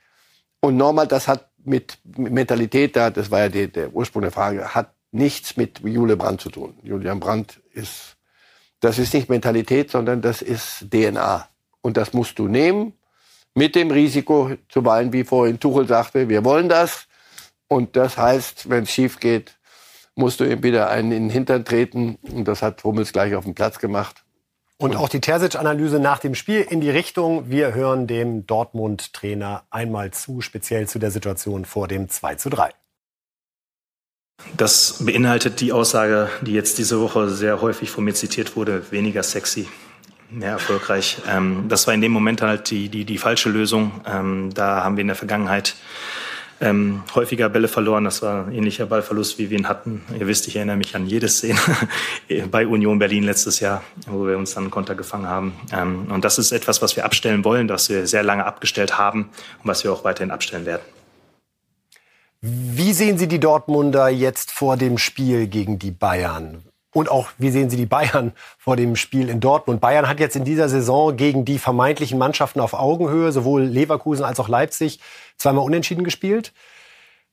Und 0.59 0.75
nochmal, 0.75 1.07
das 1.07 1.29
hat 1.29 1.47
mit 1.63 1.99
Mentalität 2.03 2.97
da, 2.97 3.09
das 3.09 3.31
war 3.31 3.39
ja 3.39 3.47
die, 3.47 3.71
der 3.71 3.93
Ursprung 3.93 4.23
der 4.23 4.33
Frage, 4.33 4.75
hat 4.75 4.93
nichts 5.11 5.55
mit 5.55 5.79
Jule 5.79 6.17
Brandt 6.17 6.41
zu 6.41 6.49
tun. 6.49 6.77
Julian 6.83 7.21
Brandt 7.21 7.61
ist, 7.71 8.17
das 8.81 8.99
ist 8.99 9.13
nicht 9.13 9.29
Mentalität, 9.29 9.89
sondern 9.89 10.21
das 10.21 10.41
ist 10.41 10.87
DNA. 10.91 11.47
Und 11.79 11.95
das 11.95 12.11
musst 12.11 12.37
du 12.37 12.49
nehmen, 12.49 12.91
mit 13.55 13.75
dem 13.75 13.91
Risiko, 13.91 14.51
zuweilen, 14.67 15.13
wie 15.13 15.23
vorhin 15.23 15.61
Tuchel 15.61 15.87
sagte, 15.87 16.27
wir 16.27 16.43
wollen 16.43 16.67
das. 16.67 17.07
Und 17.69 17.95
das 17.95 18.17
heißt, 18.17 18.69
wenn 18.69 18.83
es 18.83 18.91
schief 18.91 19.21
geht, 19.21 19.57
musst 20.15 20.41
du 20.41 20.43
ihm 20.43 20.61
wieder 20.61 20.89
einen 20.89 21.13
in 21.13 21.23
den 21.23 21.29
Hintern 21.29 21.63
treten. 21.63 22.15
Und 22.21 22.49
das 22.49 22.61
hat 22.61 22.83
Hummels 22.83 23.13
gleich 23.13 23.33
auf 23.35 23.45
dem 23.45 23.55
Platz 23.55 23.79
gemacht. 23.79 24.25
Und 24.81 24.95
auch 24.95 25.09
die 25.09 25.19
Terzic-Analyse 25.19 25.99
nach 25.99 26.19
dem 26.19 26.35
Spiel 26.35 26.61
in 26.61 26.79
die 26.79 26.89
Richtung, 26.89 27.49
wir 27.49 27.73
hören 27.73 28.07
dem 28.07 28.47
Dortmund-Trainer 28.47 29.63
einmal 29.69 30.11
zu, 30.11 30.39
speziell 30.39 30.87
zu 30.87 30.99
der 30.99 31.11
Situation 31.11 31.65
vor 31.65 31.89
dem 31.89 32.07
2 32.07 32.35
zu 32.35 32.49
3. 32.49 32.69
Das 34.55 35.03
beinhaltet 35.05 35.59
die 35.59 35.73
Aussage, 35.73 36.29
die 36.43 36.53
jetzt 36.53 36.77
diese 36.77 37.01
Woche 37.01 37.29
sehr 37.29 37.59
häufig 37.59 37.91
von 37.91 38.05
mir 38.05 38.13
zitiert 38.13 38.55
wurde, 38.55 38.89
weniger 38.89 39.21
sexy, 39.21 39.67
mehr 40.29 40.51
erfolgreich. 40.51 41.17
Ähm, 41.27 41.65
das 41.67 41.85
war 41.85 41.93
in 41.93 41.99
dem 41.99 42.13
Moment 42.13 42.41
halt 42.41 42.71
die, 42.71 42.87
die, 42.87 43.03
die 43.03 43.17
falsche 43.17 43.49
Lösung. 43.49 43.99
Ähm, 44.05 44.53
da 44.53 44.85
haben 44.85 44.95
wir 44.95 45.01
in 45.01 45.07
der 45.07 45.17
Vergangenheit 45.17 45.75
ähm, 46.61 47.03
häufiger 47.15 47.49
Bälle 47.49 47.67
verloren. 47.67 48.03
Das 48.03 48.21
war 48.21 48.47
ein 48.47 48.53
ähnlicher 48.53 48.85
Ballverlust, 48.85 49.37
wie 49.39 49.49
wir 49.49 49.57
ihn 49.57 49.67
hatten. 49.67 50.01
Ihr 50.19 50.27
wisst, 50.27 50.47
ich 50.47 50.55
erinnere 50.55 50.77
mich 50.77 50.95
an 50.95 51.05
jede 51.05 51.27
Szene 51.27 51.59
bei 52.51 52.67
Union 52.67 52.99
Berlin 52.99 53.23
letztes 53.23 53.59
Jahr, 53.59 53.83
wo 54.07 54.27
wir 54.27 54.37
uns 54.37 54.53
dann 54.53 54.69
Konter 54.69 54.95
gefangen 54.95 55.27
haben. 55.27 55.53
Ähm, 55.71 56.07
und 56.09 56.25
das 56.25 56.37
ist 56.37 56.51
etwas, 56.51 56.81
was 56.81 56.95
wir 56.95 57.05
abstellen 57.05 57.43
wollen, 57.43 57.67
das 57.67 57.89
wir 57.89 58.07
sehr 58.07 58.23
lange 58.23 58.45
abgestellt 58.45 58.97
haben 58.97 59.29
und 59.63 59.67
was 59.69 59.83
wir 59.83 59.91
auch 59.91 60.03
weiterhin 60.03 60.31
abstellen 60.31 60.65
werden. 60.65 60.83
Wie 62.41 62.93
sehen 62.93 63.17
Sie 63.17 63.27
die 63.27 63.39
Dortmunder 63.39 64.07
jetzt 64.07 64.51
vor 64.51 64.77
dem 64.77 64.97
Spiel 64.97 65.47
gegen 65.47 65.77
die 65.77 65.91
Bayern? 65.91 66.63
Und 66.91 67.09
auch, 67.11 67.29
wie 67.37 67.51
sehen 67.51 67.69
Sie 67.69 67.77
die 67.77 67.85
Bayern 67.85 68.33
vor 68.57 68.75
dem 68.75 68.95
Spiel 68.95 69.29
in 69.29 69.39
Dortmund? 69.39 69.79
Bayern 69.79 70.07
hat 70.07 70.19
jetzt 70.19 70.35
in 70.35 70.43
dieser 70.43 70.69
Saison 70.69 71.15
gegen 71.15 71.45
die 71.45 71.59
vermeintlichen 71.59 72.17
Mannschaften 72.17 72.59
auf 72.59 72.73
Augenhöhe, 72.73 73.31
sowohl 73.31 73.63
Leverkusen 73.63 74.25
als 74.25 74.39
auch 74.39 74.49
Leipzig, 74.49 74.99
zweimal 75.37 75.63
unentschieden 75.63 76.03
gespielt. 76.03 76.51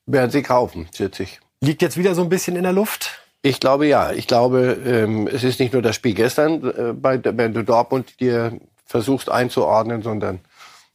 Werden 0.04 0.30
sie 0.30 0.42
kaufen, 0.42 0.88
schätze 0.94 1.22
ich. 1.22 1.40
Liegt 1.60 1.80
jetzt 1.80 1.96
wieder 1.96 2.14
so 2.14 2.22
ein 2.22 2.28
bisschen 2.28 2.56
in 2.56 2.64
der 2.64 2.72
Luft? 2.72 3.22
Ich 3.42 3.60
glaube 3.60 3.86
ja. 3.86 4.12
Ich 4.12 4.26
glaube, 4.26 4.76
ähm, 4.84 5.26
es 5.26 5.42
ist 5.42 5.58
nicht 5.58 5.72
nur 5.72 5.82
das 5.82 5.96
Spiel 5.96 6.14
gestern, 6.14 6.62
äh, 6.64 6.92
bei, 6.92 7.18
wenn 7.22 7.54
du 7.54 7.64
Dortmund 7.64 8.20
dir 8.20 8.60
versuchst 8.84 9.30
einzuordnen, 9.30 10.02
sondern 10.02 10.40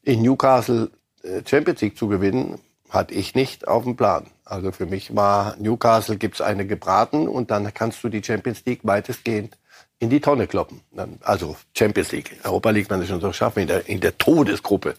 in 0.04 0.21
Newcastle 0.21 0.91
äh, 1.24 1.41
Champions 1.45 1.82
League 1.82 1.97
zu 1.97 2.08
gewinnen, 2.08 2.60
hatte 2.92 3.14
ich 3.14 3.36
nicht 3.36 3.68
auf 3.68 3.84
dem 3.84 3.96
Plan. 3.96 4.28
Also 4.44 4.72
für 4.72 4.86
mich 4.86 5.16
war 5.16 5.56
Newcastle 5.58 6.18
gibt's 6.18 6.42
eine 6.42 6.68
gebraten 6.68 7.28
und 7.28 7.50
dann 7.50 7.74
kannst 7.74 8.04
du 8.04 8.10
die 8.10 8.24
Champions 8.24 8.64
League 8.66 8.82
weitestgehend 8.84 9.58
in 9.98 10.10
die 10.10 10.20
Tonne 10.20 10.48
kloppen. 10.48 10.82
Also 11.22 11.56
Champions 11.76 12.12
League, 12.12 12.38
Europa 12.44 12.70
League 12.72 12.90
man 12.90 13.02
es 13.02 13.08
schon 13.08 13.22
so 13.22 13.32
schaffen 13.32 13.62
in 13.62 13.68
der, 13.68 13.88
in 13.88 14.02
der 14.02 14.18
Todesgruppe. 14.18 14.96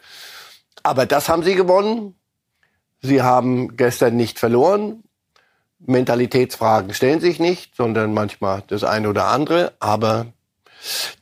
Aber 0.82 1.06
das 1.06 1.28
haben 1.28 1.42
sie 1.42 1.54
gewonnen. 1.54 2.14
Sie 3.02 3.20
haben 3.20 3.76
gestern 3.76 4.16
nicht 4.16 4.38
verloren. 4.38 5.02
Mentalitätsfragen 5.80 6.94
stellen 6.94 7.20
sich 7.20 7.40
nicht, 7.40 7.76
sondern 7.76 8.14
manchmal 8.14 8.62
das 8.68 8.84
eine 8.84 9.08
oder 9.08 9.26
andere. 9.26 9.72
Aber 9.80 10.26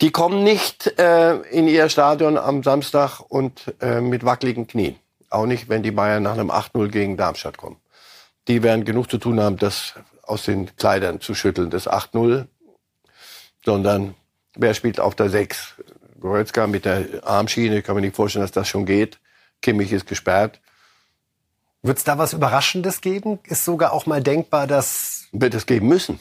die 0.01 0.13
kommen 0.13 0.45
nicht 0.45 0.99
äh, 0.99 1.37
in 1.51 1.67
ihr 1.67 1.89
Stadion 1.89 2.39
am 2.39 2.63
Samstag 2.63 3.21
und 3.21 3.75
äh, 3.81 4.01
mit 4.01 4.25
wackeligen 4.25 4.67
Knien. 4.67 4.97
Auch 5.31 5.47
nicht, 5.47 5.69
wenn 5.69 5.83
die 5.83 5.93
Bayern 5.93 6.23
nach 6.23 6.33
einem 6.33 6.51
8-0 6.51 6.88
gegen 6.88 7.16
Darmstadt 7.16 7.57
kommen. 7.57 7.77
Die 8.49 8.62
werden 8.62 8.85
genug 8.85 9.11
zu 9.11 9.19
tun 9.19 9.40
haben, 9.40 9.57
das 9.57 9.95
aus 10.23 10.45
den 10.45 10.75
Kleidern 10.77 11.21
zu 11.21 11.35
schütteln, 11.35 11.71
das 11.71 11.88
8-0. 11.88 12.47
Sondern 13.64 14.14
wer 14.57 14.75
spielt 14.75 15.01
auf 15.01 15.14
der 15.14 15.31
6? 15.31 15.77
Goretzka 16.21 16.66
mit 16.66 16.85
der 16.85 17.25
Armschiene, 17.25 17.79
ich 17.79 17.85
kann 17.85 17.95
mir 17.95 18.03
nicht 18.03 18.16
vorstellen, 18.16 18.43
dass 18.43 18.53
das 18.53 18.69
schon 18.69 18.85
geht. 18.85 19.19
Kimmich 19.62 19.93
ist 19.93 20.07
gesperrt. 20.07 20.61
Wird 21.83 21.99
es 21.99 22.05
da 22.05 22.19
was 22.19 22.35
Überraschendes 22.35 23.01
geben? 23.01 23.38
Ist 23.45 23.64
sogar 23.64 23.93
auch 23.93 24.07
mal 24.07 24.23
denkbar, 24.23 24.66
dass... 24.66 25.29
Wird 25.33 25.55
es 25.55 25.64
geben 25.64 25.88
müssen. 25.88 26.21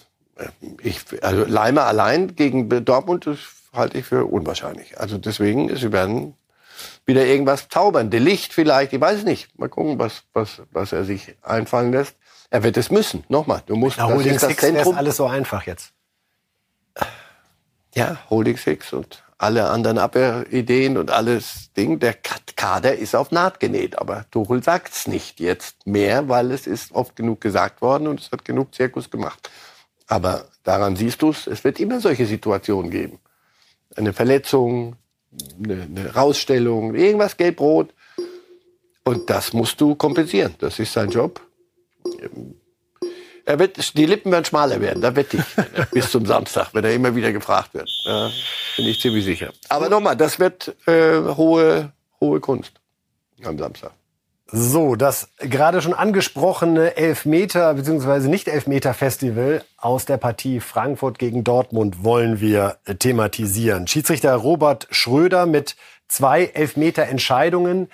Ich, 0.81 1.01
also 1.21 1.43
Leimer 1.43 1.83
allein 1.83 2.35
gegen 2.35 2.69
Dortmund, 2.85 3.27
das 3.27 3.39
halte 3.73 3.97
ich 3.97 4.05
für 4.05 4.25
unwahrscheinlich. 4.25 4.97
Also 4.97 5.17
deswegen, 5.17 5.75
sie 5.75 5.91
werden 5.91 6.35
wieder 7.09 7.25
irgendwas 7.25 7.67
zaubernde 7.67 8.19
Licht 8.19 8.53
vielleicht, 8.53 8.93
ich 8.93 9.01
weiß 9.01 9.19
es 9.19 9.23
nicht. 9.25 9.59
Mal 9.59 9.67
gucken, 9.67 9.99
was, 9.99 10.23
was, 10.31 10.61
was 10.71 10.93
er 10.93 11.03
sich 11.03 11.35
einfallen 11.41 11.91
lässt. 11.91 12.15
Er 12.49 12.63
wird 12.63 12.77
es 12.77 12.89
müssen. 12.89 13.25
Nochmal, 13.27 13.61
du 13.65 13.75
musst, 13.75 13.97
Na, 13.97 14.07
das 14.07 14.15
Holding 14.15 14.35
ist 14.35 14.43
das 14.43 14.49
Six 14.51 14.61
Zentrum. 14.61 14.95
alles 14.95 15.17
so 15.17 15.25
einfach 15.25 15.63
jetzt. 15.67 15.91
Ja, 17.95 18.17
Holding 18.29 18.55
Six 18.57 18.93
und 18.93 19.23
alle 19.37 19.69
anderen 19.69 19.97
Abwehrideen 19.97 20.97
und 20.97 21.11
alles 21.11 21.71
Ding. 21.75 21.99
Der 21.99 22.13
Kader 22.13 22.95
ist 22.95 23.15
auf 23.15 23.31
Naht 23.31 23.59
genäht, 23.59 23.97
aber 23.97 24.25
Tuchel 24.31 24.63
sagt's 24.63 25.07
nicht 25.07 25.39
jetzt 25.39 25.87
mehr, 25.87 26.29
weil 26.29 26.51
es 26.51 26.67
ist 26.67 26.91
oft 26.93 27.15
genug 27.15 27.41
gesagt 27.41 27.81
worden 27.81 28.07
und 28.07 28.19
es 28.19 28.31
hat 28.31 28.45
genug 28.45 28.75
Zirkus 28.75 29.09
gemacht. 29.09 29.49
Aber 30.07 30.45
daran 30.63 30.95
siehst 30.95 31.21
du 31.21 31.29
es, 31.29 31.47
es 31.47 31.63
wird 31.63 31.79
immer 31.79 31.99
solche 32.01 32.25
Situationen 32.25 32.91
geben. 32.91 33.19
Eine 33.95 34.13
Verletzung, 34.13 34.95
eine, 35.63 35.83
eine 35.83 36.13
Rausstellung, 36.13 36.95
irgendwas 36.95 37.37
gelb-rot. 37.37 37.93
Und 39.03 39.29
das 39.29 39.53
musst 39.53 39.79
du 39.81 39.95
kompensieren. 39.95 40.55
Das 40.59 40.79
ist 40.79 40.93
sein 40.93 41.09
Job. 41.09 41.41
Er 43.45 43.57
wird, 43.57 43.97
die 43.97 44.05
Lippen 44.05 44.31
werden 44.31 44.45
schmaler 44.45 44.79
werden, 44.79 45.01
da 45.01 45.15
wette 45.15 45.37
ich. 45.37 45.89
bis 45.91 46.11
zum 46.11 46.25
Samstag, 46.25 46.69
wenn 46.73 46.83
er 46.83 46.93
immer 46.93 47.15
wieder 47.15 47.31
gefragt 47.31 47.73
wird. 47.73 47.89
Ja, 48.05 48.29
bin 48.77 48.85
ich 48.85 48.99
ziemlich 48.99 49.25
sicher. 49.25 49.51
Aber 49.69 49.89
nochmal, 49.89 50.15
das 50.15 50.39
wird 50.39 50.75
äh, 50.85 51.19
hohe, 51.35 51.91
hohe 52.21 52.39
Kunst 52.39 52.73
am 53.43 53.57
Samstag. 53.57 53.91
So, 54.51 54.95
das 54.95 55.29
gerade 55.37 55.81
schon 55.81 55.93
angesprochene 55.93 56.97
Elfmeter 56.97 57.75
bzw. 57.75 58.27
Nicht-Elfmeter-Festival 58.27 59.63
aus 59.77 60.05
der 60.05 60.17
Partie 60.17 60.59
Frankfurt 60.59 61.19
gegen 61.19 61.43
Dortmund 61.43 62.03
wollen 62.03 62.41
wir 62.41 62.77
thematisieren. 62.97 63.87
Schiedsrichter 63.87 64.33
Robert 64.33 64.87
Schröder 64.89 65.45
mit 65.45 65.75
zwei 66.07 66.45
Elfmeter-Entscheidungen, 66.45 67.89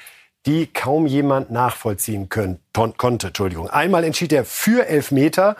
die 0.45 0.67
kaum 0.67 1.07
jemand 1.07 1.51
nachvollziehen 1.51 2.29
können, 2.29 2.59
konnte. 2.73 3.27
Entschuldigung. 3.27 3.69
Einmal 3.69 4.05
entschied 4.05 4.31
er 4.31 4.45
für 4.45 4.87
Elfmeter, 4.87 5.57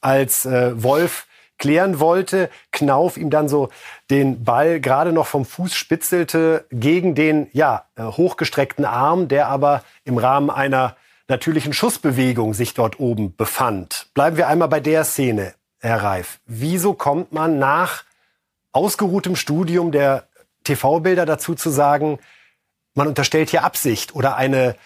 als 0.00 0.46
äh, 0.46 0.80
Wolf 0.80 1.25
klären 1.58 2.00
wollte, 2.00 2.50
Knauf 2.72 3.16
ihm 3.16 3.30
dann 3.30 3.48
so 3.48 3.68
den 4.10 4.44
Ball 4.44 4.80
gerade 4.80 5.12
noch 5.12 5.26
vom 5.26 5.44
Fuß 5.44 5.74
spitzelte 5.74 6.66
gegen 6.70 7.14
den 7.14 7.48
ja 7.52 7.86
äh, 7.96 8.04
hochgestreckten 8.04 8.84
Arm, 8.84 9.28
der 9.28 9.48
aber 9.48 9.82
im 10.04 10.18
Rahmen 10.18 10.50
einer 10.50 10.96
natürlichen 11.28 11.72
Schussbewegung 11.72 12.54
sich 12.54 12.74
dort 12.74 13.00
oben 13.00 13.34
befand. 13.36 14.08
Bleiben 14.14 14.36
wir 14.36 14.48
einmal 14.48 14.68
bei 14.68 14.80
der 14.80 15.04
Szene, 15.04 15.54
Herr 15.80 16.02
Reif. 16.02 16.38
Wieso 16.46 16.94
kommt 16.94 17.32
man 17.32 17.58
nach 17.58 18.04
ausgeruhtem 18.72 19.36
Studium 19.36 19.90
der 19.90 20.28
TV-Bilder 20.64 21.26
dazu 21.26 21.54
zu 21.54 21.70
sagen, 21.70 22.18
man 22.94 23.08
unterstellt 23.08 23.50
hier 23.50 23.64
Absicht 23.64 24.14
oder 24.14 24.36
eine 24.36 24.76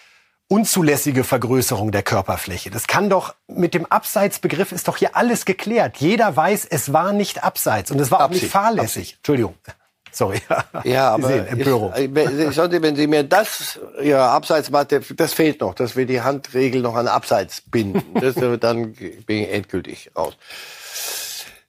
unzulässige 0.51 1.23
Vergrößerung 1.23 1.91
der 1.91 2.03
Körperfläche. 2.03 2.69
Das 2.69 2.87
kann 2.87 3.09
doch 3.09 3.35
mit 3.47 3.73
dem 3.73 3.85
Abseitsbegriff 3.85 4.73
ist 4.73 4.89
doch 4.89 4.97
hier 4.97 5.15
alles 5.15 5.45
geklärt. 5.45 5.97
Jeder 5.97 6.35
weiß, 6.35 6.65
es 6.69 6.91
war 6.91 7.13
nicht 7.13 7.43
abseits 7.43 7.89
und 7.89 7.99
es 8.01 8.11
war 8.11 8.19
Absicht. 8.19 8.41
auch 8.41 8.43
nicht 8.43 8.51
fahrlässig. 8.51 9.01
Absicht. 9.01 9.17
Entschuldigung. 9.17 9.55
Sorry. 10.11 10.41
Ja, 10.83 11.11
aber 11.11 11.27
sehen, 11.29 11.47
Empörung. 11.47 11.93
Ich, 11.95 12.03
äh, 12.03 12.81
wenn 12.81 12.95
Sie 12.97 13.07
mir 13.07 13.23
das 13.23 13.79
ja 14.01 14.29
abseits 14.29 14.69
das 15.15 15.33
fehlt 15.33 15.61
noch, 15.61 15.73
dass 15.73 15.95
wir 15.95 16.05
die 16.05 16.19
Handregel 16.19 16.81
noch 16.81 16.95
an 16.95 17.07
Abseits 17.07 17.61
binden. 17.61 18.19
Das, 18.19 18.35
dann 18.59 18.91
bin 18.91 19.43
ich 19.43 19.49
endgültig 19.53 20.11
raus. 20.17 20.35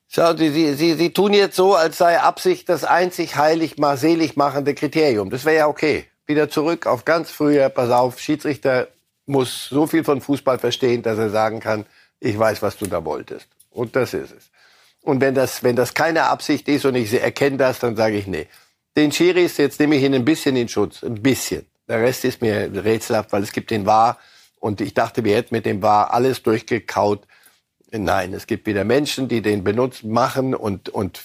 Schauen 0.08 0.36
Sie, 0.36 0.50
Sie, 0.50 0.74
Sie, 0.74 0.94
Sie 0.94 1.12
tun 1.12 1.34
jetzt 1.34 1.54
so, 1.54 1.76
als 1.76 1.98
sei 1.98 2.18
Absicht 2.18 2.68
das 2.68 2.82
einzig 2.82 3.36
heilig 3.36 3.78
mal 3.78 3.96
selig 3.96 4.36
machende 4.36 4.74
Kriterium. 4.74 5.30
Das 5.30 5.44
wäre 5.44 5.56
ja 5.56 5.66
okay 5.68 6.08
wieder 6.26 6.48
zurück 6.48 6.86
auf 6.86 7.04
ganz 7.04 7.30
früher, 7.30 7.68
pass 7.68 7.90
auf, 7.90 8.18
Schiedsrichter 8.18 8.88
muss 9.26 9.68
so 9.68 9.86
viel 9.86 10.04
von 10.04 10.20
Fußball 10.20 10.58
verstehen, 10.58 11.02
dass 11.02 11.18
er 11.18 11.30
sagen 11.30 11.60
kann, 11.60 11.86
ich 12.20 12.38
weiß, 12.38 12.62
was 12.62 12.76
du 12.76 12.86
da 12.86 13.04
wolltest. 13.04 13.48
Und 13.70 13.96
das 13.96 14.14
ist 14.14 14.32
es. 14.32 14.50
Und 15.02 15.20
wenn 15.20 15.34
das, 15.34 15.62
wenn 15.62 15.76
das 15.76 15.94
keine 15.94 16.24
Absicht 16.24 16.68
ist 16.68 16.84
und 16.84 16.94
ich 16.94 17.12
erkenne 17.12 17.56
das, 17.56 17.80
dann 17.80 17.96
sage 17.96 18.16
ich, 18.16 18.26
nee. 18.26 18.46
Den 18.96 19.10
Schiris, 19.10 19.56
jetzt 19.56 19.80
nehme 19.80 19.96
ich 19.96 20.02
ihn 20.02 20.14
ein 20.14 20.24
bisschen 20.24 20.54
in 20.54 20.68
Schutz. 20.68 21.02
Ein 21.02 21.22
bisschen. 21.22 21.66
Der 21.88 22.00
Rest 22.00 22.24
ist 22.24 22.40
mir 22.40 22.70
rätselhaft, 22.84 23.32
weil 23.32 23.42
es 23.42 23.52
gibt 23.52 23.70
den 23.70 23.86
War. 23.86 24.18
Und 24.60 24.80
ich 24.80 24.94
dachte, 24.94 25.24
wir 25.24 25.34
hätten 25.34 25.54
mit 25.54 25.66
dem 25.66 25.82
War 25.82 26.14
alles 26.14 26.42
durchgekaut. 26.42 27.26
Nein, 27.90 28.32
es 28.32 28.46
gibt 28.46 28.66
wieder 28.66 28.84
Menschen, 28.84 29.28
die 29.28 29.42
den 29.42 29.64
benutzen, 29.64 30.12
machen 30.12 30.54
und, 30.54 30.88
und 30.88 31.20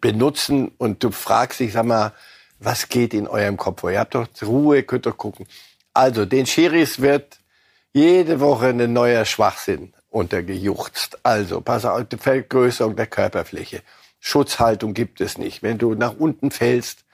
benutzen. 0.00 0.72
Und 0.76 1.02
du 1.02 1.10
fragst 1.10 1.60
dich, 1.60 1.72
sag 1.72 1.86
mal, 1.86 2.12
was 2.64 2.88
geht 2.88 3.14
in 3.14 3.28
eurem 3.28 3.56
Kopf 3.56 3.80
vor? 3.80 3.90
Ihr 3.90 4.00
habt 4.00 4.14
doch 4.14 4.26
Ruhe, 4.42 4.82
könnt 4.82 5.06
doch 5.06 5.16
gucken. 5.16 5.46
Also, 5.92 6.24
den 6.24 6.46
Schiris 6.46 7.00
wird 7.00 7.38
jede 7.92 8.40
Woche 8.40 8.68
ein 8.68 8.92
neuer 8.92 9.24
Schwachsinn 9.24 9.94
untergejuchzt. 10.10 11.18
Also, 11.22 11.60
pass 11.60 11.84
auf, 11.84 12.04
die 12.04 12.16
Vergrößerung 12.16 12.96
der 12.96 13.06
Körperfläche. 13.06 13.82
Schutzhaltung 14.20 14.94
gibt 14.94 15.20
es 15.20 15.38
nicht. 15.38 15.62
Wenn 15.62 15.78
du 15.78 15.94
nach 15.94 16.14
unten 16.18 16.50
fällst, 16.50 17.04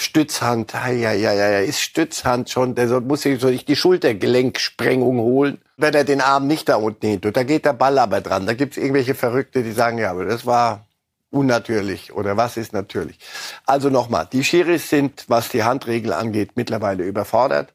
Stützhand, 0.00 0.74
ja, 0.74 0.90
ja, 0.90 1.12
ja, 1.12 1.32
ja, 1.32 1.58
ist 1.58 1.80
Stützhand 1.80 2.50
schon, 2.50 2.76
der 2.76 3.00
muss 3.00 3.22
sich 3.22 3.40
so 3.40 3.48
nicht 3.48 3.66
die 3.66 3.74
Schultergelenksprengung 3.74 5.18
holen, 5.18 5.58
wenn 5.76 5.92
er 5.92 6.04
den 6.04 6.20
Arm 6.20 6.46
nicht 6.46 6.68
da 6.68 6.76
unten 6.76 7.08
hin 7.08 7.20
tut. 7.20 7.36
Da 7.36 7.42
geht 7.42 7.64
der 7.64 7.72
Ball 7.72 7.98
aber 7.98 8.20
dran. 8.20 8.46
Da 8.46 8.54
gibt's 8.54 8.76
irgendwelche 8.76 9.16
Verrückte, 9.16 9.64
die 9.64 9.72
sagen, 9.72 9.98
ja, 9.98 10.12
aber 10.12 10.24
das 10.24 10.46
war 10.46 10.86
unnatürlich 11.30 12.12
oder 12.12 12.36
was 12.36 12.56
ist 12.56 12.72
natürlich. 12.72 13.18
Also 13.66 13.90
nochmal, 13.90 14.28
die 14.32 14.44
Schiris 14.44 14.88
sind, 14.88 15.24
was 15.28 15.48
die 15.48 15.64
Handregel 15.64 16.12
angeht, 16.12 16.52
mittlerweile 16.54 17.04
überfordert. 17.04 17.72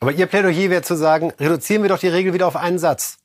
Aber 0.00 0.12
Ihr 0.12 0.26
Plädoyer 0.26 0.70
wäre 0.70 0.82
zu 0.82 0.94
sagen, 0.94 1.32
reduzieren 1.40 1.82
wir 1.82 1.88
doch 1.88 1.98
die 1.98 2.08
Regel 2.08 2.34
wieder 2.34 2.46
auf 2.46 2.56
einen 2.56 2.78
Satz. 2.78 3.18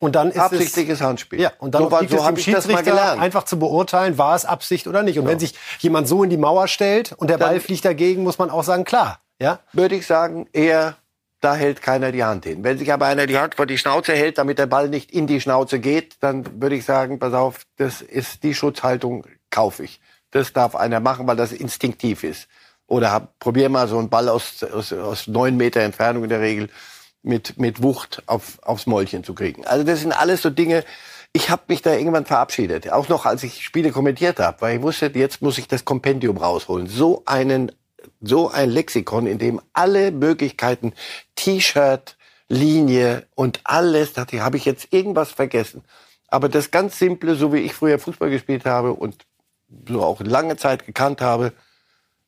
Und 0.00 0.14
dann 0.14 0.30
ist 0.30 0.38
Absichtliches 0.38 1.00
es, 1.00 1.06
Handspiel. 1.06 1.40
Ja, 1.40 1.52
und 1.58 1.74
dann 1.74 1.90
so, 1.90 1.98
liegt 1.98 2.12
so 2.12 2.18
es 2.18 2.24
dem 2.24 2.36
Schiedsrichter 2.36 3.18
einfach 3.18 3.44
zu 3.44 3.58
beurteilen, 3.58 4.16
war 4.16 4.36
es 4.36 4.44
Absicht 4.44 4.86
oder 4.86 5.02
nicht. 5.02 5.18
Und 5.18 5.24
ja. 5.24 5.30
wenn 5.32 5.40
sich 5.40 5.54
jemand 5.80 6.06
so 6.06 6.22
in 6.22 6.30
die 6.30 6.36
Mauer 6.36 6.68
stellt 6.68 7.12
und 7.12 7.28
der 7.28 7.38
dann, 7.38 7.48
Ball 7.50 7.60
fliegt 7.60 7.84
dagegen, 7.84 8.22
muss 8.22 8.38
man 8.38 8.50
auch 8.50 8.62
sagen, 8.62 8.84
klar. 8.84 9.20
Ja? 9.40 9.60
Würde 9.72 9.96
ich 9.96 10.06
sagen, 10.06 10.48
eher 10.52 10.96
da 11.40 11.54
hält 11.54 11.82
keiner 11.82 12.12
die 12.12 12.24
Hand 12.24 12.44
hin. 12.44 12.64
Wenn 12.64 12.78
sich 12.78 12.92
aber 12.92 13.06
einer 13.06 13.26
die 13.26 13.38
Hand 13.38 13.54
vor 13.54 13.66
die 13.66 13.78
Schnauze 13.78 14.12
hält, 14.12 14.38
damit 14.38 14.58
der 14.58 14.66
Ball 14.66 14.88
nicht 14.88 15.12
in 15.12 15.26
die 15.26 15.40
Schnauze 15.40 15.78
geht, 15.78 16.16
dann 16.20 16.60
würde 16.60 16.76
ich 16.76 16.84
sagen, 16.84 17.18
pass 17.18 17.32
auf, 17.32 17.62
das 17.76 18.00
ist 18.02 18.42
die 18.42 18.54
Schutzhaltung, 18.54 19.26
kaufe 19.50 19.84
ich. 19.84 20.00
Das 20.30 20.52
darf 20.52 20.74
einer 20.74 21.00
machen, 21.00 21.26
weil 21.26 21.36
das 21.36 21.52
instinktiv 21.52 22.24
ist. 22.24 22.48
Oder 22.86 23.12
hab, 23.12 23.38
probier 23.38 23.68
mal 23.68 23.86
so 23.86 23.98
einen 23.98 24.08
Ball 24.08 24.28
aus, 24.28 24.62
aus, 24.64 24.92
aus 24.92 25.26
neun 25.26 25.56
Meter 25.56 25.80
Entfernung 25.80 26.24
in 26.24 26.30
der 26.30 26.40
Regel 26.40 26.70
mit, 27.22 27.58
mit 27.58 27.82
Wucht 27.82 28.22
auf, 28.26 28.58
aufs 28.62 28.86
Mäulchen 28.86 29.24
zu 29.24 29.34
kriegen. 29.34 29.66
Also 29.66 29.84
das 29.84 30.00
sind 30.00 30.12
alles 30.12 30.42
so 30.42 30.50
Dinge, 30.50 30.84
ich 31.32 31.50
habe 31.50 31.62
mich 31.68 31.82
da 31.82 31.92
irgendwann 31.92 32.24
verabschiedet, 32.24 32.90
auch 32.90 33.08
noch 33.08 33.26
als 33.26 33.42
ich 33.42 33.62
Spiele 33.62 33.92
kommentiert 33.92 34.40
habe, 34.40 34.60
weil 34.60 34.76
ich 34.76 34.82
wusste, 34.82 35.10
jetzt 35.14 35.42
muss 35.42 35.58
ich 35.58 35.68
das 35.68 35.84
Kompendium 35.84 36.38
rausholen. 36.38 36.86
So 36.86 37.22
einen 37.26 37.70
so 38.20 38.50
ein 38.50 38.70
Lexikon, 38.70 39.26
in 39.26 39.38
dem 39.38 39.60
alle 39.72 40.10
Möglichkeiten, 40.10 40.92
T-Shirt, 41.36 42.16
Linie 42.48 43.26
und 43.34 43.60
alles, 43.64 44.14
dachte 44.14 44.36
ich, 44.36 44.42
habe 44.42 44.56
ich 44.56 44.64
jetzt 44.64 44.92
irgendwas 44.92 45.30
vergessen. 45.30 45.84
Aber 46.28 46.48
das 46.48 46.70
ganz 46.70 46.98
Simple, 46.98 47.34
so 47.34 47.52
wie 47.52 47.58
ich 47.58 47.74
früher 47.74 47.98
Fußball 47.98 48.30
gespielt 48.30 48.64
habe 48.64 48.92
und 48.94 49.24
so 49.88 50.02
auch 50.02 50.20
lange 50.20 50.56
Zeit 50.56 50.86
gekannt 50.86 51.20
habe, 51.20 51.52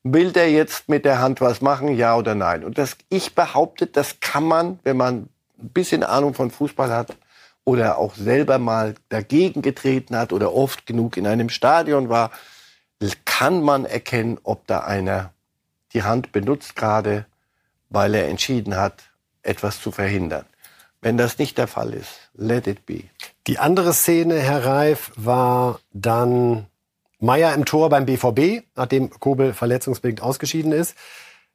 will 0.03 0.33
der 0.33 0.51
jetzt 0.51 0.89
mit 0.89 1.05
der 1.05 1.21
Hand 1.21 1.41
was 1.41 1.61
machen, 1.61 1.95
ja 1.95 2.17
oder 2.17 2.35
nein? 2.35 2.65
Und 2.65 2.79
das, 2.79 2.97
ich 3.09 3.35
behaupte, 3.35 3.87
das 3.87 4.21
kann 4.21 4.45
man, 4.45 4.79
wenn 4.83 4.97
man 4.97 5.29
ein 5.59 5.69
bisschen 5.71 6.03
Ahnung 6.03 6.35
von 6.35 6.51
Fußball 6.51 6.91
hat 6.91 7.17
oder 7.65 7.99
auch 7.99 8.15
selber 8.15 8.59
mal 8.59 8.95
dagegen 9.11 9.61
getreten 9.61 10.17
hat 10.17 10.33
oder 10.33 10.55
oft 10.55 10.87
genug 10.87 11.17
in 11.17 11.27
einem 11.27 11.51
Stadion 11.51 12.09
war, 12.09 12.31
kann 13.41 13.63
man 13.63 13.87
erkennen, 13.87 14.39
ob 14.43 14.67
da 14.67 14.81
einer 14.81 15.33
die 15.93 16.03
Hand 16.03 16.33
benutzt 16.33 16.77
gerade, 16.77 17.27
weil 17.89 18.15
er 18.15 18.29
entschieden 18.29 18.77
hat, 18.77 19.05
etwas 19.43 19.81
zu 19.81 19.91
verhindern. 19.91 20.47
Wenn 21.01 21.17
das 21.17 21.39
nicht 21.39 21.57
der 21.59 21.67
Fall 21.67 21.95
ist, 21.95 22.31
let 22.35 22.67
it 22.67 22.85
be. 22.87 23.05
Die 23.47 23.59
andere 23.59 23.95
Szene, 23.95 24.39
Herr 24.39 24.65
Reif, 24.65 25.13
war 25.17 25.81
dann 25.93 26.67
Meier 27.19 27.55
im 27.55 27.65
Tor 27.65 27.89
beim 27.89 28.07
BVB, 28.07 28.65
nachdem 28.77 29.11
Kobel 29.11 29.55
verletzungsbedingt 29.55 30.23
ausgeschieden 30.23 30.73
ist, 30.73 30.95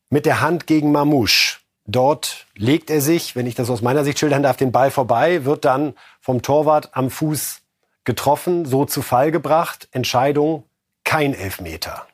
mit 0.10 0.26
der 0.26 0.42
Hand 0.42 0.68
gegen 0.68 0.92
Mamouche. 0.92 1.60
Dort 1.88 2.48
legt 2.56 2.90
er 2.90 3.02
sich, 3.02 3.36
wenn 3.36 3.46
ich 3.46 3.56
das 3.56 3.70
aus 3.70 3.82
meiner 3.82 4.04
Sicht 4.04 4.18
schildern 4.18 4.44
darf, 4.44 4.58
den 4.58 4.72
Ball 4.72 4.90
vorbei, 4.90 5.46
wird 5.46 5.66
dann 5.66 5.94
vom 6.20 6.42
Torwart 6.42 6.90
am 6.94 7.12
Fuß 7.12 7.62
getroffen, 8.04 8.66
so 8.66 8.86
zu 8.86 9.02
Fall 9.02 9.32
gebracht. 9.32 9.88
Entscheidung, 9.92 10.64
kein 11.04 11.36
Elfmeter. 11.36 12.08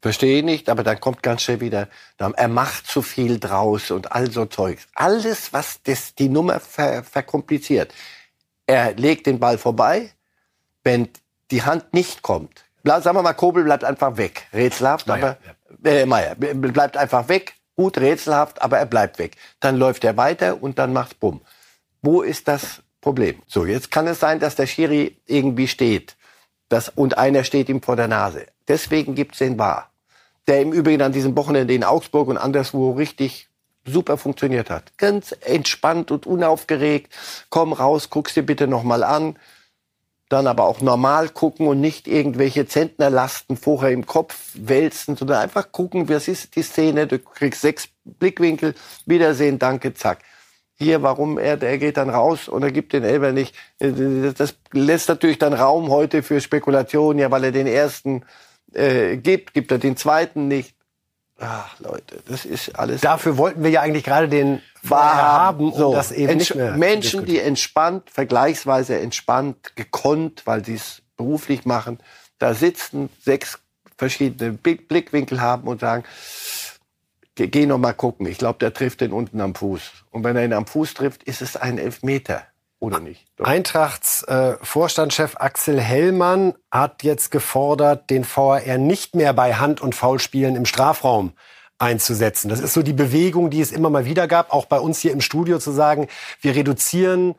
Verstehe 0.00 0.44
nicht, 0.44 0.68
aber 0.68 0.84
dann 0.84 1.00
kommt 1.00 1.24
ganz 1.24 1.42
schnell 1.42 1.60
wieder, 1.60 1.88
er 2.18 2.48
macht 2.48 2.86
zu 2.86 3.02
viel 3.02 3.40
draus 3.40 3.90
und 3.90 4.12
all 4.12 4.30
so 4.30 4.46
Zeugs. 4.46 4.86
Alles, 4.94 5.52
was 5.52 5.82
das, 5.82 6.14
die 6.14 6.28
Nummer 6.28 6.60
ver, 6.60 7.02
verkompliziert. 7.02 7.92
Er 8.66 8.94
legt 8.94 9.26
den 9.26 9.40
Ball 9.40 9.58
vorbei, 9.58 10.12
wenn 10.84 11.08
die 11.50 11.62
Hand 11.62 11.94
nicht 11.94 12.22
kommt. 12.22 12.64
Sagen 12.84 13.16
wir 13.16 13.22
mal, 13.22 13.32
Kobel 13.32 13.64
bleibt 13.64 13.82
einfach 13.82 14.16
weg. 14.16 14.46
Rätselhaft, 14.52 15.08
Meier, 15.08 15.36
aber, 15.82 15.90
äh, 15.90 16.06
Meier, 16.06 16.36
bleibt 16.36 16.96
einfach 16.96 17.28
weg. 17.28 17.54
Gut, 17.74 17.98
rätselhaft, 17.98 18.62
aber 18.62 18.78
er 18.78 18.86
bleibt 18.86 19.18
weg. 19.18 19.36
Dann 19.58 19.76
läuft 19.76 20.04
er 20.04 20.16
weiter 20.16 20.62
und 20.62 20.78
dann 20.78 20.92
macht's 20.92 21.14
bumm. 21.14 21.40
Wo 22.02 22.22
ist 22.22 22.46
das 22.46 22.82
Problem? 23.00 23.42
So, 23.46 23.66
jetzt 23.66 23.90
kann 23.90 24.06
es 24.06 24.20
sein, 24.20 24.38
dass 24.38 24.54
der 24.54 24.66
Schiri 24.66 25.20
irgendwie 25.26 25.68
steht. 25.68 26.16
Das, 26.68 26.88
und 26.88 27.18
einer 27.18 27.42
steht 27.42 27.68
ihm 27.68 27.82
vor 27.82 27.96
der 27.96 28.08
Nase. 28.08 28.46
Deswegen 28.68 29.14
gibt's 29.14 29.38
den 29.38 29.56
Bar, 29.56 29.90
der 30.46 30.60
im 30.60 30.72
Übrigen 30.72 31.02
an 31.02 31.12
diesem 31.12 31.36
Wochenende 31.36 31.74
in 31.74 31.84
Augsburg 31.84 32.28
und 32.28 32.36
anderswo 32.36 32.92
richtig 32.92 33.48
super 33.84 34.18
funktioniert 34.18 34.70
hat. 34.70 34.92
Ganz 34.98 35.34
entspannt 35.40 36.10
und 36.10 36.26
unaufgeregt. 36.26 37.12
Komm 37.48 37.72
raus, 37.72 38.10
guck's 38.10 38.34
dir 38.34 38.42
bitte 38.44 38.66
noch 38.66 38.82
mal 38.82 39.02
an. 39.02 39.36
Dann 40.28 40.46
aber 40.46 40.64
auch 40.64 40.82
normal 40.82 41.30
gucken 41.30 41.66
und 41.66 41.80
nicht 41.80 42.06
irgendwelche 42.06 42.66
Zentnerlasten 42.66 43.56
vorher 43.56 43.92
im 43.92 44.04
Kopf 44.04 44.50
wälzen, 44.52 45.16
sondern 45.16 45.38
einfach 45.38 45.72
gucken, 45.72 46.10
was 46.10 46.28
ist 46.28 46.54
die 46.54 46.62
Szene. 46.62 47.06
Du 47.06 47.18
kriegst 47.18 47.62
sechs 47.62 47.88
Blickwinkel, 48.04 48.74
Wiedersehen, 49.06 49.58
danke, 49.58 49.94
zack. 49.94 50.18
Hier, 50.74 51.02
warum 51.02 51.38
er, 51.38 51.56
der 51.56 51.78
geht 51.78 51.96
dann 51.96 52.10
raus 52.10 52.46
und 52.46 52.62
er 52.62 52.70
gibt 52.70 52.92
den 52.92 53.04
Elber 53.04 53.32
nicht. 53.32 53.54
Das 53.78 54.54
lässt 54.72 55.08
natürlich 55.08 55.38
dann 55.38 55.54
Raum 55.54 55.88
heute 55.88 56.22
für 56.22 56.42
Spekulationen, 56.42 57.18
ja, 57.18 57.30
weil 57.30 57.44
er 57.44 57.52
den 57.52 57.66
ersten 57.66 58.22
äh, 58.74 59.16
gibt, 59.16 59.54
gibt 59.54 59.70
er 59.72 59.78
den 59.78 59.96
zweiten 59.96 60.48
nicht. 60.48 60.74
Ach, 61.40 61.78
Leute, 61.78 62.20
das 62.26 62.44
ist 62.44 62.76
alles. 62.76 63.00
Dafür 63.00 63.36
wollten 63.36 63.62
wir 63.62 63.70
ja 63.70 63.80
eigentlich 63.80 64.02
gerade 64.02 64.28
den 64.28 64.60
Wahr 64.82 65.16
haben, 65.16 65.72
um 65.72 65.78
so, 65.78 65.92
das 65.92 66.10
eben 66.10 66.36
nicht 66.36 66.54
mehr 66.54 66.76
Menschen, 66.76 67.24
die 67.26 67.38
entspannt, 67.38 68.10
vergleichsweise 68.10 68.98
entspannt, 68.98 69.76
gekonnt, 69.76 70.46
weil 70.46 70.64
sie 70.64 70.74
es 70.74 71.02
beruflich 71.16 71.64
machen, 71.64 71.98
da 72.38 72.54
sitzen, 72.54 73.08
sechs 73.20 73.58
verschiedene 73.96 74.52
Blickwinkel 74.52 75.40
haben 75.40 75.68
und 75.68 75.80
sagen, 75.80 76.04
geh 77.34 77.66
noch 77.66 77.78
mal 77.78 77.92
gucken. 77.92 78.26
Ich 78.26 78.38
glaube, 78.38 78.58
der 78.58 78.72
trifft 78.72 79.00
den 79.00 79.12
unten 79.12 79.40
am 79.40 79.54
Fuß. 79.54 79.92
Und 80.10 80.24
wenn 80.24 80.36
er 80.36 80.44
ihn 80.44 80.52
am 80.52 80.66
Fuß 80.66 80.94
trifft, 80.94 81.22
ist 81.24 81.42
es 81.42 81.56
ein 81.56 81.78
Elfmeter. 81.78 82.46
Oder 82.80 83.00
nicht? 83.00 83.26
Eintrachts 83.42 84.22
äh, 84.24 84.56
Vorstandschef 84.62 85.36
Axel 85.38 85.80
Hellmann 85.80 86.54
hat 86.70 87.02
jetzt 87.02 87.30
gefordert, 87.30 88.08
den 88.08 88.24
VAR 88.24 88.60
nicht 88.78 89.16
mehr 89.16 89.32
bei 89.32 89.54
Hand- 89.54 89.80
und 89.80 89.96
Foulspielen 89.96 90.54
im 90.54 90.64
Strafraum 90.64 91.32
einzusetzen. 91.78 92.48
Das 92.48 92.60
ist 92.60 92.74
so 92.74 92.82
die 92.82 92.92
Bewegung, 92.92 93.50
die 93.50 93.60
es 93.60 93.72
immer 93.72 93.90
mal 93.90 94.04
wieder 94.04 94.28
gab, 94.28 94.52
auch 94.52 94.66
bei 94.66 94.78
uns 94.78 95.00
hier 95.00 95.12
im 95.12 95.20
Studio 95.20 95.58
zu 95.58 95.72
sagen, 95.72 96.06
wir 96.40 96.54
reduzieren 96.54 97.34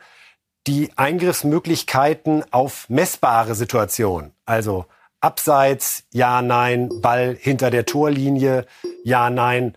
die 0.67 0.91
Eingriffsmöglichkeiten 0.97 2.43
auf 2.51 2.89
messbare 2.89 3.55
Situationen. 3.55 4.33
Also 4.45 4.85
Abseits, 5.21 6.03
ja, 6.13 6.41
nein, 6.41 6.89
Ball 7.01 7.35
hinter 7.39 7.71
der 7.71 7.85
Torlinie, 7.85 8.65
ja, 9.03 9.29
nein 9.29 9.75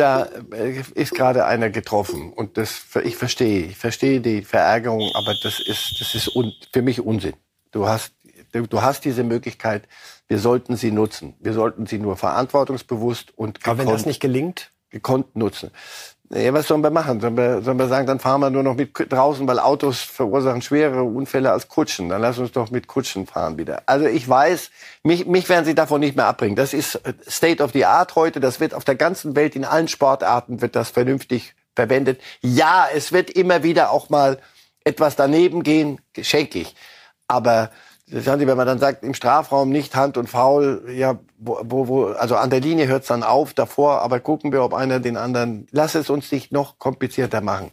da 0.00 0.28
äh, 0.52 0.82
ist 0.94 1.14
gerade 1.14 1.44
einer 1.44 1.70
getroffen 1.70 2.32
und 2.32 2.56
das 2.56 2.82
ich 3.04 3.16
verstehe, 3.16 3.66
ich 3.66 3.76
verstehe 3.76 4.20
die 4.20 4.42
Verärgerung, 4.42 5.10
aber 5.14 5.34
das 5.42 5.60
ist 5.60 6.00
das 6.00 6.14
ist 6.14 6.34
un, 6.34 6.52
für 6.72 6.82
mich 6.82 7.00
Unsinn. 7.00 7.34
Du 7.70 7.86
hast 7.86 8.14
du 8.52 8.82
hast 8.82 9.04
diese 9.04 9.24
Möglichkeit, 9.24 9.86
wir 10.26 10.38
sollten 10.38 10.76
sie 10.76 10.90
nutzen. 10.90 11.34
Wir 11.38 11.52
sollten 11.52 11.86
sie 11.86 11.98
nur 11.98 12.16
verantwortungsbewusst 12.16 13.36
und 13.36 13.60
gekonnt, 13.60 13.80
Aber 13.80 13.86
wenn 13.86 13.92
das 13.92 14.06
nicht 14.06 14.20
gelingt, 14.20 14.72
gekonnt 14.88 15.36
nutzen. 15.36 15.70
Ja, 16.32 16.54
was 16.54 16.68
sollen 16.68 16.84
wir 16.84 16.90
machen? 16.90 17.20
Sollen 17.20 17.36
wir, 17.36 17.60
sollen 17.60 17.78
wir 17.78 17.88
sagen, 17.88 18.06
dann 18.06 18.20
fahren 18.20 18.40
wir 18.40 18.50
nur 18.50 18.62
noch 18.62 18.76
mit 18.76 18.92
draußen, 18.94 19.48
weil 19.48 19.58
Autos 19.58 20.00
verursachen 20.00 20.62
schwerere 20.62 21.02
Unfälle 21.02 21.50
als 21.50 21.66
Kutschen. 21.66 22.08
Dann 22.08 22.20
lass 22.20 22.38
uns 22.38 22.52
doch 22.52 22.70
mit 22.70 22.86
Kutschen 22.86 23.26
fahren 23.26 23.58
wieder. 23.58 23.82
Also 23.86 24.06
ich 24.06 24.28
weiß, 24.28 24.70
mich, 25.02 25.26
mich 25.26 25.48
werden 25.48 25.64
sie 25.64 25.74
davon 25.74 25.98
nicht 25.98 26.14
mehr 26.14 26.26
abbringen. 26.26 26.54
Das 26.54 26.72
ist 26.72 26.94
äh, 26.94 27.14
State 27.28 27.60
of 27.60 27.72
the 27.72 27.84
Art 27.84 28.14
heute. 28.14 28.38
Das 28.38 28.60
wird 28.60 28.74
auf 28.74 28.84
der 28.84 28.94
ganzen 28.94 29.34
Welt, 29.34 29.56
in 29.56 29.64
allen 29.64 29.88
Sportarten 29.88 30.60
wird 30.62 30.76
das 30.76 30.90
vernünftig 30.90 31.56
verwendet. 31.74 32.20
Ja, 32.42 32.86
es 32.94 33.10
wird 33.10 33.30
immer 33.30 33.64
wieder 33.64 33.90
auch 33.90 34.08
mal 34.08 34.38
etwas 34.84 35.16
daneben 35.16 35.64
gehen, 35.64 36.00
schenke 36.20 36.60
ich. 36.60 36.76
Aber 37.26 37.70
wenn 38.12 38.56
man 38.56 38.66
dann 38.66 38.78
sagt, 38.78 39.04
im 39.04 39.14
Strafraum 39.14 39.70
nicht 39.70 39.94
Hand 39.94 40.16
und 40.16 40.28
Foul, 40.28 40.84
ja, 40.92 41.18
wo, 41.38 41.88
wo, 41.88 42.06
also 42.06 42.36
an 42.36 42.50
der 42.50 42.60
Linie 42.60 42.86
hört 42.88 43.02
es 43.02 43.08
dann 43.08 43.22
auf, 43.22 43.54
davor, 43.54 44.02
aber 44.02 44.20
gucken 44.20 44.52
wir, 44.52 44.62
ob 44.62 44.74
einer 44.74 45.00
den 45.00 45.16
anderen, 45.16 45.66
lass 45.70 45.94
es 45.94 46.10
uns 46.10 46.30
nicht 46.32 46.52
noch 46.52 46.78
komplizierter 46.78 47.40
machen. 47.40 47.70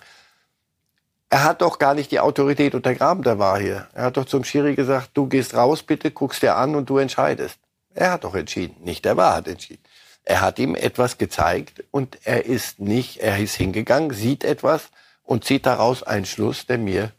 Er 1.30 1.44
hat 1.44 1.62
doch 1.62 1.80
gar 1.80 1.94
nicht 1.94 2.12
die 2.12 2.20
Autorität 2.20 2.74
untergraben, 2.74 3.24
der 3.24 3.38
war 3.38 3.60
hier. 3.60 3.88
Er 3.94 4.06
hat 4.06 4.18
doch 4.18 4.26
zum 4.26 4.44
Schiri 4.44 4.76
gesagt, 4.76 5.12
du 5.14 5.28
gehst 5.28 5.56
raus 5.56 5.84
bitte, 5.84 6.12
guckst 6.12 6.42
dir 6.42 6.56
an 6.56 6.76
und 6.76 6.90
du 6.90 6.98
entscheidest. 7.00 7.60
Er 7.94 8.12
hat 8.12 8.24
doch 8.24 8.36
entschieden, 8.36 8.76
nicht 8.84 9.06
der 9.06 9.18
war 9.18 9.36
hat 9.36 9.48
entschieden. 9.48 9.84
Er 10.24 10.42
hat 10.42 10.60
ihm 10.60 10.76
etwas 10.76 11.18
gezeigt 11.18 11.84
und 11.90 12.20
er 12.26 12.46
ist 12.46 12.80
nicht, 12.80 13.18
er 13.18 13.38
ist 13.40 13.56
hingegangen, 13.56 14.12
sieht 14.12 14.44
etwas 14.44 14.90
und 15.24 15.46
zieht 15.46 15.66
daraus 15.66 16.04
einen 16.04 16.26
Schluss, 16.26 16.66
der 16.66 16.78
mir 16.78 17.12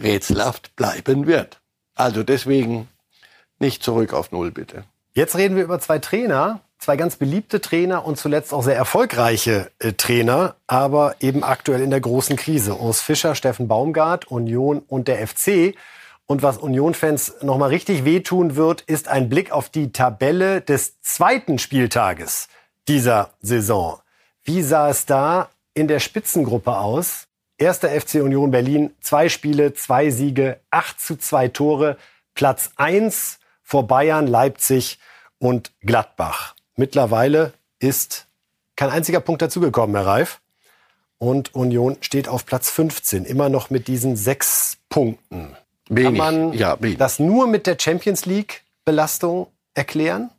rätselhaft 0.00 0.76
bleiben 0.76 1.26
wird. 1.26 1.61
Also 2.02 2.24
deswegen 2.24 2.88
nicht 3.60 3.84
zurück 3.84 4.12
auf 4.12 4.32
Null, 4.32 4.50
bitte. 4.50 4.82
Jetzt 5.12 5.36
reden 5.36 5.54
wir 5.54 5.62
über 5.62 5.78
zwei 5.78 6.00
Trainer, 6.00 6.60
zwei 6.80 6.96
ganz 6.96 7.14
beliebte 7.14 7.60
Trainer 7.60 8.04
und 8.04 8.18
zuletzt 8.18 8.52
auch 8.52 8.64
sehr 8.64 8.74
erfolgreiche 8.74 9.70
äh, 9.78 9.92
Trainer, 9.92 10.56
aber 10.66 11.14
eben 11.20 11.44
aktuell 11.44 11.80
in 11.80 11.90
der 11.90 12.00
großen 12.00 12.34
Krise. 12.34 12.74
Urs 12.76 13.00
Fischer, 13.00 13.36
Steffen 13.36 13.68
Baumgart, 13.68 14.32
Union 14.32 14.80
und 14.88 15.06
der 15.06 15.24
FC. 15.24 15.76
Und 16.26 16.42
was 16.42 16.58
Union-Fans 16.58 17.34
nochmal 17.42 17.68
richtig 17.68 18.04
wehtun 18.04 18.56
wird, 18.56 18.80
ist 18.80 19.06
ein 19.06 19.28
Blick 19.28 19.52
auf 19.52 19.68
die 19.68 19.92
Tabelle 19.92 20.60
des 20.60 21.00
zweiten 21.02 21.60
Spieltages 21.60 22.48
dieser 22.88 23.30
Saison. 23.42 24.00
Wie 24.42 24.62
sah 24.62 24.88
es 24.88 25.06
da 25.06 25.50
in 25.74 25.86
der 25.86 26.00
Spitzengruppe 26.00 26.76
aus? 26.76 27.28
Erster 27.62 27.90
FC 27.90 28.16
Union 28.16 28.50
Berlin, 28.50 28.90
zwei 29.00 29.28
Spiele, 29.28 29.72
zwei 29.72 30.10
Siege, 30.10 30.58
acht 30.72 31.00
zu 31.00 31.14
zwei 31.14 31.46
Tore, 31.46 31.96
Platz 32.34 32.72
eins 32.74 33.38
vor 33.62 33.86
Bayern, 33.86 34.26
Leipzig 34.26 34.98
und 35.38 35.70
Gladbach. 35.80 36.56
Mittlerweile 36.74 37.52
ist 37.78 38.26
kein 38.74 38.90
einziger 38.90 39.20
Punkt 39.20 39.42
dazugekommen, 39.42 39.94
Herr 39.94 40.06
Reif. 40.06 40.40
Und 41.18 41.54
Union 41.54 41.98
steht 42.00 42.26
auf 42.26 42.46
Platz 42.46 42.68
15, 42.68 43.24
immer 43.24 43.48
noch 43.48 43.70
mit 43.70 43.86
diesen 43.86 44.16
sechs 44.16 44.78
Punkten. 44.88 45.56
Wenig, 45.88 46.18
Kann 46.18 46.48
man 46.48 46.52
ja, 46.54 46.76
das 46.98 47.20
nur 47.20 47.46
mit 47.46 47.68
der 47.68 47.76
Champions 47.78 48.26
League 48.26 48.64
Belastung 48.84 49.46
erklären? 49.74 50.30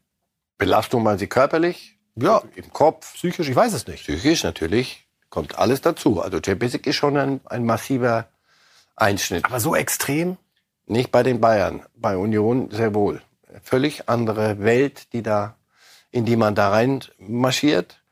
Belastung 0.57 1.03
meinen 1.03 1.19
Sie 1.19 1.27
körperlich? 1.27 1.97
Ja. 2.17 2.41
Im 2.55 2.73
Kopf? 2.73 3.13
Psychisch? 3.13 3.47
Ich 3.47 3.55
weiß 3.55 3.71
es 3.71 3.87
nicht. 3.87 4.03
Psychisch 4.03 4.43
natürlich. 4.43 5.07
Kommt 5.33 5.57
alles 5.57 5.81
dazu. 5.81 6.21
Also 6.21 6.37
Champions 6.45 6.73
League 6.73 6.85
ist 6.85 6.97
schon 6.97 7.17
ein, 7.17 7.41
ein 7.45 7.65
massiver 7.65 8.27
Einschnitt. 8.95 9.45
Aber 9.45 9.59
so 9.59 9.75
extrem? 9.75 10.37
Nicht 10.85 11.11
bei 11.11 11.23
den 11.23 11.41
Bayern. 11.41 11.81
Bei 11.95 12.17
Union 12.17 12.69
sehr 12.69 12.93
wohl. 12.93 13.19
Völlig 13.63 14.09
andere 14.09 14.59
Welt, 14.59 15.11
die 15.11 15.23
da, 15.23 15.55
in 16.11 16.25
die 16.25 16.35
man 16.35 16.53
da 16.53 16.69
rein 16.69 16.99
marschiert. 17.17 18.03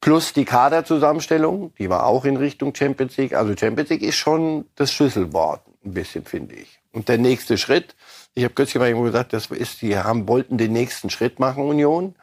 Plus 0.00 0.32
die 0.32 0.44
Kaderzusammenstellung, 0.44 1.72
die 1.78 1.90
war 1.90 2.06
auch 2.06 2.24
in 2.24 2.36
Richtung 2.36 2.74
Champions 2.74 3.16
League. 3.18 3.34
Also 3.34 3.56
Champions 3.56 3.90
League 3.90 4.02
ist 4.02 4.16
schon 4.16 4.64
das 4.74 4.90
Schlüsselwort, 4.90 5.62
ein 5.84 5.94
bisschen, 5.94 6.24
finde 6.24 6.56
ich. 6.56 6.80
Und 6.90 7.08
der 7.08 7.18
nächste 7.18 7.56
Schritt, 7.56 7.94
ich 8.34 8.42
habe 8.42 8.54
kürzlich 8.54 8.80
mal 8.80 8.88
irgendwo 8.88 9.06
gesagt, 9.06 9.32
das 9.32 9.46
ist, 9.46 9.80
die 9.80 9.96
haben, 9.96 10.26
wollten 10.26 10.58
den 10.58 10.72
nächsten 10.72 11.08
Schritt 11.08 11.38
machen, 11.38 11.62
Union, 11.62 12.16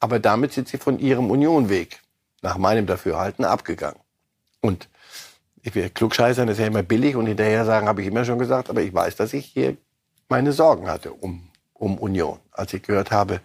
aber 0.00 0.18
damit 0.18 0.54
sind 0.54 0.66
sie 0.66 0.78
von 0.78 0.98
ihrem 0.98 1.30
Unionweg, 1.30 2.00
nach 2.42 2.56
meinem 2.56 2.86
Dafürhalten, 2.86 3.44
abgegangen. 3.44 4.00
Und 4.60 4.88
ich 5.62 5.74
will 5.74 5.90
klugscheißern, 5.90 6.46
das 6.46 6.56
ist 6.56 6.60
ja 6.60 6.66
immer 6.66 6.82
billig 6.82 7.16
und 7.16 7.26
hinterher 7.26 7.64
sagen, 7.64 7.88
habe 7.88 8.02
ich 8.02 8.08
immer 8.08 8.24
schon 8.24 8.38
gesagt, 8.38 8.70
aber 8.70 8.82
ich 8.82 8.92
weiß, 8.92 9.16
dass 9.16 9.32
ich 9.32 9.46
hier 9.46 9.76
meine 10.28 10.52
Sorgen 10.52 10.88
hatte 10.88 11.12
um, 11.12 11.50
um 11.74 11.98
Union, 11.98 12.38
als 12.52 12.72
ich 12.74 12.82
gehört 12.82 13.10
habe, 13.10 13.40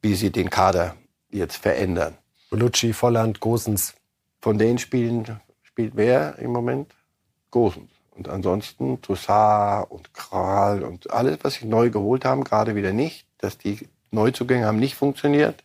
wie 0.00 0.14
sie 0.14 0.30
den 0.30 0.50
Kader 0.50 0.96
jetzt 1.30 1.56
verändern. 1.56 2.16
Lucci, 2.50 2.92
Volland, 2.92 3.40
Gosens. 3.40 3.94
Von 4.40 4.58
den 4.58 4.78
Spielen 4.78 5.40
spielt 5.62 5.96
wer 5.96 6.38
im 6.38 6.50
Moment? 6.50 6.94
Gosens. 7.50 7.90
Und 8.10 8.28
ansonsten 8.28 9.00
Toussaint 9.00 9.90
und 9.90 10.12
Kral 10.12 10.82
und 10.82 11.10
alles, 11.10 11.38
was 11.42 11.54
sie 11.54 11.66
neu 11.66 11.90
geholt 11.90 12.24
haben, 12.24 12.44
gerade 12.44 12.74
wieder 12.74 12.92
nicht. 12.92 13.26
Dass 13.38 13.56
die 13.56 13.88
Neuzugänge 14.10 14.66
haben 14.66 14.78
nicht 14.78 14.96
funktioniert. 14.96 15.64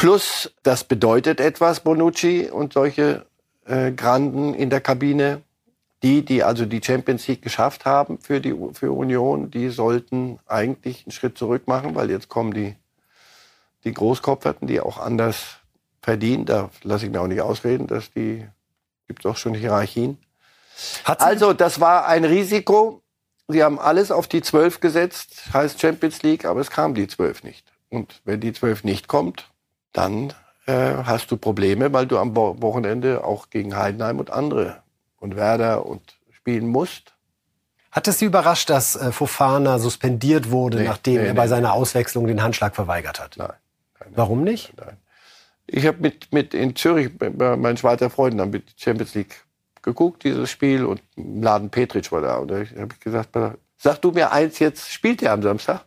Plus, 0.00 0.50
das 0.62 0.84
bedeutet 0.84 1.40
etwas, 1.40 1.80
Bonucci 1.80 2.48
und 2.50 2.72
solche 2.72 3.26
äh, 3.66 3.92
Granden 3.92 4.54
in 4.54 4.70
der 4.70 4.80
Kabine. 4.80 5.42
Die, 6.02 6.24
die 6.24 6.42
also 6.42 6.64
die 6.64 6.80
Champions 6.82 7.28
League 7.28 7.42
geschafft 7.42 7.84
haben 7.84 8.18
für 8.18 8.40
die 8.40 8.56
für 8.72 8.92
Union, 8.92 9.50
die 9.50 9.68
sollten 9.68 10.38
eigentlich 10.46 11.04
einen 11.04 11.12
Schritt 11.12 11.36
zurück 11.36 11.68
machen, 11.68 11.94
weil 11.94 12.10
jetzt 12.10 12.30
kommen 12.30 12.54
die 12.54 12.76
die 13.84 13.92
Großkopferten, 13.92 14.66
die 14.66 14.80
auch 14.80 14.96
anders 14.96 15.58
verdienen. 16.00 16.46
Da 16.46 16.70
lasse 16.82 17.04
ich 17.04 17.12
mir 17.12 17.20
auch 17.20 17.26
nicht 17.26 17.42
ausreden, 17.42 17.86
dass 17.86 18.10
die 18.10 18.48
gibt 19.06 19.22
es 19.22 19.30
auch 19.30 19.36
schon 19.36 19.52
Hierarchien. 19.52 20.16
also 21.04 21.52
das 21.52 21.78
war 21.78 22.06
ein 22.06 22.24
Risiko. 22.24 23.02
Sie 23.48 23.62
haben 23.62 23.78
alles 23.78 24.10
auf 24.10 24.28
die 24.28 24.40
Zwölf 24.40 24.80
gesetzt, 24.80 25.52
heißt 25.52 25.78
Champions 25.78 26.22
League, 26.22 26.46
aber 26.46 26.60
es 26.60 26.70
kam 26.70 26.94
die 26.94 27.06
Zwölf 27.06 27.44
nicht. 27.44 27.70
Und 27.90 28.22
wenn 28.24 28.40
die 28.40 28.54
Zwölf 28.54 28.82
nicht 28.82 29.06
kommt, 29.06 29.50
dann 29.92 30.32
äh, 30.66 31.04
hast 31.04 31.30
du 31.30 31.36
Probleme, 31.36 31.92
weil 31.92 32.06
du 32.06 32.18
am 32.18 32.36
Wochenende 32.36 33.24
auch 33.24 33.50
gegen 33.50 33.76
Heidenheim 33.76 34.18
und 34.18 34.30
andere 34.30 34.82
und 35.18 35.36
Werder 35.36 35.86
und 35.86 36.18
spielen 36.32 36.68
musst. 36.68 37.14
Hat 37.90 38.06
es 38.06 38.18
Sie 38.18 38.24
überrascht, 38.26 38.70
dass 38.70 38.94
äh, 38.94 39.10
Fofana 39.10 39.78
suspendiert 39.78 40.50
wurde, 40.50 40.78
nee, 40.78 40.84
nachdem 40.84 41.22
nee, 41.22 41.28
er 41.28 41.34
bei 41.34 41.42
nee. 41.42 41.48
seiner 41.48 41.72
Auswechslung 41.72 42.26
den 42.26 42.42
Handschlag 42.42 42.74
verweigert 42.74 43.20
hat? 43.20 43.36
Nein. 43.36 43.52
nein 43.98 44.12
Warum 44.14 44.44
nicht? 44.44 44.72
Nein. 44.76 44.96
Ich 45.66 45.86
habe 45.86 45.98
mit, 46.00 46.32
mit 46.32 46.54
in 46.54 46.74
Zürich 46.74 47.16
bei 47.16 47.56
meinen 47.56 47.76
Schweizer 47.76 48.10
Freunden 48.10 48.40
haben 48.40 48.50
mit 48.50 48.64
Champions 48.76 49.14
League 49.14 49.44
geguckt, 49.82 50.24
dieses 50.24 50.50
Spiel, 50.50 50.84
und 50.84 51.00
Laden 51.16 51.70
Petric 51.70 52.10
war 52.12 52.20
da. 52.20 52.36
Und 52.38 52.48
da 52.48 52.56
habe 52.56 52.88
ich 52.92 53.00
gesagt, 53.00 53.30
sag 53.76 54.02
du 54.02 54.10
mir 54.10 54.32
eins 54.32 54.58
jetzt, 54.58 54.90
spielt 54.90 55.20
der 55.20 55.32
am 55.32 55.42
Samstag? 55.42 55.84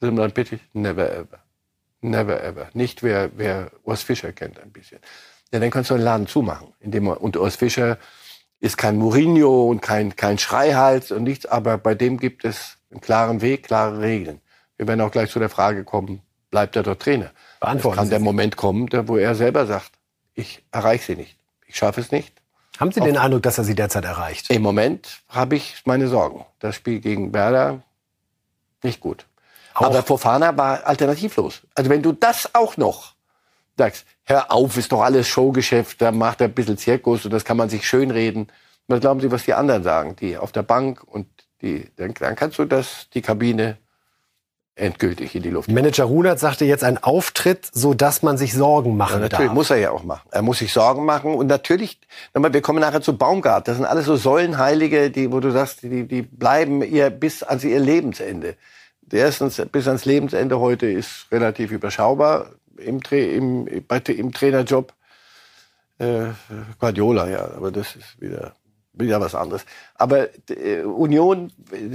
Und 0.00 0.16
dann 0.16 0.32
Petric, 0.32 0.60
never 0.72 1.10
ever. 1.10 1.38
Never 2.00 2.42
ever. 2.42 2.68
Nicht 2.74 3.02
wer, 3.02 3.30
wer 3.36 3.70
Urs 3.82 4.02
Fischer 4.02 4.32
kennt 4.32 4.60
ein 4.60 4.70
bisschen. 4.70 4.98
Ja, 5.52 5.58
dann 5.60 5.70
kannst 5.70 5.90
du 5.90 5.94
den 5.94 6.04
Laden 6.04 6.26
zumachen. 6.26 6.74
Indem 6.80 7.04
man, 7.04 7.16
und 7.16 7.36
Urs 7.36 7.56
Fischer 7.56 7.98
ist 8.60 8.76
kein 8.76 8.96
Mourinho 8.96 9.68
und 9.68 9.80
kein, 9.80 10.16
kein 10.16 10.38
Schreihals 10.38 11.12
und 11.12 11.24
nichts, 11.24 11.46
aber 11.46 11.78
bei 11.78 11.94
dem 11.94 12.18
gibt 12.18 12.44
es 12.44 12.76
einen 12.90 13.00
klaren 13.00 13.40
Weg, 13.40 13.64
klare 13.64 14.00
Regeln. 14.00 14.40
Wir 14.76 14.86
werden 14.86 15.00
auch 15.00 15.10
gleich 15.10 15.30
zu 15.30 15.38
der 15.38 15.48
Frage 15.48 15.84
kommen, 15.84 16.22
bleibt 16.50 16.76
er 16.76 16.82
dort 16.82 17.02
Trainer? 17.02 17.32
Beantworten 17.60 17.98
es 17.98 18.02
kann 18.02 18.10
der 18.10 18.20
Moment 18.20 18.56
kommen, 18.56 18.88
wo 19.08 19.16
er 19.16 19.34
selber 19.34 19.66
sagt, 19.66 19.92
ich 20.34 20.62
erreiche 20.70 21.04
sie 21.04 21.16
nicht. 21.16 21.36
Ich 21.66 21.76
schaffe 21.76 22.00
es 22.00 22.12
nicht. 22.12 22.32
Haben 22.78 22.92
Sie 22.92 23.00
den 23.00 23.16
Eindruck, 23.16 23.42
dass 23.42 23.58
er 23.58 23.64
sie 23.64 23.74
derzeit 23.74 24.04
erreicht? 24.04 24.50
Im 24.50 24.62
Moment 24.62 25.20
habe 25.28 25.56
ich 25.56 25.82
meine 25.84 26.06
Sorgen. 26.06 26.44
Das 26.60 26.76
Spiel 26.76 27.00
gegen 27.00 27.34
Werder 27.34 27.82
nicht 28.84 29.00
gut. 29.00 29.26
Auch. 29.78 29.86
Aber 29.86 30.02
Fofana 30.02 30.56
war 30.56 30.84
alternativlos. 30.86 31.62
Also 31.74 31.90
wenn 31.90 32.02
du 32.02 32.12
das 32.12 32.54
auch 32.54 32.76
noch 32.76 33.14
sagst, 33.76 34.04
hör 34.24 34.50
auf, 34.52 34.76
ist 34.76 34.92
doch 34.92 35.02
alles 35.02 35.28
Showgeschäft, 35.28 36.02
da 36.02 36.12
macht 36.12 36.40
er 36.40 36.48
ein 36.48 36.54
bisschen 36.54 36.76
Zirkus 36.76 37.24
und 37.24 37.32
das 37.32 37.44
kann 37.44 37.56
man 37.56 37.68
sich 37.68 37.86
schönreden. 37.86 38.48
Was 38.88 39.00
glauben 39.00 39.20
Sie, 39.20 39.30
was 39.30 39.44
die 39.44 39.54
anderen 39.54 39.84
sagen, 39.84 40.16
die 40.16 40.36
auf 40.36 40.50
der 40.50 40.62
Bank 40.62 41.02
und 41.04 41.26
die, 41.62 41.88
dann, 41.96 42.14
dann 42.14 42.36
kannst 42.36 42.58
du 42.58 42.64
das, 42.64 43.08
die 43.14 43.22
Kabine 43.22 43.78
endgültig 44.74 45.34
in 45.34 45.42
die 45.42 45.50
Luft. 45.50 45.70
Manager 45.70 46.04
Runert 46.04 46.38
sagte 46.38 46.64
jetzt 46.64 46.84
ein 46.84 47.02
Auftritt, 47.02 47.68
so 47.72 47.94
dass 47.94 48.22
man 48.22 48.38
sich 48.38 48.54
Sorgen 48.54 48.96
machen 48.96 49.14
ja, 49.14 49.20
natürlich 49.20 49.46
darf. 49.46 49.54
muss 49.54 49.70
er 49.70 49.76
ja 49.76 49.90
auch 49.90 50.04
machen. 50.04 50.28
Er 50.30 50.42
muss 50.42 50.58
sich 50.58 50.72
Sorgen 50.72 51.04
machen 51.04 51.34
und 51.34 51.48
natürlich, 51.48 52.00
wir 52.32 52.62
kommen 52.62 52.80
nachher 52.80 53.00
zu 53.00 53.16
Baumgart. 53.16 53.66
Das 53.68 53.76
sind 53.76 53.86
alles 53.86 54.06
so 54.06 54.16
Säulenheilige, 54.16 55.10
die, 55.10 55.32
wo 55.32 55.40
du 55.40 55.50
sagst, 55.50 55.82
die, 55.82 56.06
die 56.06 56.22
bleiben 56.22 56.82
ihr 56.82 57.10
bis 57.10 57.42
ans 57.42 57.64
ihr 57.64 57.80
Lebensende. 57.80 58.56
Erstens, 59.12 59.62
bis 59.72 59.86
ans 59.86 60.04
Lebensende 60.04 60.58
heute 60.60 60.86
ist 60.86 61.26
relativ 61.30 61.70
überschaubar 61.70 62.52
im, 62.76 63.00
im, 63.10 63.66
im 63.66 64.32
Trainerjob. 64.32 64.92
Äh, 65.98 66.26
Guardiola, 66.78 67.28
ja, 67.28 67.50
aber 67.56 67.72
das 67.72 67.96
ist 67.96 68.20
wieder 68.20 68.54
wieder 68.98 69.20
was 69.20 69.34
anderes. 69.34 69.64
Aber 69.94 70.28
äh, 70.50 70.82
Union, 70.82 71.52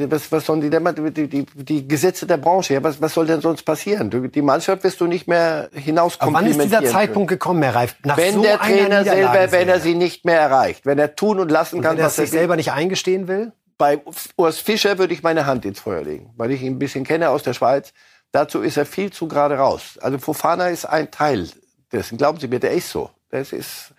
was, 0.07 0.31
was 0.31 0.45
sollen 0.45 0.61
die 0.61 0.69
denn 0.69 0.83
die, 1.13 1.27
die, 1.27 1.45
die 1.45 1.87
Gesetze 1.87 2.25
der 2.25 2.37
Branche, 2.37 2.75
ja, 2.75 2.83
was, 2.83 3.01
was 3.01 3.13
soll 3.13 3.25
denn 3.25 3.41
sonst 3.41 3.63
passieren? 3.63 4.09
Du, 4.09 4.27
die 4.27 4.41
Mannschaft 4.41 4.83
wirst 4.83 5.01
du 5.01 5.07
nicht 5.07 5.27
mehr 5.27 5.69
hinaus 5.73 6.19
Aber 6.19 6.33
wann 6.33 6.47
ist 6.47 6.61
dieser 6.61 6.83
Zeitpunkt 6.83 7.29
können. 7.29 7.39
gekommen, 7.39 7.63
Herr 7.63 7.75
Reif? 7.75 7.95
Nach 8.03 8.17
wenn 8.17 8.35
so 8.35 8.41
der 8.41 8.59
Trainer 8.59 9.03
selber, 9.03 9.51
wenn 9.51 9.69
er 9.69 9.79
sie 9.79 9.95
nicht 9.95 10.25
mehr 10.25 10.39
erreicht, 10.39 10.85
wenn 10.85 10.99
er 10.99 11.15
tun 11.15 11.39
und 11.39 11.51
lassen 11.51 11.77
und 11.77 11.81
kann, 11.81 11.93
wenn 11.93 12.03
er 12.03 12.05
was 12.05 12.17
er 12.17 12.25
sich 12.25 12.31
selber 12.31 12.55
nicht 12.55 12.71
eingestehen 12.71 13.27
will? 13.27 13.51
Bei 13.77 14.01
Urs 14.37 14.59
Fischer 14.59 14.97
würde 14.97 15.13
ich 15.13 15.23
meine 15.23 15.45
Hand 15.45 15.65
ins 15.65 15.79
Feuer 15.79 16.03
legen, 16.03 16.33
weil 16.37 16.51
ich 16.51 16.61
ihn 16.61 16.73
ein 16.73 16.79
bisschen 16.79 17.03
kenne 17.03 17.29
aus 17.29 17.43
der 17.43 17.53
Schweiz. 17.53 17.93
Dazu 18.31 18.61
ist 18.61 18.77
er 18.77 18.85
viel 18.85 19.11
zu 19.11 19.27
gerade 19.27 19.55
raus. 19.55 19.99
Also 20.01 20.17
Fofana 20.17 20.69
ist 20.69 20.85
ein 20.85 21.11
Teil 21.11 21.49
dessen. 21.91 22.17
Glauben 22.17 22.39
Sie 22.39 22.47
mir, 22.47 22.59
der 22.59 22.71
ist 22.71 22.89
so. 22.89 23.09
Das 23.29 23.51
ist, 23.51 23.93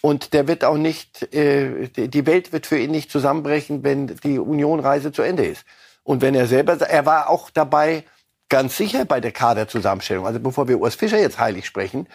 und 0.00 0.32
der 0.32 0.46
wird 0.48 0.64
auch 0.64 0.76
nicht, 0.76 1.34
äh, 1.34 1.88
die 1.88 2.26
Welt 2.26 2.52
wird 2.52 2.66
für 2.66 2.78
ihn 2.78 2.90
nicht 2.90 3.10
zusammenbrechen, 3.10 3.84
wenn 3.84 4.06
die 4.06 4.38
Unionreise 4.38 5.12
zu 5.12 5.22
Ende 5.22 5.46
ist. 5.46 5.64
Und 6.02 6.22
wenn 6.22 6.34
er 6.34 6.46
selber, 6.46 6.80
er 6.80 7.06
war 7.06 7.28
auch 7.28 7.50
dabei, 7.50 8.04
ganz 8.48 8.76
sicher 8.76 9.04
bei 9.04 9.20
der 9.20 9.32
Kaderzusammenstellung. 9.32 10.26
Also 10.26 10.40
bevor 10.40 10.68
wir 10.68 10.80
Urs 10.80 10.94
Fischer 10.94 11.18
jetzt 11.18 11.38
heilig 11.38 11.66
sprechen, 11.66 12.08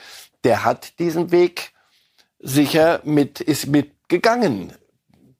der 0.43 0.63
hat 0.63 0.99
diesen 0.99 1.31
Weg 1.31 1.73
sicher 2.39 3.01
mit, 3.03 3.39
ist 3.39 3.67
mitgegangen 3.67 4.73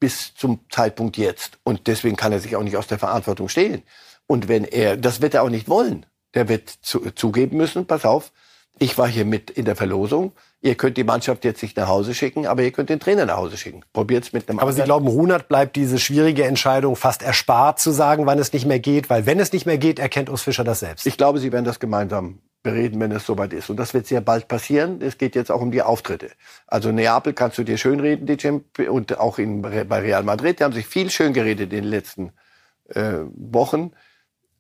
bis 0.04 0.36
zum 0.36 0.60
Zeitpunkt 0.70 1.16
jetzt. 1.16 1.60
Und 1.64 1.88
deswegen 1.88 2.18
kann 2.18 2.34
er 2.34 2.42
sich 2.42 2.58
auch 2.58 2.64
nicht 2.64 2.76
aus 2.76 2.88
der 2.88 3.00
Verantwortung 3.00 3.48
stehlen. 3.48 3.84
Und 4.28 4.50
wenn 4.50 4.66
er, 4.66 4.98
das 4.98 5.22
wird 5.22 5.34
er 5.34 5.44
auch 5.44 5.50
nicht 5.50 5.70
wollen. 5.70 6.06
Der 6.34 6.50
wird 6.50 6.70
zu, 6.82 7.10
zugeben 7.12 7.56
müssen, 7.56 7.86
pass 7.86 8.04
auf, 8.04 8.34
ich 8.80 8.98
war 8.98 9.08
hier 9.08 9.24
mit 9.24 9.50
in 9.50 9.64
der 9.64 9.78
Verlosung. 9.78 10.34
Ihr 10.60 10.76
könnt 10.76 10.98
die 10.98 11.06
Mannschaft 11.06 11.46
jetzt 11.46 11.64
nicht 11.64 11.78
nach 11.78 11.88
Hause 11.88 12.14
schicken, 12.14 12.48
aber 12.48 12.64
ihr 12.64 12.72
könnt 12.72 12.90
den 12.90 13.00
Trainer 13.00 13.26
nach 13.26 13.38
Hause 13.38 13.56
schicken. 13.56 13.86
Probiert's 13.94 14.34
mit 14.34 14.50
einem. 14.50 14.60
Aber 14.60 14.72
anderen. 14.72 14.84
Sie 14.84 14.86
glauben, 14.86 15.08
Runert 15.08 15.48
bleibt 15.48 15.78
diese 15.78 15.98
schwierige 16.00 16.44
Entscheidung 16.44 16.98
fast 16.98 17.24
erspart 17.24 17.80
zu 17.80 17.92
sagen, 17.92 18.26
wann 18.26 18.40
es 18.40 18.52
nicht 18.52 18.66
mehr 18.66 18.80
geht, 18.80 19.10
weil 19.10 19.26
wenn 19.26 19.40
es 19.40 19.54
nicht 19.54 19.66
mehr 19.66 19.78
geht, 19.78 20.00
erkennt 20.00 20.30
Urs 20.30 20.42
Fischer 20.42 20.66
das 20.66 20.82
selbst. 20.82 21.06
Ich 21.06 21.16
glaube, 21.16 21.40
Sie 21.40 21.54
werden 21.54 21.64
das 21.64 21.80
gemeinsam 21.80 22.40
bereden, 22.64 23.00
wenn 23.02 23.12
es 23.12 23.26
soweit 23.26 23.54
ist. 23.54 23.70
Und 23.70 23.78
das 23.78 23.94
wird 23.94 24.08
sehr 24.08 24.22
bald 24.22 24.48
passieren. 24.48 25.02
Es 25.02 25.18
geht 25.18 25.36
jetzt 25.36 25.52
auch 25.52 25.62
um 25.62 25.72
die 25.72 25.82
Auftritte. 25.82 26.32
Also 26.66 26.92
Neapel 26.92 27.34
kannst 27.34 27.58
du 27.58 27.64
dir 27.64 27.78
schönreden, 27.78 28.26
die 28.26 28.40
Champions, 28.40 28.90
und 28.90 29.20
auch 29.20 29.38
in, 29.38 29.62
bei 29.62 30.00
Real 30.00 30.24
Madrid. 30.24 30.60
Die 30.60 30.64
haben 30.64 30.74
sich 30.74 30.88
viel 30.88 31.10
schön 31.10 31.34
geredet 31.34 31.74
in 31.74 31.82
den 31.82 31.84
letzten 31.84 32.32
äh, 32.90 33.20
Wochen. 33.36 33.92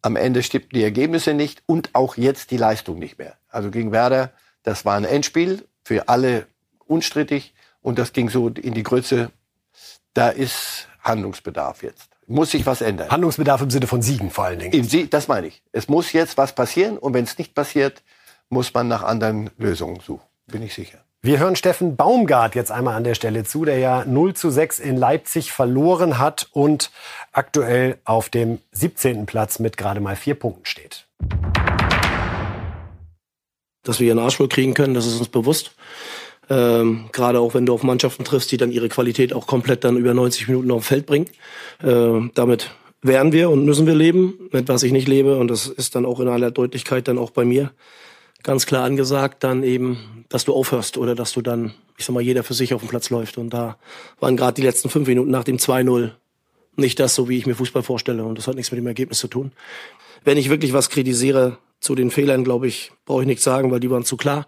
Am 0.01 0.17
Ende 0.17 0.43
stimmten 0.43 0.75
die 0.75 0.83
Ergebnisse 0.83 1.33
nicht 1.33 1.63
und 1.65 1.95
auch 1.95 2.17
jetzt 2.17 2.51
die 2.51 2.57
Leistung 2.57 2.99
nicht 2.99 3.17
mehr. 3.17 3.37
Also 3.47 3.71
gegen 3.71 3.93
Werder, 3.93 4.33
das 4.63 4.83
war 4.83 4.97
ein 4.97 5.05
Endspiel 5.05 5.65
für 5.83 6.09
alle 6.09 6.47
unstrittig 6.85 7.53
und 7.81 7.97
das 7.97 8.11
ging 8.11 8.29
so 8.29 8.49
in 8.49 8.73
die 8.73 8.83
Grütze. 8.83 9.31
Da 10.13 10.29
ist 10.29 10.89
Handlungsbedarf 11.01 11.83
jetzt. 11.83 12.12
Muss 12.27 12.51
sich 12.51 12.65
was 12.65 12.81
ändern. 12.81 13.09
Handlungsbedarf 13.09 13.61
im 13.61 13.69
Sinne 13.69 13.87
von 13.87 14.01
Siegen 14.01 14.29
vor 14.29 14.45
allen 14.45 14.59
Dingen. 14.59 14.83
Sie 14.83 15.09
das 15.09 15.27
meine 15.27 15.47
ich. 15.47 15.61
Es 15.71 15.87
muss 15.87 16.13
jetzt 16.13 16.37
was 16.37 16.55
passieren 16.55 16.97
und 16.97 17.13
wenn 17.13 17.25
es 17.25 17.37
nicht 17.37 17.53
passiert, 17.53 18.01
muss 18.49 18.73
man 18.73 18.87
nach 18.87 19.03
anderen 19.03 19.49
Lösungen 19.57 19.99
suchen. 19.99 20.25
bin 20.47 20.61
ich 20.63 20.73
sicher. 20.73 20.99
Wir 21.21 21.39
hören 21.39 21.55
Steffen 21.55 21.95
Baumgart 21.95 22.53
jetzt 22.53 22.71
einmal 22.71 22.95
an 22.95 23.05
der 23.05 23.15
Stelle 23.15 23.45
zu, 23.45 23.63
der 23.63 23.77
ja 23.77 24.03
0 24.05 24.33
zu 24.33 24.49
6 24.49 24.79
in 24.79 24.97
Leipzig 24.97 25.53
verloren 25.53 26.17
hat 26.17 26.49
und 26.51 26.91
aktuell 27.31 27.97
auf 28.03 28.29
dem 28.29 28.59
17. 28.73 29.25
Platz 29.25 29.59
mit 29.59 29.77
gerade 29.77 30.01
mal 30.01 30.17
vier 30.17 30.35
Punkten 30.35 30.65
steht. 30.65 31.05
Dass 33.83 33.99
wir 33.99 34.07
ihren 34.07 34.19
Arsch 34.19 34.39
wohl 34.39 34.49
kriegen 34.49 34.73
können, 34.73 34.93
das 34.93 35.05
ist 35.05 35.17
uns 35.17 35.29
bewusst. 35.29 35.75
Ähm, 36.49 37.05
Gerade 37.11 37.39
auch 37.39 37.53
wenn 37.53 37.65
du 37.65 37.73
auf 37.73 37.83
Mannschaften 37.83 38.23
triffst, 38.23 38.51
die 38.51 38.57
dann 38.57 38.71
ihre 38.71 38.89
Qualität 38.89 39.33
auch 39.33 39.47
komplett 39.47 39.83
dann 39.83 39.97
über 39.97 40.13
90 40.13 40.47
Minuten 40.47 40.71
auf 40.71 40.83
dem 40.83 40.87
Feld 40.87 41.05
bringen. 41.05 41.27
Äh, 41.81 42.29
damit 42.33 42.71
werden 43.01 43.31
wir 43.31 43.49
und 43.49 43.65
müssen 43.65 43.85
wir 43.85 43.95
leben, 43.95 44.49
mit 44.51 44.67
was 44.67 44.83
ich 44.83 44.91
nicht 44.91 45.07
lebe. 45.07 45.37
Und 45.37 45.49
das 45.49 45.67
ist 45.67 45.95
dann 45.95 46.05
auch 46.05 46.19
in 46.19 46.27
aller 46.27 46.51
Deutlichkeit 46.51 47.07
dann 47.07 47.17
auch 47.17 47.31
bei 47.31 47.45
mir 47.45 47.71
ganz 48.43 48.65
klar 48.65 48.83
angesagt, 48.83 49.43
dann 49.43 49.63
eben, 49.63 50.25
dass 50.29 50.45
du 50.45 50.53
aufhörst 50.53 50.97
oder 50.97 51.15
dass 51.15 51.31
du 51.31 51.41
dann, 51.41 51.73
ich 51.97 52.05
sag 52.05 52.13
mal, 52.13 52.21
jeder 52.21 52.43
für 52.43 52.53
sich 52.53 52.73
auf 52.73 52.81
dem 52.81 52.89
Platz 52.89 53.09
läuft. 53.09 53.37
Und 53.37 53.51
da 53.51 53.77
waren 54.19 54.37
gerade 54.37 54.55
die 54.55 54.61
letzten 54.61 54.89
fünf 54.89 55.07
Minuten 55.07 55.31
nach 55.31 55.45
dem 55.45 55.57
2-0 55.57 56.11
nicht 56.75 56.99
das, 56.99 57.15
so 57.15 57.29
wie 57.29 57.37
ich 57.37 57.45
mir 57.45 57.55
Fußball 57.55 57.83
vorstelle. 57.83 58.23
Und 58.25 58.37
das 58.37 58.47
hat 58.47 58.55
nichts 58.55 58.71
mit 58.71 58.79
dem 58.79 58.87
Ergebnis 58.87 59.19
zu 59.19 59.27
tun. 59.27 59.51
Wenn 60.23 60.37
ich 60.37 60.49
wirklich 60.49 60.73
was 60.73 60.89
kritisiere 60.89 61.57
zu 61.79 61.95
den 61.95 62.11
Fehlern, 62.11 62.43
glaube 62.43 62.67
ich, 62.67 62.91
brauche 63.05 63.21
ich 63.21 63.27
nichts 63.27 63.43
sagen, 63.43 63.71
weil 63.71 63.79
die 63.79 63.89
waren 63.89 64.05
zu 64.05 64.17
klar. 64.17 64.47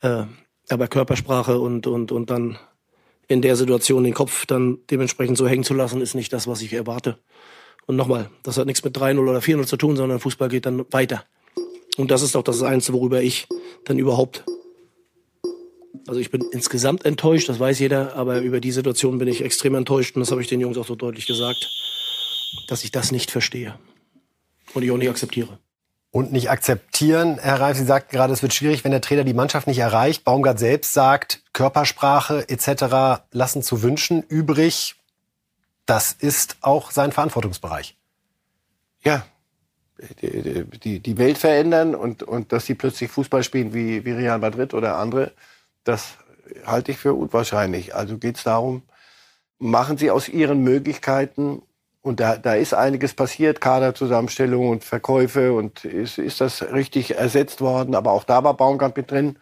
Äh, 0.00 0.24
aber 0.70 0.88
Körpersprache 0.88 1.58
und, 1.58 1.86
und, 1.86 2.12
und 2.12 2.30
dann 2.30 2.58
in 3.28 3.42
der 3.42 3.56
Situation 3.56 4.04
den 4.04 4.14
Kopf 4.14 4.46
dann 4.46 4.78
dementsprechend 4.90 5.36
so 5.36 5.46
hängen 5.46 5.64
zu 5.64 5.74
lassen, 5.74 6.00
ist 6.00 6.14
nicht 6.14 6.32
das, 6.32 6.46
was 6.46 6.62
ich 6.62 6.72
erwarte. 6.72 7.18
Und 7.86 7.96
nochmal, 7.96 8.30
das 8.42 8.58
hat 8.58 8.66
nichts 8.66 8.84
mit 8.84 8.96
3-0 8.96 9.18
oder 9.18 9.38
4-0 9.38 9.66
zu 9.66 9.76
tun, 9.76 9.96
sondern 9.96 10.20
Fußball 10.20 10.48
geht 10.48 10.66
dann 10.66 10.84
weiter. 10.90 11.24
Und 11.96 12.10
das 12.10 12.22
ist 12.22 12.36
auch 12.36 12.42
das 12.42 12.62
Einzige, 12.62 12.96
worüber 12.96 13.22
ich 13.22 13.46
dann 13.84 13.98
überhaupt. 13.98 14.44
Also 16.06 16.20
ich 16.20 16.30
bin 16.30 16.44
insgesamt 16.52 17.04
enttäuscht, 17.04 17.48
das 17.48 17.60
weiß 17.60 17.78
jeder, 17.78 18.14
aber 18.14 18.40
über 18.40 18.60
die 18.60 18.72
Situation 18.72 19.18
bin 19.18 19.28
ich 19.28 19.42
extrem 19.42 19.74
enttäuscht 19.74 20.16
und 20.16 20.20
das 20.20 20.30
habe 20.30 20.40
ich 20.40 20.48
den 20.48 20.60
Jungs 20.60 20.78
auch 20.78 20.86
so 20.86 20.94
deutlich 20.94 21.26
gesagt, 21.26 21.70
dass 22.68 22.84
ich 22.84 22.92
das 22.92 23.12
nicht 23.12 23.30
verstehe 23.30 23.78
und 24.74 24.82
ich 24.82 24.90
auch 24.90 24.96
nicht 24.96 25.10
akzeptiere. 25.10 25.58
Und 26.18 26.32
nicht 26.32 26.50
akzeptieren, 26.50 27.38
Herr 27.38 27.60
Reif, 27.60 27.76
Sie 27.76 27.84
sagten 27.84 28.10
gerade, 28.10 28.32
es 28.32 28.42
wird 28.42 28.52
schwierig, 28.52 28.82
wenn 28.82 28.90
der 28.90 29.00
Trainer 29.00 29.22
die 29.22 29.34
Mannschaft 29.34 29.68
nicht 29.68 29.78
erreicht. 29.78 30.24
Baumgart 30.24 30.58
selbst 30.58 30.92
sagt, 30.92 31.44
Körpersprache 31.52 32.48
etc. 32.48 33.22
lassen 33.30 33.62
zu 33.62 33.82
wünschen 33.82 34.24
übrig. 34.24 34.96
Das 35.86 36.10
ist 36.10 36.56
auch 36.60 36.90
sein 36.90 37.12
Verantwortungsbereich. 37.12 37.96
Ja, 39.04 39.24
die, 40.20 40.98
die, 40.98 41.18
Welt 41.18 41.38
verändern 41.38 41.94
und, 41.94 42.24
und 42.24 42.50
dass 42.50 42.66
sie 42.66 42.74
plötzlich 42.74 43.12
Fußball 43.12 43.44
spielen 43.44 43.72
wie, 43.72 44.04
wie 44.04 44.10
Real 44.10 44.40
Madrid 44.40 44.74
oder 44.74 44.96
andere, 44.96 45.30
das 45.84 46.14
halte 46.66 46.90
ich 46.90 46.98
für 46.98 47.14
unwahrscheinlich. 47.14 47.94
Also 47.94 48.18
geht 48.18 48.38
es 48.38 48.42
darum, 48.42 48.82
machen 49.60 49.98
Sie 49.98 50.10
aus 50.10 50.28
Ihren 50.28 50.64
Möglichkeiten, 50.64 51.62
und 52.00 52.20
da, 52.20 52.36
da 52.36 52.54
ist 52.54 52.74
einiges 52.74 53.14
passiert, 53.14 53.60
Kaderzusammenstellung 53.60 54.68
und 54.68 54.84
Verkäufe 54.84 55.52
und 55.52 55.84
ist, 55.84 56.18
ist 56.18 56.40
das 56.40 56.62
richtig 56.72 57.16
ersetzt 57.16 57.60
worden, 57.60 57.94
aber 57.94 58.12
auch 58.12 58.24
da 58.24 58.44
war 58.44 58.54
Baumgart 58.54 58.96
mit 58.96 59.10
drin. 59.10 59.38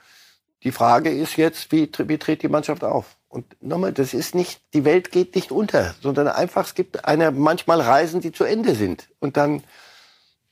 Die 0.63 0.73
Frage 0.73 1.11
ist 1.11 1.37
jetzt, 1.37 1.71
wie, 1.71 1.91
wie 2.07 2.19
tritt 2.19 2.43
die 2.43 2.49
Mannschaft 2.49 2.83
auf? 2.83 3.17
Und 3.29 3.63
nochmal, 3.63 3.93
das 3.93 4.15
ist 4.15 4.35
nicht, 4.35 4.63
die 4.73 4.85
Welt 4.85 5.13
geht 5.13 5.35
nicht 5.35 5.53
unter, 5.53 5.95
sondern 6.01 6.29
einfach, 6.29 6.65
es 6.65 6.75
gibt 6.75 7.05
eine, 7.05 7.31
manchmal 7.31 7.81
Reisen, 7.81 8.21
die 8.21 8.33
zu 8.33 8.45
Ende 8.45 8.75
sind. 8.75 9.09
Und 9.21 9.37
dann 9.37 9.63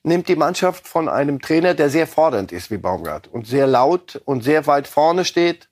nimmt 0.03 0.29
die 0.29 0.37
Mannschaft 0.37 0.87
von 0.87 1.09
einem 1.09 1.41
Trainer, 1.41 1.75
der 1.75 1.89
sehr 1.89 2.07
fordernd 2.07 2.53
ist 2.53 2.71
wie 2.71 2.77
Baumgart 2.77 3.27
und 3.27 3.47
sehr 3.47 3.67
laut 3.67 4.21
und 4.27 4.45
sehr 4.45 4.67
weit 4.67 4.87
vorne 4.87 5.25
steht, 5.25 5.69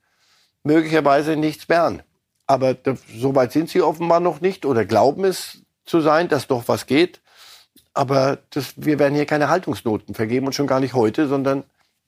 möglicherweise 0.65 1.37
nichts 1.37 1.69
mehr 1.69 1.85
an. 1.85 2.03
Aber 2.47 2.75
so 3.15 3.35
weit 3.35 3.53
sind 3.53 3.69
sie 3.69 3.83
offenbar 3.83 4.21
noch 4.21 4.41
nicht 4.41 4.65
oder 4.65 4.85
glauben 4.85 5.25
es 5.25 5.62
zu 5.85 6.01
sein, 6.01 6.29
dass 6.29 6.47
doch 6.47 6.69
was 6.69 6.87
geht. 6.87 7.21
Aber 7.95 8.39
das, 8.51 8.75
wir 8.77 8.99
werden 8.99 9.15
hier 9.15 9.27
keine 9.27 9.49
Haltungsnoten 9.49 10.15
vergeben 10.15 10.47
und 10.47 10.55
schon 10.55 10.67
gar 10.67 10.81
nicht 10.81 10.95
heute, 10.95 11.29
sondern 11.29 11.65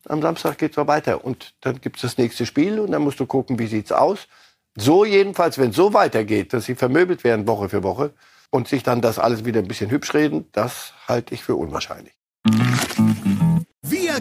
am 0.07 0.22
Samstag 0.22 0.59
geht 0.59 0.77
es 0.77 0.87
weiter. 0.87 1.25
Und 1.25 1.55
dann 1.61 1.81
gibt 1.81 1.97
es 1.97 2.03
das 2.03 2.18
nächste 2.18 2.47
Spiel 2.47 2.81
und 2.81 2.93
dann 2.93 3.03
musst 3.03 3.20
du 3.20 3.27
gucken, 3.27 3.59
wie 3.59 3.66
sieht's 3.66 3.93
aus. 3.93 4.29
So 4.77 5.05
jedenfalls, 5.05 5.59
wenn 5.59 5.70
es 5.70 5.77
so 5.77 5.93
weitergeht, 5.93 6.53
dass 6.53 6.64
sie 6.64 6.75
vermöbelt 6.75 7.25
werden 7.25 7.47
Woche 7.47 7.68
für 7.68 7.83
Woche, 7.83 8.12
und 8.55 8.68
sich 8.68 8.85
dann 8.85 9.01
das 9.01 9.18
alles 9.18 9.45
wieder 9.45 9.59
ein 9.59 9.66
bisschen 9.66 9.91
hübsch 9.91 10.14
reden, 10.14 10.47
das 10.53 10.93
halte 11.09 11.35
ich 11.35 11.43
für 11.43 11.57
unwahrscheinlich. 11.57 12.14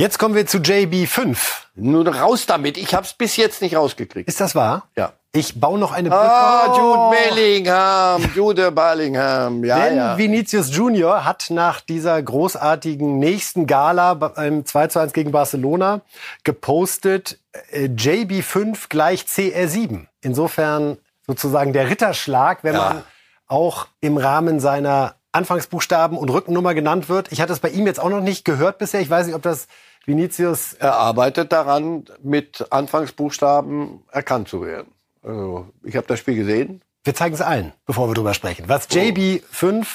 Jetzt 0.00 0.18
kommen 0.18 0.34
wir 0.34 0.46
zu 0.46 0.56
JB5. 0.56 1.36
Nun 1.74 2.06
raus 2.08 2.46
damit. 2.46 2.78
Ich 2.78 2.94
habe 2.94 3.04
es 3.04 3.12
bis 3.12 3.36
jetzt 3.36 3.60
nicht 3.60 3.76
rausgekriegt. 3.76 4.26
Ist 4.30 4.40
das 4.40 4.54
wahr? 4.54 4.84
Ja. 4.96 5.12
Ich 5.32 5.60
baue 5.60 5.78
noch 5.78 5.92
eine 5.92 6.08
Brücke. 6.08 6.22
Ah, 6.22 6.74
Jude 6.74 7.10
Bellingham, 7.10 8.30
Jude 8.34 8.72
Bellingham. 8.72 9.62
Ja, 9.62 9.78
Denn 9.78 9.96
ja. 9.98 10.16
Vinicius 10.16 10.74
Junior 10.74 11.26
hat 11.26 11.48
nach 11.50 11.82
dieser 11.82 12.20
großartigen 12.22 13.18
nächsten 13.18 13.66
Gala 13.66 14.14
beim 14.14 14.64
2 14.64 14.86
zu 14.86 15.00
1 15.00 15.12
gegen 15.12 15.32
Barcelona 15.32 16.00
gepostet, 16.44 17.38
äh, 17.70 17.84
JB5 17.84 18.88
gleich 18.88 19.24
CR7. 19.24 20.06
Insofern 20.22 20.96
sozusagen 21.26 21.74
der 21.74 21.90
Ritterschlag, 21.90 22.64
wenn 22.64 22.74
Ja. 22.74 22.80
man 22.94 23.02
auch 23.48 23.86
im 24.00 24.16
Rahmen 24.16 24.60
seiner 24.60 25.16
Anfangsbuchstaben 25.32 26.16
und 26.16 26.30
Rückennummer 26.30 26.72
genannt 26.72 27.10
wird. 27.10 27.30
Ich 27.32 27.42
hatte 27.42 27.52
es 27.52 27.60
bei 27.60 27.68
ihm 27.68 27.86
jetzt 27.86 28.00
auch 28.00 28.08
noch 28.08 28.22
nicht 28.22 28.46
gehört 28.46 28.78
bisher. 28.78 29.00
Ich 29.00 29.10
weiß 29.10 29.26
nicht, 29.26 29.36
ob 29.36 29.42
das 29.42 29.68
Vinicius 30.10 30.72
Er 30.72 30.94
arbeitet 30.94 31.52
daran, 31.52 32.04
mit 32.22 32.66
Anfangsbuchstaben 32.70 34.02
erkannt 34.10 34.48
zu 34.48 34.66
werden. 34.66 34.92
Also, 35.22 35.68
ich 35.84 35.96
habe 35.96 36.06
das 36.08 36.18
Spiel 36.18 36.34
gesehen. 36.34 36.82
Wir 37.04 37.14
zeigen 37.14 37.34
es 37.34 37.40
allen, 37.40 37.72
bevor 37.86 38.08
wir 38.08 38.14
drüber 38.14 38.34
sprechen. 38.34 38.64
Was 38.66 38.90
JB5 38.90 39.86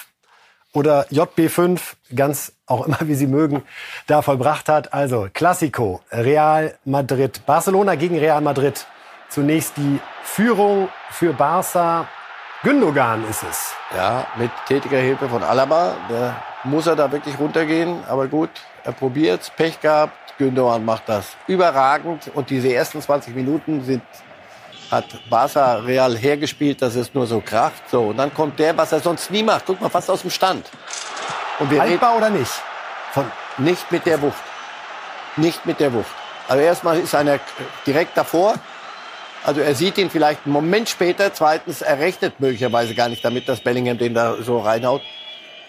oder 0.74 1.05
JB5, 1.07 1.80
ganz 2.16 2.53
auch 2.66 2.88
immer 2.88 2.99
wie 3.01 3.16
Sie 3.16 3.28
mögen, 3.28 3.63
da 4.07 4.22
vollbracht 4.22 4.70
hat. 4.70 4.93
Also 4.93 5.28
Classico, 5.34 6.01
Real 6.11 6.78
Madrid, 6.86 7.45
Barcelona 7.45 7.95
gegen 7.95 8.18
Real 8.18 8.41
Madrid. 8.41 8.86
Zunächst 9.30 9.76
die 9.76 9.99
Führung 10.24 10.88
für 11.11 11.34
Barca. 11.34 12.07
Gündogan 12.63 13.28
ist 13.30 13.43
es. 13.43 13.74
Ja, 13.95 14.28
mit 14.38 14.51
tätiger 14.68 14.99
Hilfe 14.99 15.28
von 15.28 15.43
Alaba. 15.43 15.95
Da 16.07 16.41
muss 16.63 16.88
er 16.88 16.95
da 16.95 17.11
wirklich 17.11 17.38
runtergehen. 17.38 18.03
Aber 18.07 18.28
gut, 18.28 18.49
er 18.86 18.94
probiert's. 18.94 19.50
Pech 19.50 19.80
gehabt. 19.82 20.14
Gündogan 20.38 20.84
macht 20.84 21.04
das 21.08 21.36
überragend. 21.48 22.30
Und 22.34 22.50
diese 22.50 22.74
ersten 22.74 23.02
20 23.02 23.36
Minuten 23.36 23.84
sind, 23.84 24.04
hat 24.92 25.06
Barca 25.30 25.76
Real 25.76 26.16
hergespielt, 26.16 26.82
dass 26.82 26.96
es 26.96 27.14
nur 27.14 27.26
so 27.26 27.42
kracht. 27.42 27.90
So, 27.90 28.04
und 28.04 28.18
dann 28.18 28.34
kommt 28.34 28.60
der, 28.60 28.78
was 28.78 28.92
er 28.92 29.00
sonst 29.00 29.32
nie 29.32 29.44
macht. 29.44 29.66
Guck 29.66 29.82
mal, 29.82 29.90
fast 29.90 30.10
aus 30.10 30.22
dem 30.22 30.32
Stand. 30.32 30.70
Und 31.60 31.72
wir 31.72 31.80
Haltbar 31.80 32.18
oder 32.18 32.30
nicht? 32.30 32.52
Von 33.12 33.32
nicht 33.58 33.92
mit 33.92 34.06
der 34.06 34.22
Wucht. 34.22 34.44
Nicht 35.38 35.66
mit 35.66 35.80
der 35.80 35.94
Wucht. 35.94 36.14
Also 36.48 36.62
erstmal 36.62 37.00
ist 37.00 37.16
einer 37.16 37.40
direkt 37.86 38.18
davor. 38.18 38.56
Also 39.44 39.62
er 39.62 39.76
sieht 39.76 39.98
ihn 39.98 40.10
vielleicht 40.10 40.42
einen 40.46 40.54
Moment 40.54 40.90
später. 40.90 41.34
Zweitens, 41.34 41.82
er 41.82 42.00
rechnet 42.00 42.40
möglicherweise 42.40 42.94
gar 42.94 43.10
nicht 43.10 43.24
damit, 43.24 43.48
dass 43.48 43.62
Bellingham 43.62 43.98
den 43.98 44.14
da 44.14 44.36
so 44.42 44.60
reinhaut. 44.60 45.02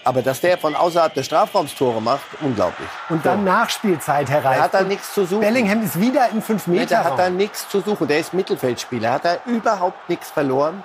Aber 0.07 0.23
dass 0.23 0.41
der 0.41 0.57
von 0.57 0.77
außerhalb 0.77 1.13
des 1.15 1.27
Strafraums 1.27 1.75
Tore 1.75 2.01
macht, 2.01 2.23
unglaublich. 2.41 2.87
und 3.09 3.27
dann 3.27 3.43
Nachspielzeit, 3.43 4.31
Herr 4.31 4.45
Reif. 4.45 4.57
Er 4.59 4.63
hat 4.63 4.75
da 4.75 4.83
nichts 4.83 5.13
zu 5.13 5.25
suchen. 5.27 5.41
Bellingham 5.41 5.83
ist 5.83 6.01
wieder 6.01 6.29
im 6.31 6.41
5 6.41 6.69
Nee, 6.69 6.75
meter 6.79 6.87
der 6.91 7.05
hat 7.05 7.19
da 7.19 7.29
nichts 7.29 7.69
zu 7.69 7.81
suchen. 7.81 8.07
Der 8.07 8.21
ist 8.21 8.33
Mittelfeldspieler. 8.33 9.11
Hat 9.15 9.25
da 9.25 9.39
überhaupt 9.47 10.09
nichts 10.09 10.31
verloren. 10.31 10.85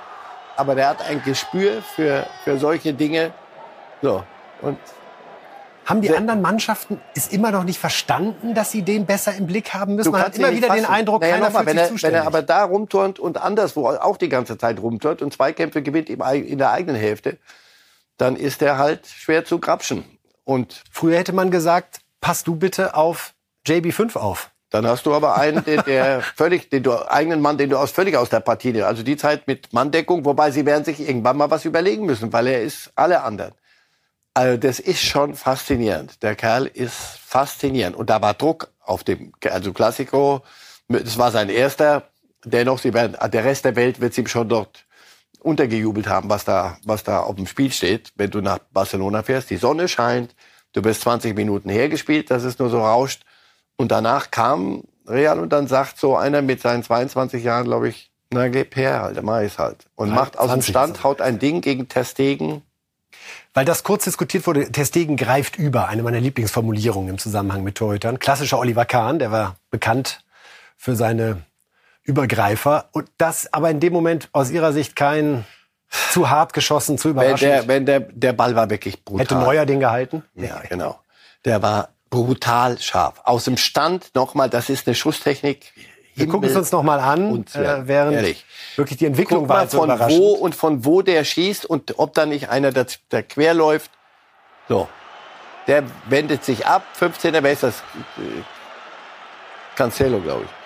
Aber 0.58 0.74
der 0.74 0.90
hat 0.90 1.08
ein 1.08 1.22
Gespür 1.24 1.84
für, 1.96 2.26
für 2.44 2.58
solche 2.58 2.96
Dinge. 2.96 3.32
So. 4.02 4.24
Und 4.64 4.80
Haben 5.86 6.02
die 6.02 6.08
Sehr- 6.08 6.18
anderen 6.18 6.42
Mannschaften 6.42 7.00
es 7.16 7.28
immer 7.28 7.52
noch 7.52 7.64
nicht 7.64 7.80
verstanden, 7.80 8.56
dass 8.56 8.72
sie 8.72 8.82
den 8.82 9.06
besser 9.06 9.36
im 9.36 9.46
Blick 9.46 9.72
haben 9.76 9.96
müssen? 9.98 10.12
Man 10.12 10.22
hat 10.24 10.36
immer 10.36 10.50
wieder 10.52 10.68
den 10.70 10.82
fassen. 10.84 10.94
Eindruck, 10.94 11.22
naja, 11.22 11.34
keiner 11.36 11.52
fühlt 11.52 11.66
wenn 11.68 11.78
sich 11.78 12.04
er, 12.04 12.10
wenn 12.10 12.16
er 12.16 12.26
aber 12.26 12.42
da 12.42 12.64
rumturnt 12.64 13.20
und 13.20 13.38
anderswo 13.40 13.88
auch 13.88 14.18
die 14.18 14.30
ganze 14.30 14.58
Zeit 14.58 14.80
rumturnt 14.80 15.22
und 15.22 15.32
Zweikämpfe 15.32 15.84
gewinnt 15.84 16.10
in 16.10 16.58
der 16.58 16.72
eigenen 16.72 16.96
Hälfte, 17.00 17.38
dann 18.22 18.36
ist 18.36 18.62
er 18.62 18.78
halt 18.78 19.08
schwer 19.08 19.46
zu 19.46 19.60
grapschen. 19.60 20.04
Und 20.44 20.84
Früher 20.92 21.18
hätte 21.18 21.34
man 21.34 21.50
gesagt, 21.50 22.02
pass 22.20 22.44
du 22.44 22.56
bitte 22.56 22.96
auf 22.96 23.34
JB5 23.68 24.16
auf. 24.16 24.52
Dann 24.70 24.86
hast 24.88 25.06
du 25.08 25.14
aber 25.14 25.38
einen, 25.38 25.66
den, 25.66 25.82
der 25.86 26.22
völlig, 26.36 26.70
den 26.70 26.84
du, 26.84 26.94
eigenen 27.10 27.42
Mann, 27.42 27.58
den 27.58 27.72
du 27.72 27.78
aus, 27.78 27.92
völlig 27.92 28.16
aus 28.16 28.30
der 28.30 28.40
Partie 28.40 28.72
nimmst. 28.72 28.86
Also 28.86 29.04
die 29.04 29.18
Zeit 29.18 29.48
mit 29.48 29.74
Manndeckung, 29.74 30.24
wobei 30.24 30.52
sie 30.52 30.66
werden 30.66 30.86
sich 30.86 31.00
irgendwann 31.00 31.36
mal 31.36 31.50
was 31.50 31.66
überlegen 31.66 32.06
müssen, 32.06 32.32
weil 32.32 32.48
er 32.48 32.62
ist 32.62 32.92
alle 32.96 33.24
anderen. 33.24 33.54
Also 34.34 34.58
das 34.58 34.80
ist 34.80 35.02
schon 35.02 35.34
faszinierend. 35.34 36.22
Der 36.22 36.36
Kerl 36.36 36.68
ist 36.68 36.96
faszinierend. 37.26 37.98
Und 37.98 38.10
da 38.10 38.22
war 38.22 38.36
Druck 38.36 38.72
auf 38.80 39.04
dem, 39.04 39.34
also 39.50 39.74
Classico, 39.74 40.44
das 40.88 41.18
war 41.18 41.32
sein 41.32 41.50
erster. 41.50 42.04
Dennoch, 42.46 42.80
sie 42.80 42.94
werden, 42.94 43.18
der 43.32 43.44
Rest 43.44 43.66
der 43.66 43.76
Welt 43.76 44.00
wird 44.00 44.18
ihm 44.18 44.28
schon 44.28 44.48
dort 44.48 44.86
untergejubelt 45.42 46.08
haben, 46.08 46.30
was 46.30 46.46
da, 46.46 46.78
was 46.84 47.04
da 47.04 47.22
auf 47.22 47.36
dem 47.36 47.48
Spiel 47.48 47.72
steht, 47.72 48.12
wenn 48.16 48.30
du 48.30 48.42
nach 48.42 48.60
Barcelona 48.72 49.24
fährst. 49.24 49.50
Die 49.50 49.58
Sonne 49.58 49.88
scheint, 49.88 50.36
du 50.74 50.82
bist 50.82 51.02
20 51.02 51.36
Minuten 51.36 51.70
hergespielt, 51.70 52.32
dass 52.32 52.44
es 52.44 52.60
nur 52.60 52.70
so 52.70 52.80
rauscht. 52.80 53.24
Und 53.76 53.92
danach 53.92 54.32
kam 54.32 54.84
Real 55.08 55.40
und 55.40 55.52
dann 55.52 55.68
sagt 55.68 55.98
so 55.98 56.16
einer 56.16 56.42
mit 56.42 56.62
seinen 56.62 56.84
22 56.84 57.44
Jahren, 57.44 57.66
glaube 57.66 57.90
ich, 57.90 58.12
na, 58.34 58.48
gib 58.48 58.78
her, 58.78 59.02
halt, 59.02 59.22
mach 59.24 59.42
ich's 59.42 59.58
halt. 59.58 59.88
Und 59.96 60.12
macht 60.12 60.40
aus 60.40 60.52
dem 60.52 60.62
Stand, 60.62 61.04
haut 61.04 61.20
ein 61.20 61.38
Ding 61.38 61.60
gegen 61.60 61.90
Testegen. 61.90 62.62
Weil 63.54 63.66
das 63.66 63.84
kurz 63.84 64.06
diskutiert 64.06 64.48
wurde, 64.48 64.72
Testegen 64.72 65.18
greift 65.18 65.58
über, 65.58 65.90
eine 65.90 66.02
meiner 66.02 66.22
Lieblingsformulierungen 66.22 67.10
im 67.10 67.18
Zusammenhang 67.18 67.64
mit 67.64 67.76
Torhütern. 67.76 68.20
Klassischer 68.20 68.58
Oliver 68.58 68.86
Kahn, 68.86 69.20
der 69.20 69.32
war 69.32 69.58
bekannt 69.70 70.24
für 70.78 70.96
seine 70.96 71.42
Übergreifer. 72.12 72.90
Und 72.92 73.10
das 73.18 73.52
aber 73.54 73.70
in 73.70 73.80
dem 73.80 73.94
Moment 73.94 74.30
aus 74.34 74.52
Ihrer 74.52 74.74
Sicht 74.74 74.96
kein 74.96 75.46
zu 76.12 76.30
hart 76.30 76.54
geschossen, 76.54 76.98
zu 76.98 77.10
überraschend. 77.10 77.42
Wenn 77.42 77.50
der, 77.50 77.68
wenn 77.68 77.86
der, 77.86 78.00
der 78.00 78.34
Ball 78.34 78.56
war 78.56 78.70
wirklich 78.70 79.04
brutal. 79.04 79.26
Hätte 79.26 79.36
Neuer 79.36 79.66
den 79.66 79.80
gehalten? 79.80 80.24
Ja, 80.36 80.62
genau. 80.70 81.00
Der 81.46 81.62
war 81.62 81.90
brutal 82.10 82.78
scharf. 82.80 83.22
Aus 83.24 83.46
dem 83.46 83.58
Stand 83.58 84.14
nochmal, 84.16 84.50
das 84.50 84.70
ist 84.70 84.88
eine 84.88 84.96
Schusstechnik. 84.96 85.74
Wir 86.16 86.28
gucken 86.28 86.50
es 86.50 86.56
uns 86.56 86.72
nochmal 86.72 87.00
an, 87.00 87.46
äh, 87.54 87.88
während 87.88 88.14
ehrlich. 88.14 88.46
wirklich 88.76 88.98
die 89.00 89.06
Entwicklung 89.06 89.42
Guck 89.42 89.50
war 89.50 89.58
mal, 89.62 89.70
so 89.70 89.78
von 89.80 89.90
überraschend. 89.90 90.20
wo 90.20 90.32
und 90.34 90.56
von 90.56 90.86
wo 90.86 91.02
der 91.02 91.24
schießt 91.24 91.66
und 91.66 91.98
ob 92.00 92.14
da 92.14 92.26
nicht 92.26 92.50
einer 92.50 92.72
da, 92.72 92.86
da 93.10 93.22
quer 93.22 93.54
läuft. 93.54 93.92
So. 94.68 94.88
Der 95.68 95.84
wendet 96.10 96.44
sich 96.44 96.66
ab. 96.66 96.84
15er, 97.00 97.42
wer 97.44 97.54
ist 97.54 97.64
das? 97.64 97.80
Äh, 98.18 98.44
Cancelo, 99.76 100.20
glaube 100.20 100.44
ich. 100.44 100.61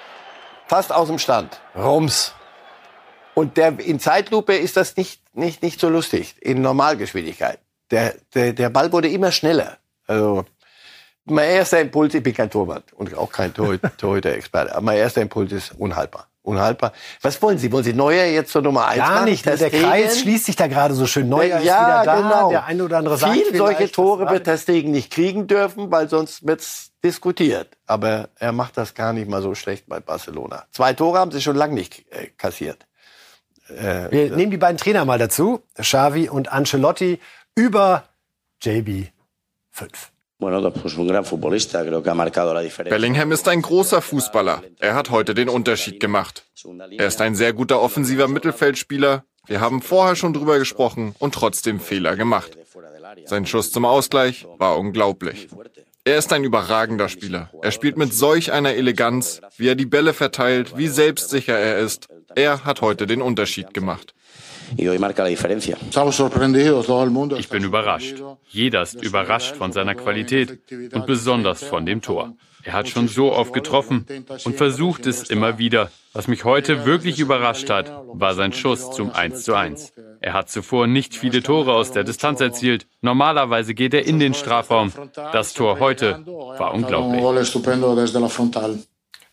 Fast 0.68 0.92
aus 0.92 1.08
dem 1.08 1.20
Stand. 1.20 1.60
Rums. 1.76 2.34
Und 3.34 3.58
der, 3.58 3.80
in 3.80 4.00
Zeitlupe 4.00 4.56
ist 4.56 4.78
das 4.78 4.96
nicht, 4.96 5.22
nicht, 5.36 5.62
nicht 5.62 5.80
so 5.80 5.90
lustig. 5.90 6.36
In 6.42 6.62
Normalgeschwindigkeit. 6.62 7.60
Der, 7.92 8.16
der, 8.34 8.54
der 8.54 8.70
Ball 8.70 8.92
wurde 8.92 9.10
immer 9.10 9.32
schneller. 9.32 9.78
Also, 10.08 10.46
mein 11.26 11.50
erster 11.50 11.82
Impuls, 11.82 12.14
ich 12.14 12.24
bin 12.24 12.34
kein 12.34 12.50
Torwart 12.50 12.94
und 12.94 13.16
auch 13.16 13.32
kein 13.32 13.54
Torhüter- 13.54 13.92
Torhüter-Experte, 13.98 14.72
aber 14.74 14.82
mein 14.82 14.98
erster 14.98 15.22
Impuls 15.22 15.52
ist 15.52 15.72
unhaltbar. 15.78 16.28
Unhaltbar. 16.44 16.94
Was 17.24 17.42
wollen 17.42 17.58
Sie? 17.58 17.72
Wollen 17.72 17.84
Sie 17.84 17.94
Neuer 17.94 18.26
jetzt 18.26 18.52
zur 18.52 18.62
Nummer 18.62 18.86
eins 18.86 19.00
Gar 19.00 19.12
machen? 19.16 19.26
nicht. 19.26 19.46
Der 19.48 19.58
Testegen? 19.58 19.82
Kreis 19.90 20.20
schließt 20.20 20.46
sich 20.46 20.56
da 20.56 20.68
gerade 20.68 20.94
so 20.94 21.08
schön. 21.08 21.28
Neuer 21.28 21.58
ist 21.58 21.66
ja, 21.66 22.04
wieder 22.04 22.04
da. 22.06 22.16
genau. 22.22 22.50
Der 22.52 22.66
eine 22.66 22.84
oder 22.84 22.98
andere 23.00 23.18
sagt 23.18 23.34
Viel 23.34 23.46
vielleicht, 23.46 23.58
solche 23.58 23.92
Tore 23.92 24.30
wird 24.30 24.44
Testegen 24.44 24.92
nicht 24.92 25.12
kriegen 25.12 25.48
dürfen, 25.48 25.90
weil 25.90 26.08
sonst 26.08 26.46
wird's 26.46 26.92
diskutiert. 27.06 27.78
Aber 27.86 28.30
er 28.38 28.52
macht 28.52 28.76
das 28.78 28.94
gar 28.96 29.14
nicht 29.14 29.30
mal 29.30 29.42
so 29.42 29.56
schlecht 29.56 29.88
bei 29.88 30.00
Barcelona. 30.00 30.66
Zwei 30.72 30.92
Tore 30.94 31.20
haben 31.20 31.32
sie 31.32 31.42
schon 31.42 31.56
lange 31.56 31.76
nicht 31.76 32.06
äh, 32.12 32.28
kassiert. 32.38 32.86
Äh, 33.70 34.12
Wir 34.12 34.36
nehmen 34.36 34.52
die 34.52 34.58
beiden 34.58 34.78
Trainer 34.78 35.06
mal 35.06 35.18
dazu, 35.20 35.62
Xavi 35.76 36.28
und 36.30 36.52
Ancelotti, 36.52 37.20
über 37.56 38.04
JB 38.62 39.08
5. 39.72 40.12
Bellingham 42.90 43.32
ist 43.32 43.48
ein 43.48 43.62
großer 43.62 44.02
Fußballer. 44.02 44.64
Er 44.80 44.96
hat 44.96 45.10
heute 45.10 45.34
den 45.34 45.48
Unterschied 45.48 46.00
gemacht. 46.02 46.44
Er 46.98 47.08
ist 47.08 47.22
ein 47.22 47.36
sehr 47.36 47.54
guter 47.54 47.82
offensiver 47.82 48.28
Mittelfeldspieler. 48.28 49.24
Wir 49.48 49.62
haben 49.62 49.82
vorher 49.82 50.16
schon 50.16 50.34
drüber 50.34 50.60
gesprochen 50.60 51.16
und 51.20 51.34
trotzdem 51.34 51.80
Fehler 51.80 52.16
gemacht. 52.18 52.58
Sein 53.26 53.46
Schuss 53.46 53.72
zum 53.72 53.86
Ausgleich 53.86 54.46
war 54.58 54.78
unglaublich. 54.78 55.48
Er 56.08 56.20
ist 56.20 56.32
ein 56.34 56.44
überragender 56.44 57.10
Spieler. 57.10 57.50
Er 57.64 57.72
spielt 57.72 57.98
mit 57.98 58.14
solch 58.14 58.52
einer 58.52 58.76
Eleganz, 58.76 59.42
wie 59.58 59.68
er 59.68 59.74
die 59.74 59.88
Bälle 59.88 60.14
verteilt, 60.14 60.78
wie 60.78 60.88
selbstsicher 60.88 61.58
er 61.58 61.80
ist. 61.80 62.08
Er 62.36 62.64
hat 62.64 62.82
heute 62.82 63.08
den 63.08 63.24
Unterschied 63.24 63.74
gemacht. 63.74 64.14
Ich 64.78 64.86
bin 67.50 67.64
überrascht. 67.64 68.24
Jeder 68.50 68.82
ist 68.84 69.02
überrascht 69.04 69.56
von 69.56 69.72
seiner 69.72 69.96
Qualität 69.96 70.60
und 70.94 71.08
besonders 71.08 71.64
von 71.64 71.88
dem 71.88 72.04
Tor. 72.04 72.36
Er 72.66 72.74
hat 72.74 72.90
schon 72.90 73.08
so 73.08 73.32
oft 73.32 73.54
getroffen 73.54 74.06
und 74.44 74.58
versucht 74.58 75.06
es 75.06 75.30
immer 75.30 75.60
wieder. 75.60 75.92
Was 76.14 76.28
mich 76.28 76.44
heute 76.46 76.86
wirklich 76.86 77.20
überrascht 77.20 77.70
hat, 77.70 77.92
war 78.08 78.34
sein 78.34 78.54
Schuss 78.54 78.92
zum 78.92 79.12
1:1. 79.12 79.92
Er 80.20 80.34
hat 80.34 80.50
zuvor 80.50 80.88
nicht 80.88 81.16
viele 81.16 81.44
Tore 81.44 81.74
aus 81.74 81.92
der 81.92 82.04
Distanz 82.04 82.42
erzielt. 82.42 82.88
Normalerweise 83.02 83.76
geht 83.76 83.94
er 83.94 84.06
in 84.06 84.18
den 84.20 84.34
Strafraum. 84.34 84.92
Das 85.32 85.54
Tor 85.54 85.80
heute 85.80 86.26
war 86.26 86.74
unglaublich. 86.74 87.22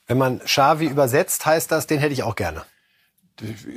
Wenn 0.07 0.18
man 0.18 0.41
Xavi 0.41 0.87
übersetzt, 0.87 1.47
heißt 1.47 1.72
das, 1.72 1.87
den 1.87 2.01
hätte 2.01 2.12
ich 2.12 2.24
auch 2.24 2.37
gerne. 2.37 2.62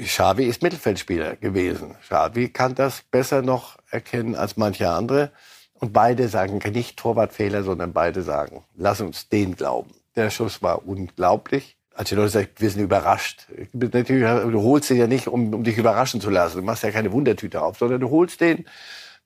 Xavi 0.03 0.43
ist 0.43 0.62
Mittelfeldspieler 0.64 1.38
gewesen. 1.38 1.95
Xavi 2.08 2.49
kann 2.49 2.76
das 2.76 3.03
besser 3.10 3.41
noch 3.41 3.78
erkennen 3.89 4.36
als 4.36 4.58
manche 4.58 4.89
andere. 4.89 5.32
Und 5.80 5.93
beide 5.93 6.30
sagen 6.30 6.59
nicht 6.71 6.97
Torwartfehler, 6.97 7.63
sondern 7.63 7.93
beide 7.93 8.21
sagen, 8.21 8.63
lass 8.76 9.01
uns 9.01 9.30
den 9.30 9.55
glauben. 9.55 9.91
Der 10.15 10.30
Schuss 10.30 10.61
war 10.61 10.88
unglaublich. 10.88 11.78
Als 11.93 12.09
die 12.09 12.15
Leute 12.15 12.30
sagen, 12.30 12.47
wir 12.57 12.69
sind 12.69 12.82
überrascht. 12.82 13.47
Natürlich, 13.73 14.23
du 14.23 14.61
holst 14.61 14.89
den 14.89 14.97
ja 14.97 15.07
nicht, 15.07 15.28
um, 15.28 15.53
um 15.53 15.63
dich 15.63 15.78
überraschen 15.78 16.19
zu 16.21 16.30
lassen. 16.30 16.57
Du 16.57 16.63
machst 16.63 16.84
ja 16.84 16.91
keine 16.91 17.11
Wundertüte 17.11 17.61
auf, 17.61 17.78
sondern 17.78 18.01
du 18.01 18.09
holst 18.09 18.41
den. 18.41 18.65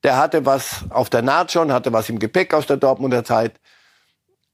Der 0.04 0.18
hatte 0.18 0.46
was 0.46 0.86
auf 0.90 1.10
der 1.10 1.22
Naht 1.22 1.52
schon, 1.52 1.72
hatte 1.72 1.94
was 1.94 2.10
im 2.10 2.20
Gepäck 2.20 2.54
aus 2.54 2.68
der 2.68 2.78
Dortmunder 2.78 3.24
Zeit. 3.24 3.60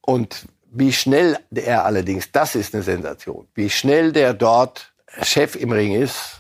Und 0.01 0.47
wie 0.71 0.91
schnell 0.91 1.37
er 1.53 1.85
allerdings, 1.85 2.31
das 2.31 2.55
ist 2.55 2.73
eine 2.73 2.83
Sensation, 2.83 3.47
wie 3.55 3.69
schnell 3.69 4.11
der 4.11 4.33
dort 4.33 4.93
Chef 5.21 5.55
im 5.55 5.71
Ring 5.71 5.93
ist, 5.93 6.39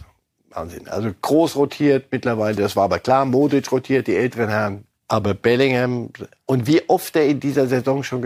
Wahnsinn. 0.49 0.87
Also 0.87 1.11
groß 1.21 1.55
rotiert 1.55 2.07
mittlerweile, 2.11 2.55
das 2.55 2.75
war 2.75 2.85
aber 2.85 2.99
klar, 2.99 3.25
Modric 3.25 3.71
rotiert, 3.71 4.07
die 4.07 4.15
älteren 4.15 4.49
Herren. 4.49 4.84
Aber 5.07 5.35
Bellingham 5.35 6.09
und 6.47 6.65
wie 6.65 6.81
oft 6.89 7.15
er 7.15 7.25
in 7.25 7.39
dieser 7.39 7.67
Saison 7.67 8.01
schon 8.01 8.23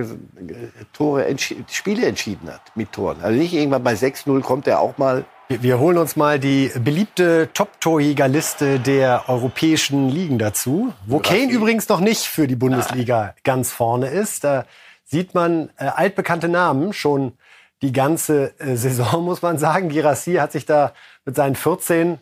Tore, 0.93 1.25
entschi 1.25 1.63
Spiele 1.69 2.05
entschieden 2.05 2.49
hat 2.49 2.61
mit 2.75 2.93
Toren. 2.93 3.17
Also 3.21 3.38
nicht 3.38 3.53
irgendwann 3.53 3.84
bei 3.84 3.93
6-0 3.93 4.41
kommt 4.41 4.65
er 4.65 4.80
auch 4.80 4.97
mal. 4.97 5.25
Wir, 5.49 5.61
wir 5.61 5.80
holen 5.80 5.97
uns 5.97 6.15
mal 6.15 6.39
die 6.39 6.71
beliebte 6.80 7.49
Top-Torjägerliste 7.53 8.80
der 8.80 9.25
europäischen 9.27 10.07
Ligen 10.07 10.39
dazu, 10.39 10.93
wo 11.05 11.19
Kane 11.19 11.51
übrigens 11.51 11.89
noch 11.89 11.99
nicht 11.99 12.25
für 12.25 12.47
die 12.47 12.55
Bundesliga 12.55 13.36
ganz 13.43 13.73
vorne 13.73 14.07
ist. 14.07 14.45
Da 14.45 14.65
sieht 15.03 15.34
man 15.34 15.71
äh, 15.77 15.86
altbekannte 15.86 16.47
Namen 16.47 16.93
schon 16.93 17.34
die 17.82 17.91
ganze 17.91 18.57
äh, 18.59 18.75
Saison, 18.75 19.25
muss 19.25 19.41
man 19.41 19.57
sagen. 19.57 19.89
Girassi 19.89 20.36
hat 20.36 20.53
sich 20.53 20.65
da 20.65 20.93
mit 21.25 21.36
seinen 21.36 21.55
14, 21.55 22.19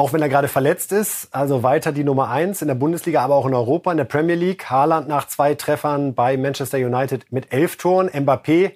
auch 0.00 0.14
wenn 0.14 0.22
er 0.22 0.30
gerade 0.30 0.48
verletzt 0.48 0.92
ist, 0.92 1.28
also 1.30 1.62
weiter 1.62 1.92
die 1.92 2.04
Nummer 2.04 2.30
eins 2.30 2.62
in 2.62 2.68
der 2.68 2.74
Bundesliga, 2.74 3.20
aber 3.20 3.34
auch 3.34 3.44
in 3.44 3.52
Europa, 3.52 3.90
in 3.90 3.98
der 3.98 4.04
Premier 4.04 4.34
League. 4.34 4.70
Haaland 4.70 5.08
nach 5.08 5.26
zwei 5.26 5.54
Treffern 5.54 6.14
bei 6.14 6.38
Manchester 6.38 6.78
United 6.78 7.30
mit 7.30 7.52
elf 7.52 7.76
Toren. 7.76 8.08
Mbappé 8.08 8.72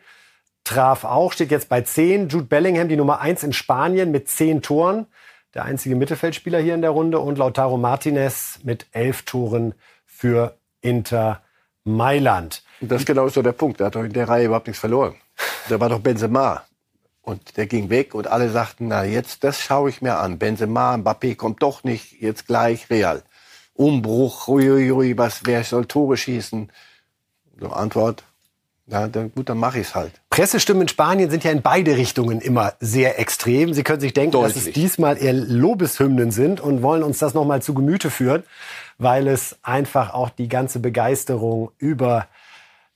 traf 0.64 1.04
auch, 1.04 1.32
steht 1.32 1.50
jetzt 1.50 1.70
bei 1.70 1.80
10. 1.80 2.28
Jude 2.28 2.44
Bellingham, 2.44 2.90
die 2.90 2.96
Nummer 2.96 3.22
1 3.22 3.42
in 3.42 3.54
Spanien 3.54 4.10
mit 4.10 4.28
10 4.28 4.60
Toren. 4.60 5.06
Der 5.54 5.64
einzige 5.64 5.96
Mittelfeldspieler 5.96 6.58
hier 6.58 6.74
in 6.74 6.82
der 6.82 6.90
Runde. 6.90 7.18
Und 7.20 7.38
Lautaro 7.38 7.78
Martinez 7.78 8.58
mit 8.62 8.86
11 8.92 9.22
Toren 9.22 9.74
für 10.04 10.58
Inter 10.82 11.40
Mailand. 11.84 12.62
Und 12.82 12.92
das 12.92 13.00
ist 13.00 13.06
genau 13.06 13.28
so 13.28 13.40
der 13.40 13.52
Punkt. 13.52 13.80
Der 13.80 13.86
hat 13.86 13.94
doch 13.94 14.04
in 14.04 14.12
der 14.12 14.28
Reihe 14.28 14.44
überhaupt 14.44 14.66
nichts 14.66 14.80
verloren. 14.80 15.14
Da 15.70 15.80
war 15.80 15.88
doch 15.88 16.00
Benzema. 16.00 16.64
Und 17.24 17.56
der 17.56 17.66
ging 17.66 17.88
weg 17.88 18.14
und 18.14 18.26
alle 18.26 18.50
sagten, 18.50 18.88
na 18.88 19.04
jetzt, 19.04 19.44
das 19.44 19.58
schaue 19.58 19.88
ich 19.88 20.02
mir 20.02 20.18
an. 20.18 20.38
Benzema, 20.38 20.94
Mbappé 20.94 21.36
kommt 21.36 21.62
doch 21.62 21.82
nicht, 21.82 22.20
jetzt 22.20 22.46
gleich 22.46 22.90
Real. 22.90 23.22
Umbruch, 23.72 24.46
uiuiui, 24.46 25.16
was, 25.16 25.40
wer 25.44 25.64
soll 25.64 25.86
Tore 25.86 26.18
schießen? 26.18 26.70
So, 27.58 27.68
Antwort, 27.70 28.24
na 28.86 29.08
dann, 29.08 29.32
gut, 29.32 29.48
dann 29.48 29.56
mache 29.56 29.80
ich's 29.80 29.94
halt. 29.94 30.12
Pressestimmen 30.28 30.82
in 30.82 30.88
Spanien 30.88 31.30
sind 31.30 31.44
ja 31.44 31.50
in 31.50 31.62
beide 31.62 31.96
Richtungen 31.96 32.42
immer 32.42 32.74
sehr 32.80 33.18
extrem. 33.18 33.72
Sie 33.72 33.82
können 33.82 34.00
sich 34.00 34.12
denken, 34.12 34.42
dass 34.42 34.54
es 34.54 34.64
Deutlich. 34.64 34.74
diesmal 34.74 35.16
eher 35.16 35.32
Lobeshymnen 35.32 36.30
sind 36.30 36.60
und 36.60 36.82
wollen 36.82 37.02
uns 37.02 37.18
das 37.18 37.32
nochmal 37.32 37.62
zu 37.62 37.72
Gemüte 37.72 38.10
führen, 38.10 38.42
weil 38.98 39.28
es 39.28 39.56
einfach 39.62 40.12
auch 40.12 40.28
die 40.28 40.48
ganze 40.48 40.78
Begeisterung 40.78 41.70
über 41.78 42.28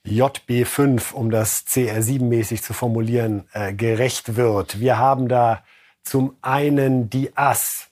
JB5, 0.06 1.12
um 1.12 1.30
das 1.30 1.66
CR7-mäßig 1.66 2.62
zu 2.62 2.72
formulieren, 2.72 3.44
äh, 3.52 3.72
gerecht 3.72 4.36
wird. 4.36 4.80
Wir 4.80 4.98
haben 4.98 5.28
da 5.28 5.62
zum 6.02 6.36
einen 6.40 7.10
die 7.10 7.36
Ass. 7.36 7.88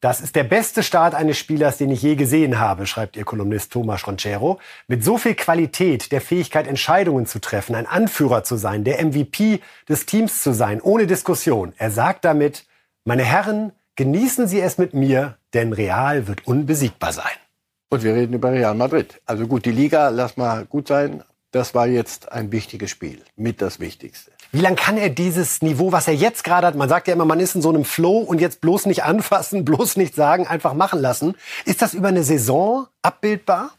Das 0.00 0.20
ist 0.20 0.36
der 0.36 0.44
beste 0.44 0.82
Start 0.82 1.14
eines 1.14 1.38
Spielers, 1.38 1.78
den 1.78 1.90
ich 1.90 2.02
je 2.02 2.16
gesehen 2.16 2.60
habe, 2.60 2.86
schreibt 2.86 3.16
ihr 3.16 3.24
Kolumnist 3.24 3.72
Thomas 3.72 4.06
Ronchero. 4.06 4.60
Mit 4.88 5.02
so 5.02 5.16
viel 5.16 5.34
Qualität, 5.34 6.12
der 6.12 6.20
Fähigkeit, 6.20 6.66
Entscheidungen 6.66 7.24
zu 7.24 7.40
treffen, 7.40 7.74
ein 7.74 7.86
Anführer 7.86 8.44
zu 8.44 8.56
sein, 8.56 8.84
der 8.84 9.04
MVP 9.04 9.60
des 9.88 10.04
Teams 10.04 10.42
zu 10.42 10.52
sein, 10.52 10.82
ohne 10.82 11.06
Diskussion. 11.06 11.72
Er 11.78 11.90
sagt 11.90 12.26
damit, 12.26 12.66
meine 13.04 13.24
Herren, 13.24 13.72
genießen 13.96 14.46
Sie 14.46 14.60
es 14.60 14.76
mit 14.76 14.92
mir, 14.92 15.38
denn 15.54 15.72
Real 15.72 16.28
wird 16.28 16.46
unbesiegbar 16.46 17.12
sein. 17.12 17.24
Und 17.88 18.02
wir 18.02 18.14
reden 18.14 18.34
über 18.34 18.52
Real 18.52 18.74
Madrid. 18.74 19.22
Also 19.24 19.46
gut, 19.46 19.64
die 19.64 19.72
Liga, 19.72 20.10
lass 20.10 20.36
mal 20.36 20.66
gut 20.66 20.88
sein. 20.88 21.22
Das 21.56 21.74
war 21.74 21.86
jetzt 21.86 22.32
ein 22.32 22.52
wichtiges 22.52 22.90
Spiel, 22.90 23.22
mit 23.34 23.62
das 23.62 23.80
Wichtigste. 23.80 24.30
Wie 24.52 24.60
lange 24.60 24.76
kann 24.76 24.98
er 24.98 25.08
dieses 25.08 25.62
Niveau, 25.62 25.90
was 25.90 26.06
er 26.06 26.14
jetzt 26.14 26.44
gerade 26.44 26.66
hat, 26.66 26.74
man 26.74 26.90
sagt 26.90 27.08
ja 27.08 27.14
immer, 27.14 27.24
man 27.24 27.40
ist 27.40 27.54
in 27.54 27.62
so 27.62 27.70
einem 27.70 27.86
Flow 27.86 28.18
und 28.18 28.42
jetzt 28.42 28.60
bloß 28.60 28.84
nicht 28.84 29.04
anfassen, 29.04 29.64
bloß 29.64 29.96
nicht 29.96 30.14
sagen, 30.14 30.46
einfach 30.46 30.74
machen 30.74 31.00
lassen. 31.00 31.34
Ist 31.64 31.80
das 31.80 31.94
über 31.94 32.08
eine 32.08 32.24
Saison 32.24 32.88
abbildbar? 33.00 33.70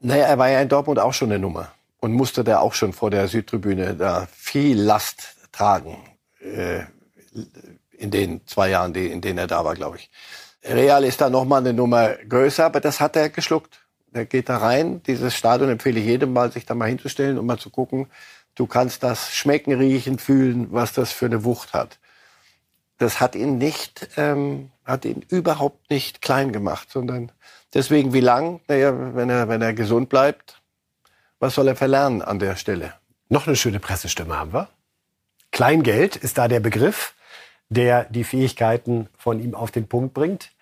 Naja, 0.00 0.24
er 0.24 0.36
war 0.36 0.50
ja 0.50 0.60
in 0.60 0.68
Dortmund 0.68 0.98
auch 0.98 1.12
schon 1.14 1.30
eine 1.30 1.38
Nummer 1.38 1.70
und 2.00 2.12
musste 2.12 2.42
da 2.42 2.58
auch 2.58 2.74
schon 2.74 2.92
vor 2.92 3.12
der 3.12 3.28
Südtribüne 3.28 3.94
da 3.94 4.26
viel 4.36 4.76
Last 4.76 5.36
tragen. 5.52 5.98
Äh, 6.40 6.80
in 7.92 8.10
den 8.10 8.44
zwei 8.48 8.70
Jahren, 8.70 8.92
in 8.96 9.20
denen 9.20 9.38
er 9.38 9.46
da 9.46 9.64
war, 9.64 9.76
glaube 9.76 9.98
ich. 9.98 10.10
Real 10.64 11.04
ist 11.04 11.20
da 11.20 11.30
noch 11.30 11.44
mal 11.44 11.58
eine 11.58 11.72
Nummer 11.72 12.16
größer, 12.28 12.64
aber 12.64 12.80
das 12.80 12.98
hat 12.98 13.14
er 13.14 13.30
geschluckt. 13.30 13.85
Er 14.16 14.24
geht 14.24 14.48
da 14.48 14.56
rein. 14.56 15.02
Dieses 15.04 15.34
Stadion 15.34 15.68
empfehle 15.68 16.00
ich 16.00 16.06
jedem 16.06 16.32
mal, 16.32 16.50
sich 16.50 16.64
da 16.64 16.74
mal 16.74 16.88
hinzustellen 16.88 17.38
und 17.38 17.46
mal 17.46 17.58
zu 17.58 17.70
gucken. 17.70 18.06
Du 18.54 18.66
kannst 18.66 19.02
das 19.02 19.34
schmecken, 19.34 19.74
riechen, 19.74 20.18
fühlen, 20.18 20.68
was 20.72 20.94
das 20.94 21.12
für 21.12 21.26
eine 21.26 21.44
Wucht 21.44 21.74
hat. 21.74 21.98
Das 22.98 23.20
hat 23.20 23.34
ihn 23.34 23.58
nicht, 23.58 24.08
ähm, 24.16 24.70
hat 24.84 25.04
ihn 25.04 25.22
überhaupt 25.28 25.90
nicht 25.90 26.22
klein 26.22 26.52
gemacht, 26.52 26.90
sondern 26.90 27.30
deswegen 27.74 28.14
wie 28.14 28.20
lang? 28.20 28.60
Naja, 28.68 29.14
wenn 29.14 29.28
er, 29.28 29.48
wenn 29.48 29.60
er 29.60 29.74
gesund 29.74 30.08
bleibt, 30.08 30.62
was 31.38 31.54
soll 31.54 31.68
er 31.68 31.76
verlernen 31.76 32.22
an 32.22 32.38
der 32.38 32.56
Stelle? 32.56 32.94
Noch 33.28 33.46
eine 33.46 33.56
schöne 33.56 33.80
Pressestimme 33.80 34.38
haben 34.38 34.54
wir. 34.54 34.68
Kleingeld 35.52 36.16
ist 36.16 36.38
da 36.38 36.48
der 36.48 36.60
Begriff, 36.60 37.14
der 37.68 38.04
die 38.04 38.24
Fähigkeiten 38.24 39.08
von 39.18 39.40
ihm 39.40 39.54
auf 39.54 39.70
den 39.70 39.88
Punkt 39.88 40.14
bringt. 40.14 40.52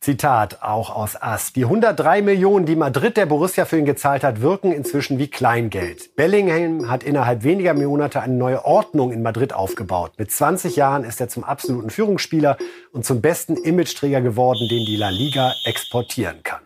Zitat 0.00 0.62
auch 0.62 0.88
aus 0.88 1.20
Ass. 1.20 1.52
Die 1.52 1.64
103 1.64 2.22
Millionen, 2.22 2.64
die 2.64 2.74
Madrid 2.74 3.18
der 3.18 3.26
Borussia 3.26 3.66
für 3.66 3.76
ihn 3.76 3.84
gezahlt 3.84 4.24
hat, 4.24 4.40
wirken 4.40 4.72
inzwischen 4.72 5.18
wie 5.18 5.28
Kleingeld. 5.28 6.16
Bellingham 6.16 6.88
hat 6.88 7.02
innerhalb 7.02 7.42
weniger 7.42 7.74
Monate 7.74 8.22
eine 8.22 8.32
neue 8.32 8.64
Ordnung 8.64 9.12
in 9.12 9.20
Madrid 9.20 9.52
aufgebaut. 9.52 10.12
Mit 10.16 10.32
20 10.32 10.74
Jahren 10.76 11.04
ist 11.04 11.20
er 11.20 11.28
zum 11.28 11.44
absoluten 11.44 11.90
Führungsspieler 11.90 12.56
und 12.92 13.04
zum 13.04 13.20
besten 13.20 13.56
Imageträger 13.56 14.22
geworden, 14.22 14.68
den 14.70 14.86
die 14.86 14.96
La 14.96 15.10
Liga 15.10 15.52
exportieren 15.66 16.42
kann. 16.42 16.62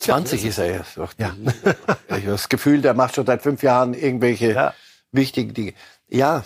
20 0.00 0.44
ist 0.44 0.58
er 0.58 0.70
jetzt. 0.72 0.98
Ja. 1.16 1.34
ich 2.08 2.14
habe 2.16 2.22
das 2.26 2.50
Gefühl, 2.50 2.82
der 2.82 2.92
macht 2.92 3.14
schon 3.14 3.24
seit 3.24 3.40
fünf 3.40 3.62
Jahren 3.62 3.94
irgendwelche 3.94 4.52
ja. 4.52 4.74
wichtigen 5.10 5.54
Dinge. 5.54 5.72
Ja, 6.08 6.44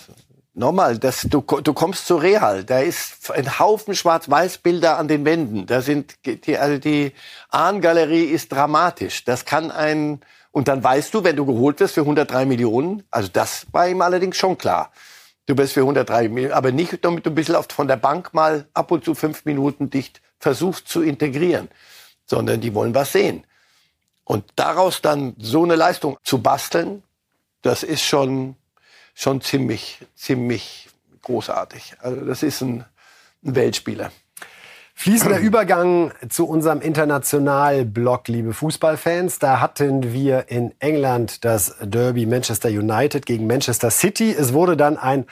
Nochmal, 0.53 0.99
das, 0.99 1.23
du, 1.23 1.41
du 1.41 1.73
kommst 1.73 2.07
zu 2.07 2.17
Real, 2.17 2.65
da 2.65 2.81
ist 2.81 3.31
ein 3.31 3.61
Haufen 3.61 3.95
Schwarz-Weiß-Bilder 3.95 4.99
an 4.99 5.07
den 5.07 5.25
Wänden. 5.25 5.67
Da 5.67 5.81
sind 5.81 6.17
die, 6.25 6.59
also 6.59 6.79
die 6.79 7.13
Ahnengalerie 7.51 8.25
ist 8.25 8.51
dramatisch. 8.51 9.25
Das 9.25 9.45
kann 9.45 9.71
ein 9.71 10.21
und 10.51 10.67
dann 10.67 10.83
weißt 10.83 11.15
du, 11.15 11.23
wenn 11.23 11.37
du 11.37 11.47
geholt 11.47 11.79
wirst 11.79 11.95
für 11.95 12.01
103 12.01 12.45
Millionen, 12.45 13.05
also 13.11 13.29
das 13.33 13.67
war 13.71 13.89
ihm 13.89 14.03
allerdings 14.03 14.37
schon 14.37 14.59
klar. 14.59 14.91
Du 15.47 15.55
bist 15.55 15.75
für 15.75 15.81
103 15.81 16.29
Millionen, 16.29 16.53
aber 16.53 16.73
nicht, 16.73 17.05
damit 17.05 17.27
du 17.27 17.31
ein 17.31 17.35
bisschen 17.35 17.57
von 17.69 17.87
der 17.87 17.97
Bank 17.97 18.35
mal 18.35 18.67
ab 18.75 18.91
und 18.91 19.05
zu 19.05 19.15
fünf 19.15 19.45
Minuten 19.45 19.91
dich 19.91 20.13
versuchst 20.41 20.89
zu 20.89 21.03
integrieren, 21.03 21.69
sondern 22.27 22.61
die 22.61 22.75
wollen 22.75 22.95
was 22.95 23.13
sehen. 23.13 23.45
Und 24.25 24.45
daraus 24.57 25.03
dann 25.03 25.35
so 25.39 25.63
eine 25.63 25.77
Leistung 25.77 26.19
zu 26.25 26.43
basteln, 26.43 27.05
das 27.63 27.83
ist 27.83 28.03
schon 28.03 28.57
schon 29.21 29.41
ziemlich, 29.41 29.99
ziemlich 30.15 30.89
großartig. 31.23 31.95
Also 32.01 32.25
das 32.25 32.43
ist 32.43 32.63
ein, 32.63 32.85
ein 33.45 33.55
Weltspieler. 33.55 34.11
Fließender 34.95 35.39
Übergang 35.39 36.13
zu 36.29 36.47
unserem 36.47 36.83
International-Block, 36.83 38.29
liebe 38.29 38.53
Fußballfans. 38.53 39.39
Da 39.39 39.61
hatten 39.61 40.13
wir 40.13 40.47
in 40.49 40.75
England 40.79 41.45
das 41.45 41.77
Derby 41.81 42.27
Manchester 42.27 42.69
United 42.69 43.25
gegen 43.25 43.47
Manchester 43.47 43.91
City. 43.91 44.31
Es 44.31 44.53
wurde 44.53 44.77
dann 44.77 44.99
ein 44.99 45.25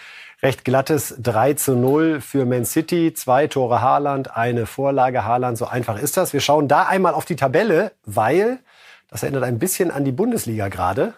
recht 0.43 0.65
glattes 0.65 1.15
3 1.19 1.55
zu 1.55 1.75
0 1.75 2.23
für 2.23 2.47
Man 2.47 2.65
City. 2.65 3.13
Zwei 3.13 3.47
Tore 3.47 3.83
Haaland, 3.83 4.35
eine 4.37 4.65
Vorlage 4.65 5.25
Haaland. 5.25 5.59
So 5.59 5.67
einfach 5.67 6.01
ist 6.01 6.17
das. 6.17 6.33
Wir 6.33 6.41
schauen 6.41 6.67
da 6.67 6.85
einmal 6.85 7.13
auf 7.13 7.27
die 7.27 7.37
Tabelle, 7.37 7.93
weil 8.07 8.61
das 9.09 9.23
erinnert 9.23 9.45
ein 9.45 9.59
bisschen 9.59 9.91
an 9.91 10.05
die 10.05 10.13
Bundesliga 10.13 10.69
gerade. 10.69 11.15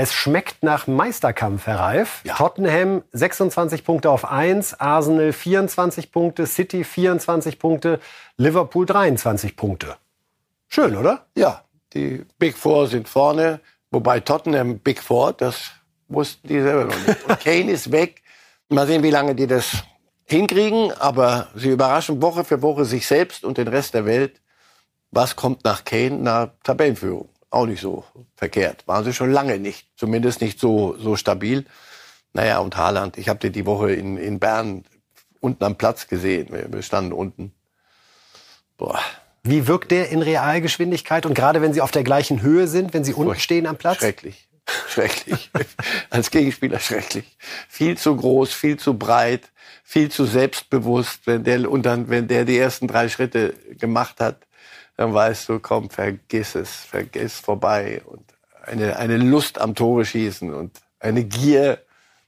Es 0.00 0.14
schmeckt 0.14 0.62
nach 0.62 0.86
Meisterkampf, 0.86 1.66
Herr 1.66 1.80
Reif. 1.80 2.20
Ja. 2.22 2.36
Tottenham 2.36 3.02
26 3.10 3.82
Punkte 3.82 4.10
auf 4.10 4.30
1, 4.30 4.78
Arsenal 4.78 5.32
24 5.32 6.12
Punkte, 6.12 6.46
City 6.46 6.84
24 6.84 7.58
Punkte, 7.58 7.98
Liverpool 8.36 8.86
23 8.86 9.56
Punkte. 9.56 9.96
Schön, 10.68 10.96
oder? 10.96 11.26
Ja, 11.36 11.64
die 11.94 12.24
Big 12.38 12.56
Four 12.56 12.86
sind 12.86 13.08
vorne, 13.08 13.58
wobei 13.90 14.20
Tottenham 14.20 14.78
Big 14.78 15.02
Four, 15.02 15.32
das 15.32 15.72
wussten 16.06 16.46
die 16.46 16.60
selber 16.60 16.84
noch 16.84 17.06
nicht. 17.08 17.24
Und 17.24 17.40
Kane 17.44 17.72
ist 17.72 17.90
weg. 17.90 18.22
Mal 18.68 18.86
sehen, 18.86 19.02
wie 19.02 19.10
lange 19.10 19.34
die 19.34 19.48
das 19.48 19.82
hinkriegen, 20.26 20.92
aber 20.92 21.48
sie 21.56 21.70
überraschen 21.70 22.22
Woche 22.22 22.44
für 22.44 22.62
Woche 22.62 22.84
sich 22.84 23.04
selbst 23.04 23.42
und 23.42 23.58
den 23.58 23.66
Rest 23.66 23.94
der 23.94 24.06
Welt. 24.06 24.40
Was 25.10 25.34
kommt 25.34 25.64
nach 25.64 25.82
Kane? 25.82 26.18
Na, 26.20 26.52
Tabellenführung 26.62 27.28
auch 27.50 27.66
nicht 27.66 27.80
so 27.80 28.04
verkehrt. 28.36 28.86
Waren 28.86 29.04
sie 29.04 29.12
schon 29.12 29.32
lange 29.32 29.58
nicht. 29.58 29.88
Zumindest 29.96 30.40
nicht 30.40 30.60
so, 30.60 30.96
so 30.98 31.16
stabil. 31.16 31.64
Naja, 32.32 32.58
und 32.58 32.76
Haaland, 32.76 33.16
ich 33.16 33.28
habe 33.28 33.38
den 33.38 33.52
die 33.52 33.66
Woche 33.66 33.92
in, 33.92 34.16
in 34.16 34.38
Bern 34.38 34.84
unten 35.40 35.64
am 35.64 35.76
Platz 35.76 36.08
gesehen. 36.08 36.48
Wir 36.50 36.82
standen 36.82 37.12
unten. 37.12 37.52
Boah. 38.76 39.00
Wie 39.42 39.66
wirkt 39.66 39.90
der 39.90 40.10
in 40.10 40.20
Realgeschwindigkeit? 40.20 41.24
Und 41.24 41.34
gerade 41.34 41.62
wenn 41.62 41.72
Sie 41.72 41.80
auf 41.80 41.90
der 41.90 42.04
gleichen 42.04 42.42
Höhe 42.42 42.68
sind, 42.68 42.92
wenn 42.92 43.04
Sie 43.04 43.14
unten 43.14 43.38
stehen 43.40 43.66
am 43.66 43.76
Platz? 43.76 43.98
Schrecklich. 43.98 44.48
Schrecklich. 44.88 45.50
Als 46.10 46.30
Gegenspieler 46.30 46.78
schrecklich. 46.78 47.36
Viel 47.68 47.96
zu 47.96 48.14
groß, 48.14 48.52
viel 48.52 48.76
zu 48.76 48.98
breit, 48.98 49.50
viel 49.82 50.10
zu 50.10 50.26
selbstbewusst. 50.26 51.26
Wenn 51.26 51.44
der, 51.44 51.70
und 51.70 51.86
dann, 51.86 52.10
wenn 52.10 52.28
der 52.28 52.44
die 52.44 52.58
ersten 52.58 52.88
drei 52.88 53.08
Schritte 53.08 53.54
gemacht 53.78 54.20
hat, 54.20 54.46
dann 54.98 55.14
weißt 55.14 55.48
du, 55.48 55.60
komm, 55.60 55.90
vergiss 55.90 56.56
es, 56.56 56.74
vergiss 56.74 57.38
vorbei. 57.38 58.02
Und 58.04 58.24
eine, 58.64 58.96
eine 58.96 59.16
Lust 59.16 59.60
am 59.60 59.76
Tore 59.76 60.04
schießen 60.04 60.52
und 60.52 60.76
eine 60.98 61.22
Gier, 61.22 61.78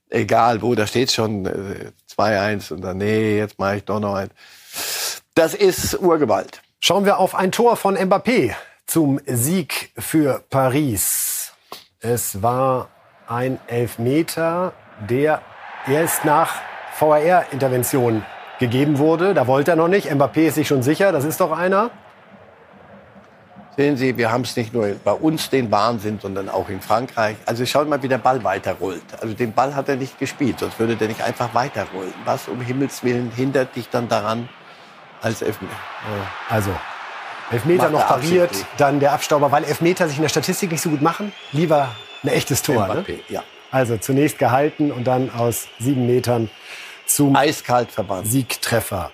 egal 0.08 0.62
wo, 0.62 0.76
da 0.76 0.86
steht 0.86 1.10
schon 1.10 1.46
äh, 1.46 1.90
2-1 2.16 2.72
und 2.72 2.82
dann, 2.82 2.98
nee, 2.98 3.36
jetzt 3.36 3.58
mache 3.58 3.78
ich 3.78 3.84
doch 3.84 3.98
noch 3.98 4.14
ein. 4.14 4.30
Das 5.34 5.54
ist 5.54 6.00
Urgewalt. 6.00 6.62
Schauen 6.78 7.04
wir 7.04 7.18
auf 7.18 7.34
ein 7.34 7.50
Tor 7.50 7.76
von 7.76 7.96
Mbappé 7.96 8.54
zum 8.86 9.20
Sieg 9.26 9.90
für 9.98 10.44
Paris. 10.48 11.52
Es 11.98 12.40
war 12.40 12.88
ein 13.26 13.58
Elfmeter, 13.66 14.74
der 15.08 15.42
erst 15.88 16.24
nach 16.24 16.54
VAR-Intervention 17.00 18.24
gegeben 18.60 18.98
wurde. 18.98 19.34
Da 19.34 19.48
wollte 19.48 19.72
er 19.72 19.76
noch 19.76 19.88
nicht. 19.88 20.08
Mbappé 20.08 20.46
ist 20.46 20.54
sich 20.54 20.68
schon 20.68 20.84
sicher, 20.84 21.10
das 21.10 21.24
ist 21.24 21.40
doch 21.40 21.50
einer. 21.50 21.90
Sehen 23.80 23.96
Sie, 23.96 24.18
wir 24.18 24.30
haben 24.30 24.42
es 24.42 24.56
nicht 24.56 24.74
nur 24.74 24.94
bei 25.02 25.12
uns 25.12 25.48
den 25.48 25.70
Wahnsinn, 25.70 26.18
sondern 26.20 26.50
auch 26.50 26.68
in 26.68 26.82
Frankreich. 26.82 27.38
Also 27.46 27.64
schaut 27.64 27.88
mal, 27.88 28.02
wie 28.02 28.08
der 28.08 28.18
Ball 28.18 28.44
weiterrollt. 28.44 29.00
Also 29.22 29.32
den 29.32 29.54
Ball 29.54 29.74
hat 29.74 29.88
er 29.88 29.96
nicht 29.96 30.18
gespielt, 30.18 30.58
sonst 30.58 30.78
würde 30.78 30.96
der 30.96 31.08
nicht 31.08 31.22
einfach 31.22 31.54
weiterrollen. 31.54 32.12
Was 32.26 32.46
um 32.46 32.60
Himmels 32.60 33.02
Willen 33.02 33.32
hindert 33.34 33.74
dich 33.74 33.88
dann 33.88 34.06
daran 34.06 34.50
als 35.22 35.40
Elfmeter? 35.40 35.72
Also 36.50 36.68
Elfmeter 37.50 37.84
Macht 37.84 37.92
noch 37.92 38.06
pariert, 38.06 38.50
dann 38.76 39.00
der 39.00 39.12
Abstauber, 39.12 39.50
weil 39.50 39.64
Elfmeter 39.64 40.08
sich 40.08 40.18
in 40.18 40.24
der 40.24 40.28
Statistik 40.28 40.70
nicht 40.70 40.82
so 40.82 40.90
gut 40.90 41.00
machen. 41.00 41.32
Lieber 41.52 41.88
ein 42.22 42.28
echtes 42.28 42.60
Tor. 42.60 42.86
Ne? 42.86 43.00
Mbappé, 43.00 43.12
ne? 43.12 43.20
ja. 43.30 43.42
Also 43.70 43.96
zunächst 43.96 44.38
gehalten 44.38 44.92
und 44.92 45.04
dann 45.04 45.30
aus 45.30 45.68
sieben 45.78 46.06
Metern 46.06 46.50
zum 47.06 47.34
Eiskalt 47.34 47.90
verbannt. 47.90 48.26
Siegtreffer. 48.26 49.10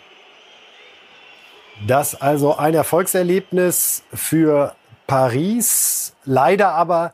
Das 1.84 2.14
also 2.14 2.56
ein 2.56 2.74
Erfolgserlebnis 2.74 4.02
für 4.14 4.74
Paris. 5.06 6.14
Leider 6.24 6.70
aber 6.70 7.12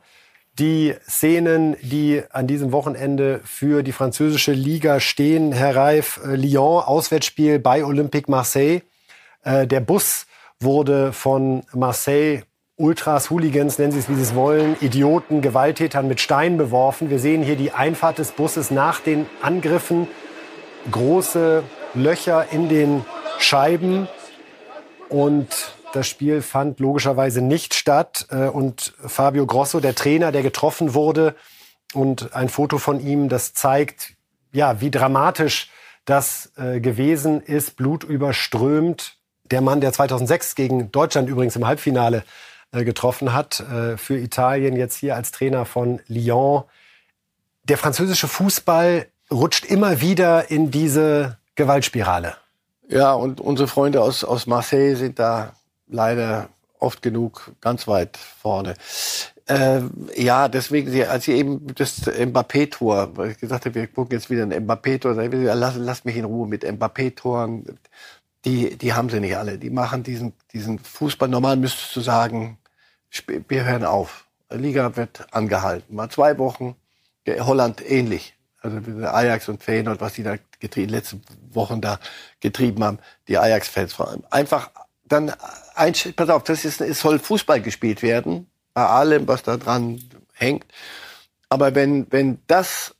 die 0.57 0.95
Szenen, 1.07 1.75
die 1.81 2.21
an 2.31 2.47
diesem 2.47 2.71
Wochenende 2.71 3.41
für 3.43 3.83
die 3.83 3.91
französische 3.91 4.51
Liga 4.51 4.99
stehen. 4.99 5.51
Herr 5.51 5.75
Reif, 5.75 6.19
äh, 6.23 6.35
Lyon, 6.35 6.83
Auswärtsspiel 6.83 7.59
bei 7.59 7.83
Olympique 7.83 8.29
Marseille. 8.29 8.81
Äh, 9.43 9.67
der 9.67 9.79
Bus 9.79 10.27
wurde 10.59 11.11
von 11.11 11.63
Marseille 11.73 12.43
Ultras, 12.75 13.29
Hooligans, 13.29 13.77
nennen 13.77 13.91
Sie 13.91 13.99
es 13.99 14.09
wie 14.09 14.15
Sie 14.15 14.21
es 14.21 14.33
wollen, 14.33 14.75
Idioten, 14.81 15.41
Gewalttätern 15.41 16.07
mit 16.07 16.19
Steinen 16.19 16.57
beworfen. 16.57 17.09
Wir 17.09 17.19
sehen 17.19 17.43
hier 17.43 17.55
die 17.55 17.71
Einfahrt 17.71 18.17
des 18.17 18.31
Busses 18.31 18.71
nach 18.71 18.99
den 18.99 19.27
Angriffen. 19.41 20.07
Große 20.89 21.63
Löcher 21.93 22.47
in 22.51 22.69
den 22.69 23.05
Scheiben. 23.39 24.07
Und 25.13 25.47
das 25.93 26.07
Spiel 26.07 26.41
fand 26.41 26.79
logischerweise 26.79 27.41
nicht 27.41 27.75
statt. 27.75 28.25
Äh, 28.31 28.47
und 28.47 28.93
Fabio 29.05 29.45
Grosso, 29.45 29.79
der 29.79 29.93
Trainer, 29.93 30.31
der 30.31 30.41
getroffen 30.41 30.93
wurde, 30.95 31.35
und 31.93 32.33
ein 32.33 32.49
Foto 32.49 32.79
von 32.79 32.99
ihm, 32.99 33.29
das 33.29 33.53
zeigt, 33.53 34.15
ja, 34.51 34.81
wie 34.81 34.89
dramatisch 34.89 35.69
das 36.05 36.51
äh, 36.57 36.79
gewesen 36.79 37.41
ist, 37.41 37.75
blutüberströmt. 37.75 39.17
Der 39.43 39.61
Mann, 39.61 39.81
der 39.81 39.93
2006 39.93 40.55
gegen 40.55 40.91
Deutschland 40.91 41.29
übrigens 41.29 41.55
im 41.55 41.67
Halbfinale 41.67 42.23
äh, 42.71 42.83
getroffen 42.83 43.33
hat, 43.33 43.59
äh, 43.59 43.97
für 43.97 44.17
Italien 44.17 44.75
jetzt 44.75 44.97
hier 44.97 45.15
als 45.15 45.31
Trainer 45.31 45.65
von 45.65 46.01
Lyon. 46.07 46.63
Der 47.65 47.77
französische 47.77 48.27
Fußball 48.27 49.05
rutscht 49.29 49.65
immer 49.65 50.01
wieder 50.01 50.49
in 50.49 50.71
diese 50.71 51.37
Gewaltspirale. 51.53 52.35
Ja, 52.89 53.13
und 53.13 53.41
unsere 53.41 53.67
Freunde 53.67 54.01
aus, 54.01 54.23
aus 54.23 54.45
Marseille 54.47 54.95
sind 54.95 55.19
da 55.19 55.53
leider 55.87 56.49
oft 56.79 57.01
genug 57.01 57.51
ganz 57.61 57.87
weit 57.87 58.17
vorne. 58.17 58.75
Äh, 59.45 59.81
ja, 60.15 60.47
deswegen, 60.47 61.03
als 61.05 61.25
sie 61.25 61.33
eben 61.33 61.67
das 61.75 62.05
Mbappé-Tor, 62.05 63.17
weil 63.17 63.31
ich 63.31 63.39
gesagt 63.39 63.65
habe, 63.65 63.75
wir 63.75 63.87
gucken 63.87 64.17
jetzt 64.17 64.29
wieder 64.29 64.43
ein 64.43 64.65
Mbappé-Tor, 64.65 65.13
lass, 65.15 65.75
lass 65.77 66.05
mich 66.05 66.15
in 66.15 66.25
Ruhe 66.25 66.47
mit 66.47 66.63
Mbappé-Toren. 66.63 67.77
Die, 68.45 68.77
die 68.77 68.93
haben 68.93 69.09
sie 69.09 69.19
nicht 69.19 69.37
alle. 69.37 69.57
Die 69.57 69.69
machen 69.69 70.03
diesen, 70.03 70.33
diesen 70.51 70.79
Fußball. 70.79 71.29
Normal 71.29 71.57
müsstest 71.57 71.95
du 71.95 72.01
sagen, 72.01 72.57
wir 73.47 73.63
hören 73.63 73.85
auf. 73.85 74.25
Liga 74.49 74.95
wird 74.95 75.27
angehalten. 75.33 75.95
Mal 75.95 76.09
zwei 76.09 76.37
Wochen. 76.37 76.75
Holland 77.27 77.89
ähnlich. 77.89 78.35
Also 78.63 78.77
Ajax 79.05 79.49
und 79.49 79.61
Feyenoord, 79.61 79.99
was 79.99 80.13
die 80.13 80.23
da 80.23 80.37
getrieben, 80.59 80.89
letzte 80.89 81.19
Wochen 81.51 81.81
da 81.81 81.99
getrieben 82.39 82.83
haben, 82.83 82.99
die 83.27 83.37
Ajax-Fans 83.37 83.93
vor 83.93 84.09
allem. 84.09 84.23
Einfach 84.31 84.71
dann, 85.03 85.33
ein, 85.75 85.93
pass 86.15 86.29
auf, 86.29 86.43
das 86.43 86.63
ist, 86.63 86.79
es 86.81 87.01
soll 87.01 87.19
Fußball 87.19 87.61
gespielt 87.61 88.01
werden 88.01 88.47
bei 88.73 88.85
allem, 88.85 89.27
was 89.27 89.43
da 89.43 89.57
dran 89.57 90.01
hängt. 90.33 90.65
Aber 91.49 91.75
wenn, 91.75 92.07
wenn 92.11 92.39
das 92.47 92.95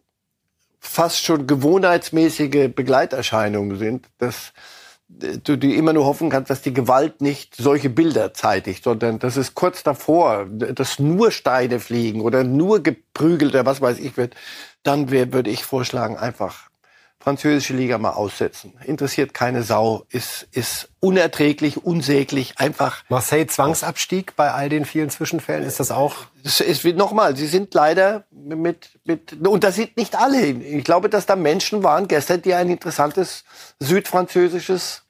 fast 0.79 1.23
schon 1.23 1.47
gewohnheitsmäßige 1.47 2.69
Begleiterscheinungen 2.75 3.79
sind, 3.79 4.09
dass 4.17 4.51
du 5.43 5.55
die 5.57 5.75
immer 5.75 5.93
nur 5.93 6.05
hoffen 6.05 6.29
kannst, 6.29 6.49
dass 6.49 6.61
die 6.61 6.73
Gewalt 6.73 7.21
nicht 7.21 7.55
solche 7.55 7.89
Bilder 7.89 8.33
zeitigt, 8.33 8.83
sondern 8.83 9.19
dass 9.19 9.37
es 9.37 9.55
kurz 9.55 9.83
davor, 9.83 10.45
dass 10.45 10.99
nur 10.99 11.31
Steine 11.31 11.79
fliegen 11.79 12.21
oder 12.21 12.43
nur 12.43 12.81
geprügelt 12.81 13.53
oder 13.53 13.65
was 13.65 13.81
weiß 13.81 13.99
ich 13.99 14.17
wird, 14.17 14.35
dann 14.83 15.11
würde 15.11 15.49
ich 15.49 15.63
vorschlagen, 15.63 16.17
einfach 16.17 16.69
französische 17.23 17.73
Liga 17.73 17.97
mal 17.97 18.11
aussetzen. 18.11 18.73
Interessiert 18.83 19.33
keine 19.33 19.63
Sau, 19.63 20.03
ist, 20.09 20.45
ist 20.51 20.89
unerträglich, 20.99 21.77
unsäglich, 21.85 22.55
einfach. 22.57 23.05
Marseille 23.07 23.47
Zwangsabstieg 23.47 24.35
bei 24.35 24.51
all 24.51 24.67
den 24.67 24.83
vielen 24.83 25.09
Zwischenfällen, 25.09 25.63
ist 25.63 25.79
das 25.79 25.89
auch? 25.89 26.15
Es, 26.43 26.83
wird 26.83 26.97
nochmal, 26.97 27.37
sie 27.37 27.47
sind 27.47 27.73
leider 27.73 28.25
mit, 28.29 28.99
mit, 29.05 29.37
und 29.47 29.63
das 29.63 29.75
sind 29.75 29.95
nicht 29.95 30.17
alle. 30.17 30.47
Ich 30.47 30.83
glaube, 30.83 31.07
dass 31.07 31.25
da 31.25 31.37
Menschen 31.37 31.81
waren 31.81 32.09
gestern, 32.09 32.41
die 32.41 32.53
ein 32.53 32.69
interessantes 32.69 33.45
südfranzösisches 33.79 35.02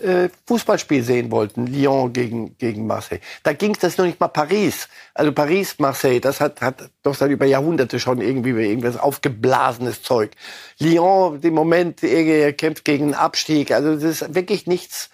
äh, 0.00 0.28
Fußballspiel 0.46 1.02
sehen 1.02 1.30
wollten, 1.30 1.66
Lyon 1.66 2.12
gegen, 2.12 2.56
gegen 2.58 2.86
Marseille. 2.86 3.20
Da 3.42 3.52
ging 3.52 3.72
es 3.72 3.78
das 3.78 3.98
noch 3.98 4.04
nicht 4.04 4.20
mal 4.20 4.28
Paris. 4.28 4.88
Also 5.14 5.32
Paris, 5.32 5.78
Marseille, 5.78 6.20
das 6.20 6.40
hat, 6.40 6.60
hat 6.60 6.90
doch 7.02 7.14
seit 7.14 7.30
über 7.30 7.46
Jahrhunderte 7.46 8.00
schon 8.00 8.20
irgendwie 8.20 8.50
irgendwas 8.50 8.96
aufgeblasenes 8.96 10.02
Zeug. 10.02 10.32
Lyon, 10.78 11.40
im 11.42 11.54
Moment, 11.54 12.02
er 12.02 12.52
kämpft 12.52 12.84
gegen 12.84 13.04
einen 13.04 13.14
Abstieg. 13.14 13.70
Also 13.72 13.94
das 13.94 14.04
ist 14.04 14.34
wirklich 14.34 14.66
nichts, 14.66 15.10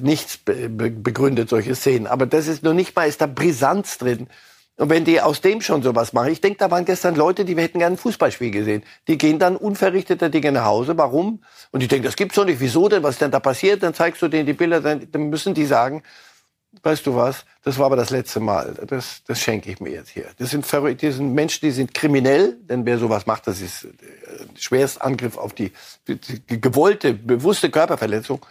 nichts 0.00 0.38
begründet, 0.38 1.48
solche 1.48 1.74
Szenen. 1.74 2.06
Aber 2.06 2.26
das 2.26 2.46
ist 2.46 2.62
noch 2.62 2.74
nicht 2.74 2.94
mal, 2.94 3.08
ist 3.08 3.20
da 3.20 3.26
Brisanz 3.26 3.98
drin. 3.98 4.28
Und 4.76 4.88
wenn 4.88 5.04
die 5.04 5.20
aus 5.20 5.40
dem 5.42 5.60
schon 5.60 5.82
sowas 5.82 6.12
machen, 6.12 6.32
ich 6.32 6.40
denke, 6.40 6.58
da 6.58 6.70
waren 6.70 6.84
gestern 6.84 7.14
Leute, 7.14 7.44
die 7.44 7.54
hätten 7.56 7.78
gerne 7.78 7.94
ein 7.94 7.98
Fußballspiel 7.98 8.50
gesehen. 8.50 8.82
Die 9.06 9.18
gehen 9.18 9.38
dann 9.38 9.56
unverrichteter 9.56 10.30
Dinge 10.30 10.50
nach 10.52 10.64
Hause. 10.64 10.96
Warum? 10.96 11.42
Und 11.72 11.82
ich 11.82 11.88
denke, 11.88 12.06
das 12.06 12.16
gibt's 12.16 12.36
doch 12.36 12.46
nicht. 12.46 12.60
Wieso 12.60 12.88
denn? 12.88 13.02
Was 13.02 13.16
ist 13.16 13.20
denn 13.20 13.30
da 13.30 13.40
passiert? 13.40 13.82
Dann 13.82 13.92
zeigst 13.92 14.22
du 14.22 14.28
denen 14.28 14.46
die 14.46 14.54
Bilder, 14.54 14.80
dann, 14.80 15.28
müssen 15.28 15.52
die 15.52 15.66
sagen, 15.66 16.02
weißt 16.82 17.06
du 17.06 17.14
was, 17.14 17.44
das 17.62 17.78
war 17.78 17.86
aber 17.86 17.96
das 17.96 18.08
letzte 18.08 18.40
Mal. 18.40 18.74
Das, 18.86 19.22
das 19.26 19.40
schenke 19.40 19.70
ich 19.70 19.78
mir 19.78 19.90
jetzt 19.90 20.08
hier. 20.08 20.26
Das 20.38 20.50
sind 20.50 20.64
verrückt, 20.64 21.02
das 21.02 21.16
sind 21.16 21.34
Menschen, 21.34 21.60
die 21.66 21.70
sind 21.70 21.92
kriminell, 21.92 22.56
denn 22.62 22.86
wer 22.86 22.98
sowas 22.98 23.26
macht, 23.26 23.46
das 23.46 23.60
ist 23.60 23.84
äh, 23.84 23.88
schwerst 24.58 25.02
Angriff 25.02 25.36
auf 25.36 25.52
die, 25.52 25.72
die 26.08 26.60
gewollte, 26.60 27.12
bewusste 27.12 27.70
Körperverletzung. 27.70 28.44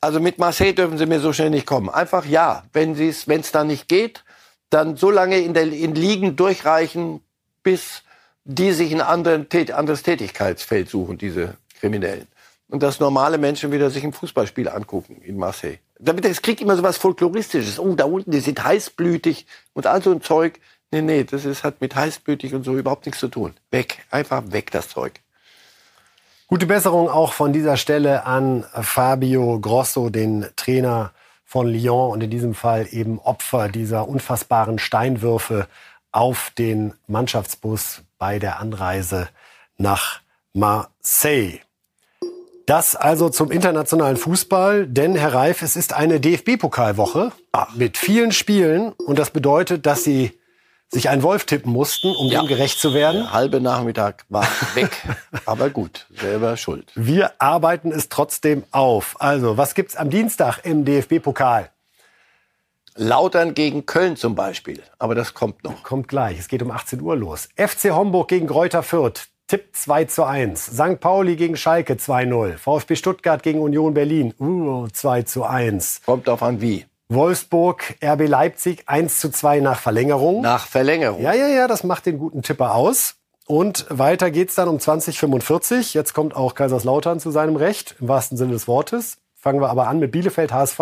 Also 0.00 0.20
mit 0.20 0.38
Marseille 0.38 0.72
dürfen 0.72 0.98
sie 0.98 1.06
mir 1.06 1.18
so 1.18 1.32
schnell 1.32 1.50
nicht 1.50 1.66
kommen. 1.66 1.88
Einfach 1.88 2.24
ja, 2.24 2.62
wenn 2.72 2.92
es 2.92 3.26
wenn 3.26 3.40
es 3.40 3.50
dann 3.50 3.66
nicht 3.66 3.88
geht, 3.88 4.22
dann 4.70 4.96
so 4.96 5.10
lange 5.10 5.38
in, 5.38 5.54
der, 5.54 5.64
in 5.64 5.94
Ligen 5.94 6.36
durchreichen, 6.36 7.20
bis 7.62 8.02
die 8.44 8.72
sich 8.72 8.92
ein 8.92 9.00
anderes 9.00 10.02
Tätigkeitsfeld 10.02 10.88
suchen, 10.88 11.18
diese 11.18 11.56
Kriminellen. 11.80 12.26
Und 12.68 12.82
dass 12.82 13.00
normale 13.00 13.38
Menschen 13.38 13.72
wieder 13.72 13.90
sich 13.90 14.04
ein 14.04 14.12
Fußballspiel 14.12 14.68
angucken 14.68 15.22
in 15.22 15.38
Marseille. 15.38 15.78
Damit 15.98 16.24
es 16.26 16.42
kriegt 16.42 16.60
immer 16.60 16.76
so 16.76 16.82
was 16.82 16.98
Folkloristisches. 16.98 17.78
Oh, 17.78 17.94
da 17.94 18.04
unten, 18.04 18.30
die 18.30 18.40
sind 18.40 18.62
heißblütig 18.62 19.46
und 19.72 19.86
all 19.86 20.02
so 20.02 20.10
ein 20.10 20.20
Zeug. 20.20 20.60
Nee, 20.90 21.02
nee, 21.02 21.24
das 21.24 21.44
ist, 21.44 21.64
hat 21.64 21.80
mit 21.80 21.94
heißblütig 21.94 22.54
und 22.54 22.64
so 22.64 22.76
überhaupt 22.76 23.06
nichts 23.06 23.20
zu 23.20 23.28
tun. 23.28 23.54
Weg, 23.70 24.04
einfach 24.10 24.42
weg 24.50 24.70
das 24.70 24.88
Zeug. 24.88 25.20
Gute 26.46 26.66
Besserung 26.66 27.10
auch 27.10 27.34
von 27.34 27.52
dieser 27.52 27.76
Stelle 27.76 28.24
an 28.24 28.64
Fabio 28.72 29.60
Grosso, 29.60 30.08
den 30.08 30.46
Trainer 30.56 31.12
von 31.48 31.66
Lyon 31.66 32.12
und 32.12 32.22
in 32.22 32.28
diesem 32.28 32.54
Fall 32.54 32.86
eben 32.90 33.18
Opfer 33.20 33.70
dieser 33.70 34.06
unfassbaren 34.06 34.78
Steinwürfe 34.78 35.66
auf 36.12 36.52
den 36.58 36.92
Mannschaftsbus 37.06 38.02
bei 38.18 38.38
der 38.38 38.60
Anreise 38.60 39.30
nach 39.78 40.20
Marseille. 40.52 41.60
Das 42.66 42.96
also 42.96 43.30
zum 43.30 43.50
internationalen 43.50 44.18
Fußball, 44.18 44.86
denn 44.86 45.16
Herr 45.16 45.32
Reif, 45.32 45.62
es 45.62 45.74
ist 45.74 45.94
eine 45.94 46.20
DFB-Pokalwoche 46.20 47.32
mit 47.74 47.96
vielen 47.96 48.32
Spielen 48.32 48.92
und 48.92 49.18
das 49.18 49.30
bedeutet, 49.30 49.86
dass 49.86 50.04
Sie 50.04 50.38
sich 50.90 51.08
einen 51.08 51.22
Wolf 51.22 51.44
tippen 51.44 51.72
mussten, 51.72 52.14
um 52.14 52.28
ja. 52.28 52.40
dem 52.40 52.48
gerecht 52.48 52.80
zu 52.80 52.94
werden. 52.94 53.22
Der 53.22 53.32
halbe 53.32 53.60
Nachmittag 53.60 54.24
war 54.28 54.46
weg. 54.74 54.90
Aber 55.44 55.70
gut, 55.70 56.06
selber 56.18 56.56
schuld. 56.56 56.90
Wir 56.94 57.32
arbeiten 57.38 57.92
es 57.92 58.08
trotzdem 58.08 58.64
auf. 58.70 59.16
Also, 59.20 59.56
was 59.56 59.74
gibt's 59.74 59.96
am 59.96 60.10
Dienstag 60.10 60.60
im 60.64 60.84
DFB-Pokal? 60.84 61.70
Lautern 62.96 63.54
gegen 63.54 63.86
Köln 63.86 64.16
zum 64.16 64.34
Beispiel. 64.34 64.82
Aber 64.98 65.14
das 65.14 65.32
kommt 65.32 65.62
noch. 65.62 65.84
Kommt 65.84 66.08
gleich. 66.08 66.38
Es 66.38 66.48
geht 66.48 66.62
um 66.62 66.70
18 66.72 67.00
Uhr 67.00 67.16
los. 67.16 67.48
FC 67.54 67.90
Homburg 67.92 68.28
gegen 68.28 68.48
Greuther 68.48 68.82
Fürth. 68.82 69.28
Tipp 69.46 69.68
2 69.72 70.04
zu 70.06 70.24
1. 70.24 70.66
St. 70.66 71.00
Pauli 71.00 71.36
gegen 71.36 71.56
Schalke 71.56 71.94
2-0. 71.94 72.58
VfB 72.58 72.96
Stuttgart 72.96 73.42
gegen 73.42 73.60
Union 73.60 73.94
Berlin. 73.94 74.34
Uh, 74.38 74.88
2 74.88 75.22
zu 75.22 75.44
1. 75.44 76.02
Kommt 76.04 76.28
auf 76.28 76.42
an 76.42 76.60
wie. 76.60 76.84
Wolfsburg, 77.10 77.96
RB 78.04 78.28
Leipzig 78.28 78.82
1 78.86 79.20
zu 79.20 79.30
2 79.30 79.60
nach 79.60 79.80
Verlängerung. 79.80 80.42
Nach 80.42 80.66
Verlängerung. 80.66 81.22
Ja, 81.22 81.32
ja, 81.32 81.48
ja, 81.48 81.66
das 81.66 81.82
macht 81.82 82.04
den 82.04 82.18
guten 82.18 82.42
Tipper 82.42 82.74
aus. 82.74 83.14
Und 83.46 83.86
weiter 83.88 84.30
geht's 84.30 84.54
dann 84.56 84.68
um 84.68 84.78
2045. 84.78 85.94
Jetzt 85.94 86.12
kommt 86.12 86.36
auch 86.36 86.54
Kaiserslautern 86.54 87.18
zu 87.18 87.30
seinem 87.30 87.56
Recht, 87.56 87.96
im 87.98 88.08
wahrsten 88.08 88.36
Sinne 88.36 88.52
des 88.52 88.68
Wortes. 88.68 89.16
Fangen 89.34 89.60
wir 89.60 89.70
aber 89.70 89.88
an 89.88 90.00
mit 90.00 90.12
Bielefeld 90.12 90.52
HSV. 90.52 90.80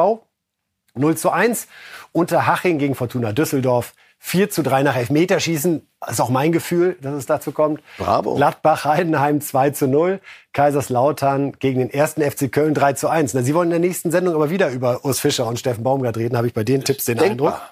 0 0.97 1.16
zu 1.16 1.31
1. 1.31 1.68
Unterhaching 2.11 2.79
gegen 2.79 2.97
Fortuna 2.97 3.33
Düsseldorf. 3.33 3.95
4 4.18 4.50
zu 4.50 4.62
3 4.62 4.82
nach 4.82 4.96
Elfmeterschießen. 4.96 5.86
Das 6.00 6.10
ist 6.12 6.20
auch 6.20 6.30
mein 6.30 6.52
Gefühl, 6.52 6.96
dass 7.00 7.14
es 7.14 7.26
dazu 7.26 7.52
kommt. 7.52 7.80
Bravo. 7.98 8.34
Gladbach, 8.34 8.84
Heidenheim 8.84 9.40
2 9.40 9.70
zu 9.70 9.86
0. 9.86 10.20
Kaiserslautern 10.52 11.52
gegen 11.52 11.80
den 11.80 11.90
ersten 11.90 12.22
FC 12.22 12.50
Köln 12.50 12.74
3 12.74 12.94
zu 12.94 13.08
1. 13.08 13.34
Na, 13.34 13.42
Sie 13.42 13.54
wollen 13.54 13.68
in 13.68 13.80
der 13.82 13.88
nächsten 13.88 14.10
Sendung 14.10 14.34
aber 14.34 14.50
wieder 14.50 14.70
über 14.70 15.04
Urs 15.04 15.20
Fischer 15.20 15.46
und 15.46 15.58
Steffen 15.58 15.84
Baumgart 15.84 16.16
reden, 16.16 16.36
habe 16.36 16.46
ich 16.46 16.54
bei 16.54 16.64
den 16.64 16.84
Tipps 16.84 17.04
den 17.04 17.18
Denkbar. 17.18 17.54
Eindruck. 17.54 17.62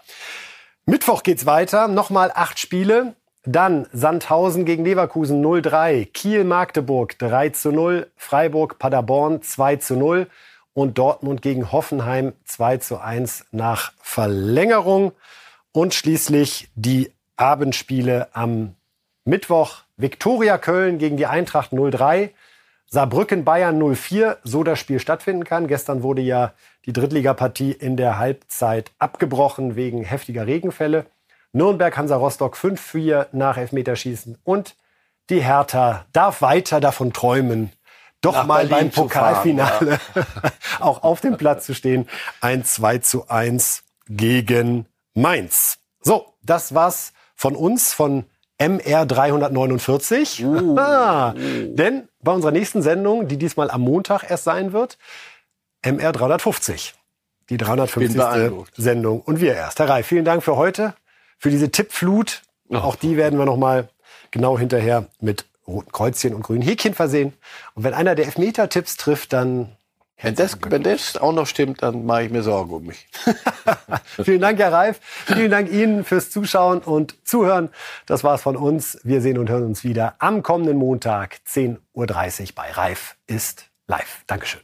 Mittwoch 0.87 1.23
geht's 1.23 1.47
weiter. 1.47 1.89
Nochmal 1.89 2.31
acht 2.35 2.59
Spiele. 2.59 3.15
Dann 3.47 3.87
Sandhausen 3.93 4.65
gegen 4.65 4.85
Leverkusen 4.85 5.45
0-3, 5.45 6.07
Kiel-Magdeburg 6.07 7.19
3 7.19 7.51
zu 7.51 7.73
0, 7.73 8.07
Freiburg-Paderborn 8.17 9.43
2 9.43 9.77
zu 9.77 9.97
0 9.97 10.29
und 10.73 10.97
Dortmund 10.97 11.43
gegen 11.43 11.71
Hoffenheim 11.71 12.33
2 12.47 12.79
zu 12.79 12.99
1 12.99 13.47
nach 13.53 13.93
Verlängerung. 14.01 15.13
Und 15.75 15.93
schließlich 15.93 16.71
die 16.77 17.11
Abendspiele 17.37 18.29
am 18.33 18.77
Mittwoch. 19.25 19.79
Viktoria 19.97 20.57
Köln 20.57 20.99
gegen 20.99 21.17
die 21.17 21.27
Eintracht 21.27 21.73
03. 21.73 22.33
Saarbrücken 22.87 23.45
Bayern 23.45 23.83
04, 23.97 24.39
so 24.45 24.63
das 24.63 24.79
Spiel 24.79 25.01
stattfinden 25.01 25.43
kann. 25.43 25.67
Gestern 25.67 26.05
wurde 26.05 26.23
ja 26.23 26.53
die 26.85 26.93
Drittligapartie 26.93 27.73
in 27.73 27.97
der 27.97 28.19
Halbzeit 28.19 28.93
abgebrochen 29.01 29.75
wegen 29.75 30.05
heftiger 30.05 30.47
Regenfälle. 30.47 31.07
Nürnberg 31.53 31.97
Hansa 31.97 32.15
Rostock 32.15 32.55
5-4 32.55 33.27
nach 33.33 33.57
Elfmeterschießen 33.57 34.39
und 34.45 34.77
die 35.29 35.43
Hertha 35.43 36.05
darf 36.13 36.41
weiter 36.41 36.79
davon 36.79 37.13
träumen, 37.13 37.73
doch 38.21 38.35
Nach 38.35 38.47
mal 38.47 38.67
Berlin 38.67 38.91
beim 38.91 38.91
Pokalfinale 38.91 39.99
ja. 40.15 40.23
auch 40.81 41.03
auf 41.03 41.21
dem 41.21 41.37
Platz 41.37 41.67
zu 41.67 41.75
stehen. 41.75 42.09
Ein 42.41 42.65
2 42.65 42.99
zu 42.99 43.29
1 43.29 43.83
gegen 44.07 44.87
Mainz. 45.15 45.79
So, 46.01 46.35
das 46.43 46.75
war's 46.75 47.13
von 47.35 47.57
uns, 47.57 47.93
von 47.93 48.25
MR 48.59 49.07
349. 49.07 50.45
Uh. 50.45 50.75
Denn 51.37 52.09
bei 52.21 52.33
unserer 52.33 52.53
nächsten 52.53 52.83
Sendung, 52.83 53.29
die 53.29 53.37
diesmal 53.37 53.71
am 53.71 53.83
Montag 53.83 54.29
erst 54.29 54.45
sein 54.45 54.73
wird, 54.73 54.99
MR 55.83 56.13
350. 56.13 56.95
Die 57.51 57.57
350. 57.57 58.17
Sendung. 58.77 59.21
Und 59.21 59.41
wir 59.41 59.55
erst. 59.55 59.79
Herr 59.79 59.89
Reif, 59.89 60.07
vielen 60.07 60.25
Dank 60.25 60.43
für 60.43 60.57
heute, 60.57 60.95
für 61.39 61.51
diese 61.51 61.71
Tippflut. 61.71 62.43
Oh. 62.69 62.77
Auch 62.77 62.97
die 62.97 63.17
werden 63.17 63.39
wir 63.39 63.45
noch 63.45 63.59
mal 63.59 63.89
genau 64.31 64.59
hinterher 64.59 65.07
mit 65.21 65.45
roten 65.67 65.93
Kreuzchen 65.93 66.35
und 66.35 66.43
grünen 66.43 66.63
Häkchen 66.63 66.95
versehen. 66.95 67.35
Und 67.75 67.85
wenn 67.85 67.95
einer 67.95 68.15
der 68.15 68.27
Elfmeter-Tipps 68.27 68.97
trifft, 68.97 69.33
dann 69.33 69.77
wenn 70.21 70.35
das, 70.35 70.59
wenn 70.69 70.83
das 70.83 71.17
auch 71.17 71.33
noch 71.33 71.47
stimmt, 71.47 71.83
dann 71.83 72.07
mache 72.07 72.25
ich 72.25 72.31
mir 72.31 72.43
Sorgen 72.43 72.73
um 72.73 72.85
mich. 72.85 73.09
Vielen 74.23 74.41
Dank, 74.41 74.59
Herr 74.59 74.73
Reif. 74.73 75.01
Vielen 75.27 75.51
Dank 75.51 75.71
Ihnen 75.71 76.05
fürs 76.05 76.31
Zuschauen 76.31 76.81
und 76.81 77.17
Zuhören. 77.27 77.71
Das 78.07 78.25
war's 78.25 78.43
von 78.43 78.57
uns. 78.57 78.99
Wir 79.03 79.21
sehen 79.21 79.39
und 79.39 79.51
hören 79.51 79.65
uns 79.65 79.85
wieder 79.85 80.15
am 80.19 80.43
kommenden 80.43 80.77
Montag, 80.77 81.39
10.30 81.47 82.43
Uhr 82.43 82.49
bei 82.55 82.71
Reif 82.71 83.17
ist 83.27 83.67
live. 83.87 84.23
Dankeschön. 84.27 84.61